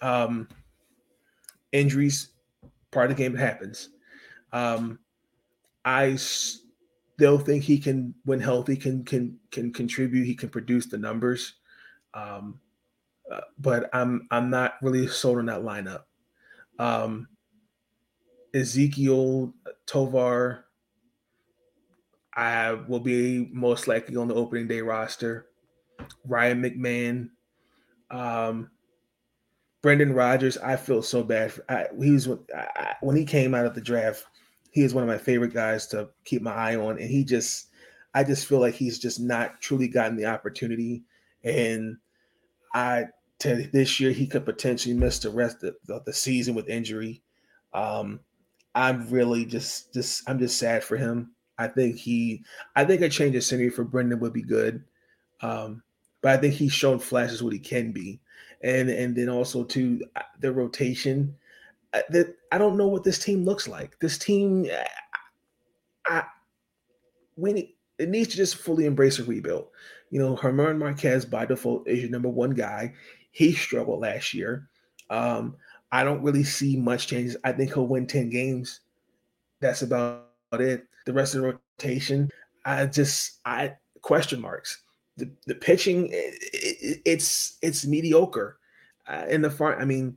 Um, 0.00 0.48
injuries, 1.72 2.30
part 2.90 3.10
of 3.10 3.16
the 3.16 3.22
game 3.22 3.34
it 3.34 3.40
happens. 3.40 3.90
Um, 4.52 4.98
I 5.84 6.16
still 6.16 7.38
think 7.38 7.64
he 7.64 7.78
can, 7.78 8.14
when 8.24 8.40
healthy, 8.40 8.76
can 8.76 9.04
can 9.04 9.38
can 9.50 9.72
contribute. 9.72 10.24
He 10.24 10.34
can 10.34 10.48
produce 10.48 10.86
the 10.86 10.98
numbers. 10.98 11.54
Um, 12.12 12.60
uh, 13.30 13.40
but 13.58 13.88
I'm 13.92 14.26
I'm 14.30 14.50
not 14.50 14.74
really 14.82 15.06
sold 15.08 15.38
on 15.38 15.46
that 15.46 15.62
lineup. 15.62 16.02
Um, 16.78 17.28
Ezequiel 18.54 19.52
Tovar, 19.86 20.66
I 22.34 22.72
will 22.72 23.00
be 23.00 23.48
most 23.52 23.88
likely 23.88 24.16
on 24.16 24.28
the 24.28 24.34
opening 24.34 24.68
day 24.68 24.80
roster. 24.80 25.46
Ryan 26.26 26.62
McMahon, 26.62 27.28
um, 28.10 28.70
Brendan 29.82 30.14
Rodgers. 30.14 30.56
I 30.58 30.76
feel 30.76 31.02
so 31.02 31.22
bad. 31.22 31.52
For, 31.52 31.64
I, 31.68 31.86
he 32.00 32.10
was 32.10 32.28
I, 32.54 32.94
when 33.00 33.16
he 33.16 33.24
came 33.24 33.54
out 33.54 33.66
of 33.66 33.74
the 33.74 33.80
draft. 33.80 34.24
He 34.70 34.82
is 34.82 34.92
one 34.92 35.04
of 35.04 35.08
my 35.08 35.18
favorite 35.18 35.54
guys 35.54 35.86
to 35.88 36.08
keep 36.24 36.42
my 36.42 36.52
eye 36.52 36.76
on, 36.76 36.98
and 36.98 37.08
he 37.08 37.22
just 37.22 37.68
I 38.14 38.24
just 38.24 38.46
feel 38.46 38.60
like 38.60 38.74
he's 38.74 38.98
just 38.98 39.20
not 39.20 39.60
truly 39.60 39.88
gotten 39.88 40.16
the 40.16 40.26
opportunity. 40.26 41.04
And 41.42 41.98
I 42.74 43.06
to 43.40 43.68
this 43.72 44.00
year 44.00 44.12
he 44.12 44.26
could 44.26 44.44
potentially 44.44 44.94
miss 44.94 45.18
the 45.18 45.30
rest 45.30 45.62
of 45.64 45.74
the, 45.86 46.00
the 46.06 46.12
season 46.12 46.54
with 46.54 46.68
injury. 46.68 47.22
Um, 47.72 48.20
I'm 48.74 49.08
really 49.10 49.44
just 49.44 49.92
just 49.92 50.28
I'm 50.28 50.38
just 50.38 50.58
sad 50.58 50.82
for 50.82 50.96
him. 50.96 51.32
I 51.58 51.68
think 51.68 51.96
he 51.96 52.42
I 52.74 52.84
think 52.84 53.02
a 53.02 53.08
change 53.08 53.36
of 53.36 53.44
scenery 53.44 53.70
for 53.70 53.84
Brendan 53.84 54.20
would 54.20 54.32
be 54.32 54.42
good. 54.42 54.84
Um, 55.40 55.82
but 56.24 56.32
I 56.32 56.40
think 56.40 56.54
he's 56.54 56.72
shown 56.72 56.98
flashes 56.98 57.42
what 57.42 57.52
he 57.52 57.58
can 57.58 57.92
be. 57.92 58.18
And 58.62 58.88
and 58.88 59.14
then 59.14 59.28
also 59.28 59.62
to 59.62 60.00
uh, 60.16 60.22
the 60.40 60.50
rotation 60.50 61.36
that 61.92 62.34
I 62.50 62.56
don't 62.56 62.78
know 62.78 62.86
what 62.88 63.04
this 63.04 63.18
team 63.18 63.44
looks 63.44 63.68
like. 63.68 63.98
This 64.00 64.16
team 64.16 64.66
uh, 64.72 64.84
I 66.06 66.24
we 67.36 67.76
it 67.98 68.08
needs 68.08 68.28
to 68.28 68.38
just 68.38 68.56
fully 68.56 68.86
embrace 68.86 69.18
a 69.18 69.24
rebuild. 69.24 69.66
You 70.08 70.18
know, 70.18 70.38
German 70.40 70.78
Marquez 70.78 71.26
by 71.26 71.44
default 71.44 71.86
is 71.86 72.00
your 72.00 72.10
number 72.10 72.30
one 72.30 72.52
guy. 72.52 72.94
He 73.30 73.52
struggled 73.52 74.00
last 74.00 74.32
year. 74.32 74.70
Um, 75.10 75.56
I 75.92 76.04
don't 76.04 76.22
really 76.22 76.44
see 76.44 76.74
much 76.76 77.06
changes. 77.06 77.36
I 77.44 77.52
think 77.52 77.74
he'll 77.74 77.86
win 77.86 78.06
10 78.06 78.30
games. 78.30 78.80
That's 79.60 79.82
about 79.82 80.24
it. 80.52 80.86
The 81.04 81.12
rest 81.12 81.34
of 81.34 81.42
the 81.42 81.58
rotation, 81.78 82.30
I 82.64 82.86
just 82.86 83.40
I 83.44 83.74
question 84.00 84.40
marks. 84.40 84.84
The, 85.16 85.30
the 85.46 85.54
pitching, 85.54 86.08
it, 86.08 86.34
it, 86.52 87.02
it's 87.04 87.58
it's 87.62 87.86
mediocre. 87.86 88.58
Uh, 89.06 89.24
in 89.28 89.42
the 89.42 89.50
farm, 89.50 89.80
I 89.80 89.84
mean, 89.84 90.16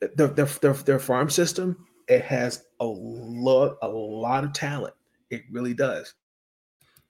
the, 0.00 0.28
the, 0.28 0.58
their, 0.60 0.72
their 0.74 0.98
farm 0.98 1.28
system, 1.28 1.86
it 2.08 2.22
has 2.22 2.64
a 2.80 2.86
lot 2.86 3.76
a 3.82 3.88
lot 3.88 4.44
of 4.44 4.52
talent. 4.52 4.94
It 5.30 5.42
really 5.50 5.74
does. 5.74 6.14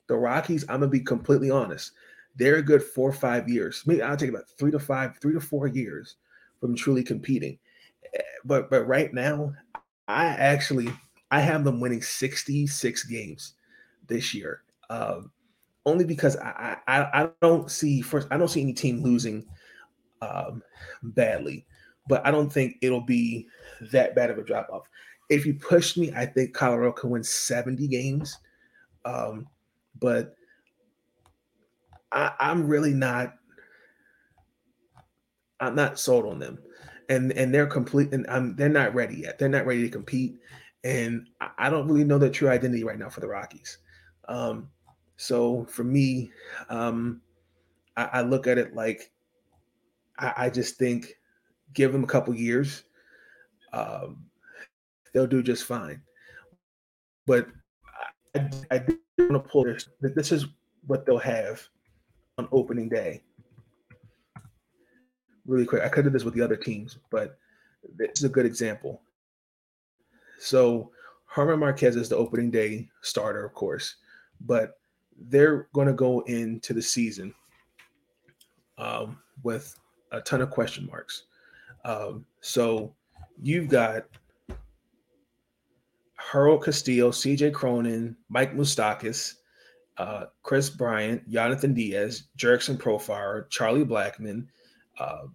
The 0.09 0.17
Rockies, 0.17 0.65
I'm 0.69 0.81
gonna 0.81 0.89
be 0.89 1.01
completely 1.01 1.51
honest, 1.51 1.93
they're 2.37 2.57
a 2.57 2.63
good 2.63 2.83
four 2.83 3.11
or 3.11 3.15
five 3.15 3.49
years. 3.49 3.83
Maybe 3.87 4.03
I'll 4.03 4.17
take 4.17 4.31
about 4.31 4.49
three 4.59 4.71
to 4.71 4.79
five, 4.79 5.17
three 5.21 5.35
to 5.35 5.41
four 5.41 5.67
years 5.67 6.17
from 6.61 6.75
truly 6.75 7.03
competing. 7.03 7.59
Eh, 8.15 8.23
but 8.45 8.71
but 8.71 8.85
right 8.85 9.13
now, 9.13 9.53
I 10.09 10.27
actually 10.27 10.93
I 11.31 11.41
have 11.41 11.65
them 11.65 11.81
winning 11.81 12.03
66 12.03 13.05
games 13.05 13.55
this 14.07 14.35
year. 14.35 14.63
Um, 14.91 15.31
only 15.85 16.05
because 16.05 16.37
I, 16.37 16.77
I 16.87 17.23
I 17.23 17.29
don't 17.41 17.71
see 17.71 18.01
first 18.01 18.29
I 18.31 18.37
don't 18.37 18.49
see 18.49 18.63
any 18.63 18.73
team 18.73 19.03
losing 19.03 19.45
um, 20.21 20.63
badly, 21.03 21.67
but 22.09 22.25
I 22.27 22.31
don't 22.31 22.53
think 22.53 22.77
it'll 22.81 23.01
be 23.01 23.49
that 23.91 24.15
bad 24.15 24.31
of 24.31 24.39
a 24.39 24.45
drop 24.45 24.69
off. 24.73 24.89
If 25.29 25.47
you 25.47 25.55
push 25.55 25.97
me, 25.97 26.13
I 26.15 26.27
think 26.27 26.55
Colorado 26.55 26.93
can 26.93 27.11
win 27.11 27.25
70 27.25 27.89
games. 27.89 28.39
Um, 29.05 29.47
but 30.01 30.35
I, 32.13 32.33
I'm 32.41 32.67
really 32.67 32.95
not. 32.95 33.35
I'm 35.61 35.75
not 35.75 35.99
sold 35.99 36.27
on 36.27 36.39
them, 36.39 36.59
and 37.09 37.33
and 37.33 37.55
they're 37.55 37.67
complete, 37.67 38.13
and 38.13 38.27
I'm 38.29 38.57
they're 38.57 38.69
not 38.69 38.95
ready 38.95 39.17
yet. 39.17 39.39
They're 39.39 39.49
not 39.49 39.67
ready 39.67 39.83
to 39.83 39.89
compete, 39.89 40.39
and 40.85 41.29
I 41.59 41.71
don't 41.71 41.87
really 41.87 42.05
know 42.05 42.19
their 42.19 42.31
true 42.31 42.49
identity 42.49 42.85
right 42.85 42.99
now 42.99 43.09
for 43.09 43.21
the 43.21 43.29
Rockies. 43.29 43.79
Um, 44.29 44.69
so 45.23 45.65
for 45.67 45.85
me, 45.85 46.33
um, 46.69 47.21
I, 47.97 48.05
I 48.15 48.21
look 48.23 48.49
at 48.49 48.59
it 48.59 48.75
like 48.75 49.13
I, 50.19 50.33
I, 50.37 50.51
just 50.51 50.79
think 50.79 51.17
give 51.75 51.93
them 51.93 52.03
a 52.03 52.09
couple 52.09 52.35
years, 52.35 52.83
um, 53.73 54.25
they'll 55.15 55.29
do 55.29 55.41
just 55.41 55.63
fine. 55.63 56.03
But 57.25 57.47
I, 58.35 58.51
I 58.73 58.79
do 58.79 58.99
want 59.21 59.45
to 59.45 59.49
pull 59.49 59.63
this. 59.63 59.89
This 60.01 60.33
is 60.33 60.47
what 60.89 61.07
they'll 61.07 61.19
have 61.19 61.63
on 62.37 62.49
opening 62.51 62.89
day. 62.89 63.23
Really 65.47 65.67
quick, 65.67 65.85
I 65.85 65.89
could 65.89 66.03
do 66.03 66.11
this 66.11 66.25
with 66.25 66.35
the 66.35 66.43
other 66.43 66.57
teams, 66.57 66.99
but 67.13 67.39
this 67.97 68.11
is 68.17 68.25
a 68.25 68.29
good 68.29 68.45
example. 68.45 69.03
So 70.41 70.91
German 71.33 71.61
Marquez 71.61 71.95
is 71.95 72.09
the 72.09 72.17
opening 72.17 72.51
day 72.51 72.89
starter, 73.03 73.45
of 73.45 73.55
course, 73.55 73.95
but 74.41 74.79
they're 75.29 75.69
going 75.73 75.87
to 75.87 75.93
go 75.93 76.21
into 76.21 76.73
the 76.73 76.83
season 76.83 77.35
um, 78.79 79.19
with 79.43 79.79
a 80.13 80.21
ton 80.21 80.41
of 80.41 80.51
question 80.51 80.87
marks. 80.87 81.25
Um, 81.85 82.25
so 82.41 82.95
you've 83.41 83.69
got 83.69 84.05
Harold 86.17 86.65
Castillo, 86.65 87.11
CJ 87.11 87.53
Cronin, 87.53 88.17
Mike 88.29 88.55
Moustakas, 88.55 89.35
uh, 89.99 90.27
Kris 90.43 90.71
Bryant, 90.71 91.29
Jonathan 91.29 91.75
Diaz, 91.75 92.25
Jurickson 92.39 92.79
Profar, 92.79 93.49
Charlie 93.51 93.85
Blackmon, 93.85 94.47
uh, 94.99 95.27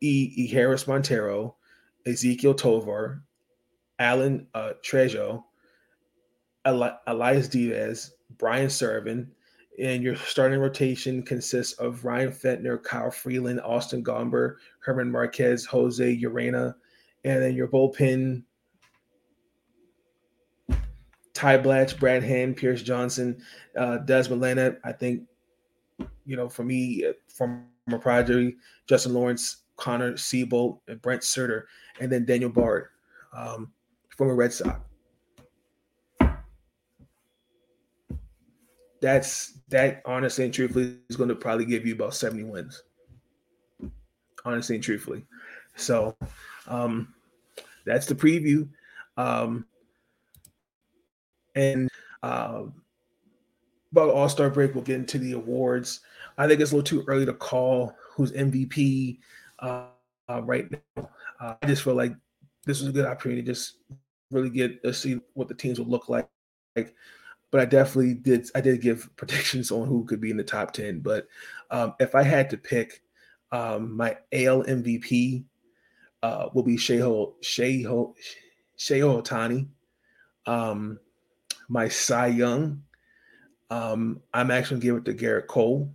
E. 0.00 0.32
e. 0.36 0.46
Harris 0.48 0.86
Montero, 0.86 1.56
Ezequiel 2.06 2.56
Tovar, 2.56 3.22
Alan 3.98 4.46
uh, 4.54 4.74
Trejo, 4.84 5.44
Eli- 6.66 6.96
Elias 7.06 7.48
Diaz, 7.48 8.12
Brian 8.38 8.68
Serven, 8.68 9.28
and 9.78 10.02
your 10.02 10.16
starting 10.16 10.58
rotation 10.58 11.22
consists 11.22 11.78
of 11.78 12.04
Ryan 12.04 12.30
Feltner, 12.30 12.82
Kyle 12.82 13.10
Freeland, 13.10 13.60
Austin 13.60 14.02
Gomber, 14.02 14.56
Herman 14.80 15.10
Marquez, 15.10 15.64
Jose 15.66 16.20
Urena, 16.20 16.74
and 17.24 17.42
then 17.42 17.54
your 17.54 17.68
bullpen 17.68 18.42
Ty 21.36 21.58
Blach, 21.58 21.98
Brad 21.98 22.22
Hand, 22.22 22.56
Pierce 22.56 22.82
Johnson, 22.82 23.36
uh, 23.76 23.98
Desmond 23.98 24.40
Leonard. 24.40 24.80
I 24.84 24.92
think, 24.92 25.24
you 26.24 26.34
know, 26.34 26.48
for 26.48 26.64
me, 26.64 27.04
uh, 27.04 27.12
from 27.28 27.66
a 27.92 27.98
prodigy, 27.98 28.56
Justin 28.86 29.12
Lawrence, 29.12 29.64
Connor 29.76 30.14
Seabold, 30.14 30.80
and 30.88 31.00
Brent 31.02 31.22
Suter, 31.22 31.68
and 32.00 32.10
then 32.10 32.24
Daniel 32.24 32.48
Bard 32.48 32.86
um, 33.36 33.70
from 34.16 34.30
a 34.30 34.34
Red 34.34 34.52
Sox. 34.52 34.85
That's 39.00 39.58
that 39.68 40.02
honestly 40.06 40.44
and 40.44 40.54
truthfully 40.54 40.96
is 41.08 41.16
going 41.16 41.28
to 41.28 41.34
probably 41.34 41.66
give 41.66 41.86
you 41.86 41.94
about 41.94 42.14
70 42.14 42.44
wins. 42.44 42.82
Honestly 44.44 44.76
and 44.76 44.84
truthfully. 44.84 45.24
So 45.76 46.16
um 46.66 47.14
that's 47.84 48.06
the 48.06 48.14
preview. 48.14 48.68
Um 49.16 49.66
and 51.56 51.88
uh, 52.22 52.64
about 53.90 54.10
All 54.10 54.28
Star 54.28 54.50
break, 54.50 54.74
we'll 54.74 54.84
get 54.84 54.96
into 54.96 55.18
the 55.18 55.32
awards. 55.32 56.00
I 56.38 56.46
think 56.46 56.60
it's 56.60 56.70
a 56.70 56.76
little 56.76 56.86
too 56.86 57.04
early 57.08 57.24
to 57.26 57.32
call 57.32 57.96
who's 58.10 58.30
MVP 58.32 59.18
uh, 59.60 59.86
uh, 60.28 60.42
right 60.42 60.70
now. 60.70 61.10
Uh, 61.40 61.54
I 61.60 61.66
just 61.66 61.82
feel 61.82 61.94
like 61.94 62.14
this 62.66 62.80
is 62.80 62.88
a 62.88 62.92
good 62.92 63.06
opportunity 63.06 63.42
to 63.42 63.46
just 63.46 63.78
really 64.30 64.50
get 64.50 64.82
to 64.82 64.92
see 64.92 65.18
what 65.34 65.48
the 65.48 65.54
teams 65.54 65.78
will 65.78 65.86
look 65.86 66.08
like. 66.08 66.28
But 67.56 67.62
I 67.62 67.64
definitely 67.70 68.12
did. 68.12 68.50
I 68.54 68.60
did 68.60 68.82
give 68.82 69.08
predictions 69.16 69.70
on 69.70 69.88
who 69.88 70.04
could 70.04 70.20
be 70.20 70.30
in 70.30 70.36
the 70.36 70.44
top 70.44 70.74
ten. 70.74 71.00
But 71.00 71.26
um, 71.70 71.94
if 71.98 72.14
I 72.14 72.22
had 72.22 72.50
to 72.50 72.58
pick, 72.58 73.00
um, 73.50 73.96
my 73.96 74.18
AL 74.30 74.64
MVP 74.64 75.42
uh, 76.22 76.50
will 76.52 76.64
be 76.64 76.76
Shohei 76.76 77.32
Shohei 77.42 78.12
Shohei 78.76 79.22
Ohtani. 79.22 79.68
Um, 80.44 80.98
my 81.70 81.88
Cy 81.88 82.26
Young. 82.26 82.82
Um, 83.70 84.20
I'm 84.34 84.50
actually 84.50 84.80
to 84.80 84.86
give 84.86 84.96
it 84.96 85.04
to 85.06 85.14
Gerrit 85.14 85.46
Cole. 85.46 85.90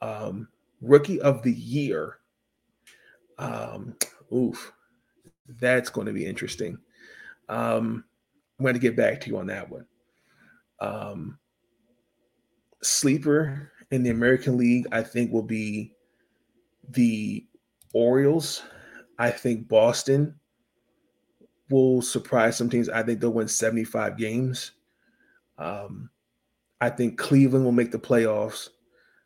Um, 0.00 0.46
rookie 0.80 1.20
of 1.20 1.42
the 1.42 1.52
year. 1.52 2.18
Um, 3.38 3.96
oof, 4.32 4.72
that's 5.48 5.90
going 5.90 6.06
to 6.06 6.12
be 6.12 6.26
interesting. 6.26 6.78
Um, 7.48 8.04
I'm 8.56 8.62
going 8.62 8.74
to 8.74 8.80
get 8.80 8.94
back 8.94 9.20
to 9.22 9.30
you 9.30 9.38
on 9.38 9.48
that 9.48 9.68
one. 9.68 9.84
Um, 10.80 11.38
sleeper 12.82 13.72
in 13.90 14.02
the 14.02 14.10
American 14.10 14.56
League, 14.56 14.86
I 14.92 15.02
think, 15.02 15.32
will 15.32 15.42
be 15.42 15.94
the 16.90 17.46
Orioles. 17.92 18.62
I 19.18 19.30
think 19.30 19.68
Boston 19.68 20.38
will 21.70 22.02
surprise 22.02 22.56
some 22.56 22.70
teams. 22.70 22.88
I 22.88 23.02
think 23.02 23.20
they'll 23.20 23.30
win 23.32 23.48
75 23.48 24.16
games. 24.16 24.72
Um, 25.58 26.10
I 26.80 26.90
think 26.90 27.18
Cleveland 27.18 27.64
will 27.64 27.72
make 27.72 27.90
the 27.90 27.98
playoffs. 27.98 28.68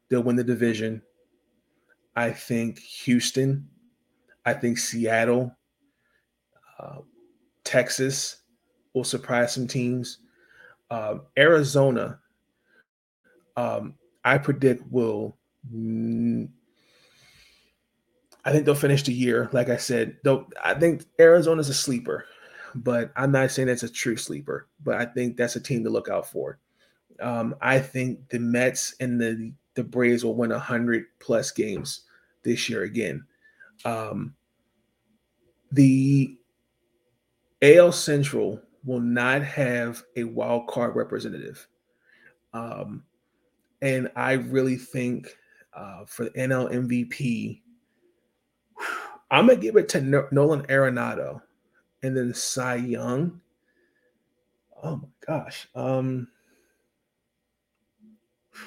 They'll 0.09 0.23
win 0.23 0.37
the 0.37 0.45
division. 0.45 1.03
I 2.17 2.31
think 2.31 2.79
Houston. 2.79 3.69
I 4.45 4.55
think 4.55 4.79
Seattle. 4.79 5.57
Uh, 6.79 6.99
Texas 7.65 8.43
will 8.95 9.05
surprise 9.05 9.55
some 9.55 9.67
teams. 9.67 10.19
Uh, 10.93 11.21
Arizona, 11.39 12.19
um, 13.57 13.95
I 14.27 14.37
predict 14.37 14.83
will 14.93 15.39
mm, 15.75 16.51
I 18.45 18.53
think 18.53 18.67
they'll 18.67 18.75
finish 18.75 19.03
the 19.03 19.15
year. 19.15 19.49
Like 19.53 19.71
I 19.71 19.79
said, 19.79 20.19
though 20.23 20.49
I 20.63 20.75
think 20.75 21.07
Arizona's 21.19 21.71
a 21.71 21.75
sleeper, 21.75 22.27
but 22.75 23.11
I'm 23.17 23.33
not 23.33 23.51
saying 23.51 23.69
that's 23.69 23.85
a 23.85 23.89
true 23.89 24.19
sleeper. 24.19 24.69
But 24.85 24.97
I 24.97 25.07
think 25.07 25.39
that's 25.39 25.57
a 25.57 25.61
team 25.61 25.83
to 25.85 25.89
look 25.89 26.11
out 26.11 26.29
for. 26.29 26.59
Um, 27.21 27.55
I 27.63 27.79
think 27.79 28.29
the 28.29 28.39
Mets 28.39 28.95
and 29.01 29.19
the 29.19 29.51
the 29.73 29.85
Braves 29.85 30.27
will 30.27 30.35
win 30.35 30.51
hundred 30.51 31.07
plus 31.21 31.53
games 31.53 32.03
this 32.43 32.69
year 32.69 32.83
again. 32.83 33.25
Um, 33.87 34.35
the 35.71 36.37
AL 37.63 37.93
Central 37.93 38.61
will 38.85 39.01
not 39.01 39.43
have 39.43 40.03
a 40.17 40.25
wild 40.25 40.67
card 40.69 40.97
representative. 40.97 41.69
Um, 42.53 43.05
and 43.81 44.11
I 44.17 44.33
really 44.33 44.77
think 44.77 45.29
uh, 45.75 46.05
for 46.07 46.25
the 46.25 46.31
NL 46.31 46.71
MVP, 46.73 47.61
I'm 49.31 49.47
gonna 49.47 49.61
give 49.61 49.77
it 49.77 49.89
to 49.91 50.01
Nolan 50.01 50.67
Arenado, 50.67 51.43
and 52.03 52.17
then 52.17 52.35
Cy 52.35 52.75
Young. 52.77 53.41
Oh 54.83 54.97
my 54.97 55.09
gosh. 55.27 55.69
Um, 55.75 56.29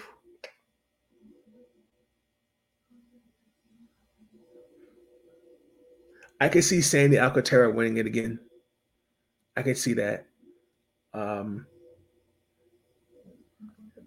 I 6.41 6.49
can 6.49 6.61
see 6.61 6.81
Sandy 6.81 7.19
Alcantara 7.19 7.71
winning 7.71 7.97
it 7.97 8.05
again. 8.05 8.39
I 9.55 9.61
can 9.61 9.75
see 9.75 9.93
that. 9.93 10.27
Um, 11.13 11.65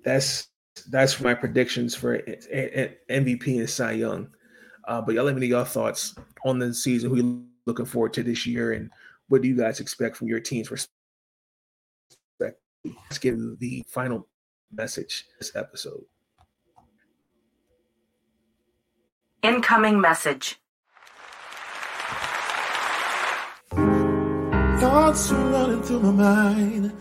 that's 0.05 0.49
that's 0.90 1.20
my 1.20 1.34
predictions 1.34 1.94
for 1.94 2.18
MVP 2.20 3.59
and 3.59 3.68
Cy 3.68 3.92
Young. 3.92 4.30
Uh, 4.86 5.01
but 5.03 5.14
y'all 5.14 5.24
let 5.24 5.34
me 5.34 5.40
know 5.40 5.46
your 5.46 5.64
thoughts 5.64 6.14
on 6.44 6.59
the 6.59 6.72
season. 6.72 7.11
Who 7.11 7.16
you 7.16 7.46
looking 7.66 7.86
forward 7.86 8.12
to 8.14 8.22
this 8.22 8.46
year, 8.46 8.72
and 8.72 8.90
what 9.28 9.42
do 9.42 9.49
you 9.49 9.57
guys 9.57 9.80
expect 9.80 10.16
from 10.16 10.28
your 10.28 10.40
teams? 10.40 10.70
Let's 12.40 13.18
give 13.18 13.59
the 13.59 13.84
final 13.88 14.28
message 14.72 15.26
this 15.38 15.55
episode. 15.57 16.05
Incoming 19.42 20.01
message. 20.01 20.61
Thoughts 24.81 25.33
are 25.33 25.51
running 25.51 25.83
through 25.83 25.99
my 25.99 26.12
mind. 26.12 26.93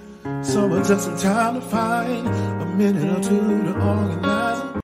Someone 0.43 0.83
took 0.83 0.99
some 0.99 1.15
time 1.15 1.55
to 1.55 1.61
find 1.61 2.27
a 2.27 2.65
minute 2.65 3.19
or 3.19 3.21
two 3.21 3.63
to 3.65 3.73
organize. 3.73 4.81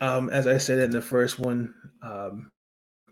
Um, 0.00 0.30
as 0.30 0.46
I 0.46 0.56
said 0.56 0.78
in 0.78 0.90
the 0.90 1.02
first 1.02 1.38
one, 1.38 1.74
um, 2.00 2.50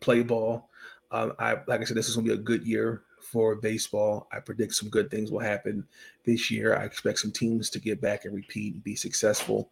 play 0.01 0.23
ball. 0.23 0.71
Um, 1.11 1.35
I 1.39 1.59
like 1.67 1.83
I 1.83 1.85
said, 1.85 1.97
this 1.97 2.09
is 2.09 2.17
gonna 2.17 2.29
be 2.29 2.33
a 2.33 2.39
good 2.39 2.67
year 2.67 3.03
for 3.21 3.57
baseball. 3.57 4.27
I 4.33 4.41
predict 4.41 4.75
some 4.75 4.89
good 4.89 5.11
things 5.11 5.31
will 5.31 5.41
happen 5.41 5.87
this 6.25 6.51
year. 6.51 6.75
I 6.75 6.85
expect 6.85 7.19
some 7.19 7.33
teams 7.33 7.69
to 7.69 7.79
get 7.79 8.01
back 8.01 8.25
and 8.25 8.35
repeat 8.35 8.73
and 8.73 8.83
be 8.83 8.97
successful. 8.97 9.71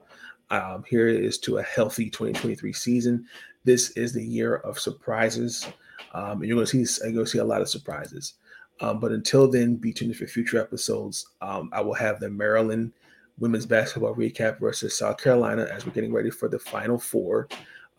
Um, 0.50 0.84
here 0.86 1.08
is 1.08 1.38
to 1.38 1.56
a 1.56 1.62
healthy 1.62 2.10
2023 2.10 2.74
season. 2.74 3.26
This 3.64 3.90
is 3.92 4.12
the 4.12 4.22
year 4.22 4.56
of 4.56 4.78
surprises. 4.78 5.66
Um, 6.14 6.40
and 6.40 6.44
you're 6.44 6.56
going 6.56 6.66
to 6.66 6.86
see 6.86 7.04
you're 7.04 7.12
going 7.12 7.24
to 7.24 7.30
see 7.30 7.38
a 7.38 7.44
lot 7.44 7.62
of 7.62 7.68
surprises. 7.68 8.34
Um, 8.80 8.98
but 8.98 9.12
until 9.12 9.48
then, 9.48 9.76
be 9.76 9.92
tuned 9.92 10.16
for 10.16 10.26
future 10.26 10.60
episodes. 10.60 11.26
Um, 11.40 11.70
I 11.72 11.80
will 11.80 11.94
have 11.94 12.18
the 12.18 12.30
Maryland 12.30 12.92
women's 13.38 13.66
basketball 13.66 14.14
recap 14.14 14.58
versus 14.60 14.96
South 14.96 15.18
Carolina 15.18 15.64
as 15.70 15.86
we're 15.86 15.92
getting 15.92 16.12
ready 16.12 16.30
for 16.30 16.48
the 16.48 16.58
Final 16.58 16.98
Four. 16.98 17.48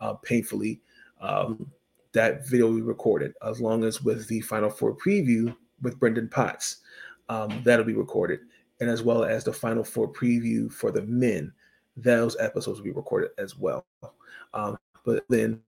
Uh, 0.00 0.14
painfully, 0.14 0.80
um, 1.20 1.70
that 2.12 2.46
video 2.46 2.70
we 2.70 2.82
recorded, 2.82 3.32
as 3.46 3.60
long 3.60 3.84
as 3.84 4.02
with 4.02 4.26
the 4.28 4.40
Final 4.42 4.70
Four 4.70 4.94
preview 4.94 5.54
with 5.82 5.98
Brendan 5.98 6.28
Potts, 6.28 6.78
um, 7.28 7.62
that'll 7.64 7.84
be 7.84 7.94
recorded, 7.94 8.40
and 8.80 8.90
as 8.90 9.02
well 9.02 9.24
as 9.24 9.44
the 9.44 9.52
Final 9.52 9.84
Four 9.84 10.12
preview 10.12 10.70
for 10.70 10.90
the 10.90 11.02
men, 11.02 11.52
those 11.96 12.36
episodes 12.38 12.78
will 12.78 12.84
be 12.84 12.92
recorded 12.92 13.30
as 13.38 13.56
well. 13.56 13.86
Um, 14.52 14.76
but 15.04 15.24
then 15.28 15.60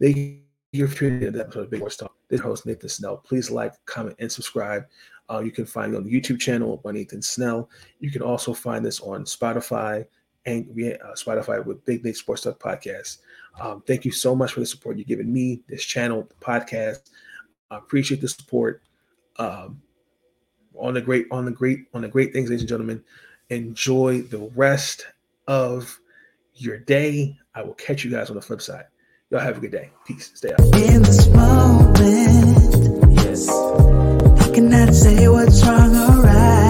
they 0.00 0.43
you're 0.74 0.88
to 0.88 1.30
the 1.30 1.40
episode 1.40 1.60
of 1.60 1.70
Big 1.70 1.78
Sports 1.78 1.96
Talk. 1.96 2.12
This 2.28 2.40
host 2.40 2.66
Nathan 2.66 2.88
Snell. 2.88 3.18
Please 3.18 3.48
like, 3.48 3.72
comment, 3.86 4.16
and 4.18 4.30
subscribe. 4.30 4.84
Uh, 5.30 5.38
you 5.38 5.52
can 5.52 5.64
find 5.64 5.92
me 5.92 5.98
on 5.98 6.02
the 6.02 6.10
YouTube 6.10 6.40
channel 6.40 6.78
by 6.78 6.90
Nathan 6.90 7.22
Snell. 7.22 7.70
You 8.00 8.10
can 8.10 8.22
also 8.22 8.52
find 8.52 8.84
this 8.84 8.98
on 9.00 9.24
Spotify 9.24 10.04
and 10.46 10.68
uh, 10.70 11.14
Spotify 11.14 11.64
with 11.64 11.84
Big 11.84 12.04
Nate 12.04 12.16
Sports 12.16 12.42
Talk 12.42 12.58
podcast. 12.58 13.18
Um, 13.60 13.84
thank 13.86 14.04
you 14.04 14.10
so 14.10 14.34
much 14.34 14.52
for 14.52 14.60
the 14.60 14.66
support 14.66 14.98
you've 14.98 15.06
given 15.06 15.32
me, 15.32 15.62
this 15.68 15.84
channel, 15.84 16.28
the 16.28 16.44
podcast. 16.44 17.10
I 17.70 17.78
appreciate 17.78 18.20
the 18.20 18.28
support. 18.28 18.82
Um, 19.38 19.80
on 20.76 20.94
the 20.94 21.00
great, 21.00 21.26
on 21.30 21.44
the 21.44 21.52
great, 21.52 21.86
on 21.94 22.02
the 22.02 22.08
great 22.08 22.32
things, 22.32 22.50
ladies 22.50 22.62
and 22.62 22.68
gentlemen. 22.68 23.04
Enjoy 23.50 24.22
the 24.22 24.50
rest 24.56 25.06
of 25.46 26.00
your 26.56 26.78
day. 26.78 27.38
I 27.54 27.62
will 27.62 27.74
catch 27.74 28.02
you 28.02 28.10
guys 28.10 28.28
on 28.28 28.34
the 28.34 28.42
flip 28.42 28.60
side. 28.60 28.86
Y'all 29.30 29.40
have 29.40 29.56
a 29.56 29.60
good 29.60 29.72
day. 29.72 29.90
Peace. 30.06 30.30
Stay 30.34 30.52
out. 30.52 30.60
In 30.60 31.02
this 31.02 31.26
moment, 31.28 31.96
yes. 33.14 33.48
I 33.48 34.50
cannot 34.54 34.92
say 34.94 35.28
what's 35.28 35.64
wrong 35.64 35.96
or 35.96 36.22
right. 36.22 36.63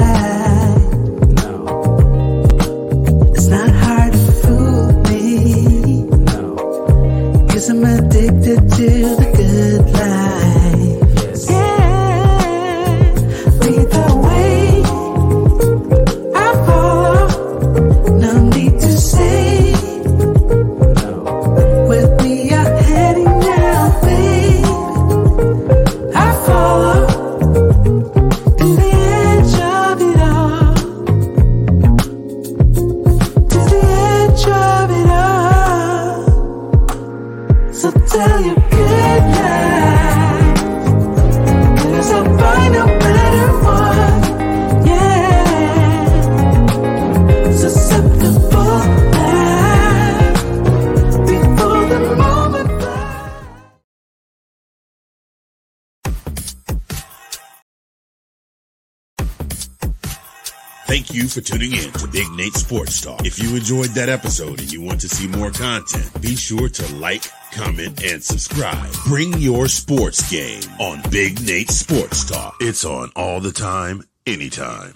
For 61.35 61.41
tuning 61.41 61.73
in 61.73 61.91
to 61.91 62.07
Big 62.07 62.31
Nate 62.37 62.55
Sports 62.55 63.01
Talk. 63.01 63.27
If 63.27 63.41
you 63.41 63.57
enjoyed 63.57 63.89
that 63.91 64.09
episode 64.09 64.61
and 64.61 64.73
you 64.73 64.81
want 64.81 65.01
to 65.01 65.09
see 65.09 65.27
more 65.27 65.51
content, 65.51 66.09
be 66.23 66.37
sure 66.37 66.69
to 66.69 66.95
like, 66.95 67.25
comment, 67.51 68.05
and 68.05 68.23
subscribe. 68.23 68.93
Bring 69.05 69.33
your 69.39 69.67
sports 69.67 70.31
game 70.31 70.63
on 70.79 71.03
Big 71.11 71.45
Nate 71.45 71.73
Sports 71.73 72.25
Talk. 72.31 72.55
It's 72.61 72.85
on 72.85 73.11
all 73.17 73.41
the 73.41 73.51
time, 73.51 74.05
anytime. 74.29 74.95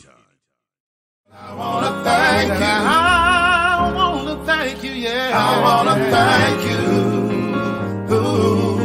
I 1.32 1.54
wanna 1.56 2.04
thank 2.04 2.48
you. 2.50 2.64
I 2.64 3.92
wanna 3.96 4.44
thank 4.44 4.84
you, 4.84 4.92
yeah. 4.92 5.32
I 5.34 5.60
wanna 5.60 5.96
thank 6.14 6.62
you. 6.70 8.14
Ooh. 8.14 8.78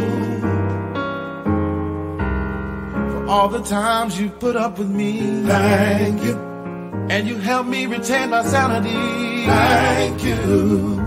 For 3.12 3.28
all 3.28 3.48
the 3.48 3.62
times 3.62 4.20
you 4.20 4.30
put 4.30 4.56
up 4.56 4.80
with 4.80 4.90
me. 4.90 5.44
Thank 5.46 6.24
you. 6.24 6.53
And 7.10 7.28
you 7.28 7.38
help 7.38 7.68
me 7.68 7.86
retain 7.86 8.30
my 8.30 8.44
sanity. 8.44 9.46
Thank 9.46 10.24
you. 10.24 11.00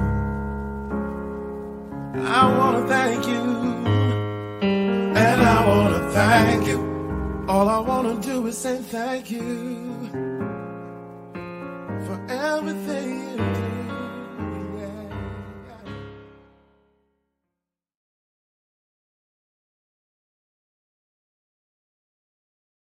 I 2.38 2.57
wanna 2.59 2.86
thank 2.86 3.26
you. 3.26 3.42
And 4.62 5.42
I 5.42 5.66
wanna 5.66 6.11
thank 6.11 6.66
you. 6.66 6.80
All 7.49 7.68
I 7.68 7.78
wanna 7.80 8.20
do 8.20 8.47
is 8.47 8.59
say 8.59 8.78
thank 8.78 9.30
you 9.30 9.84
for 12.07 12.18
everything 12.28 13.38
you 13.38 13.86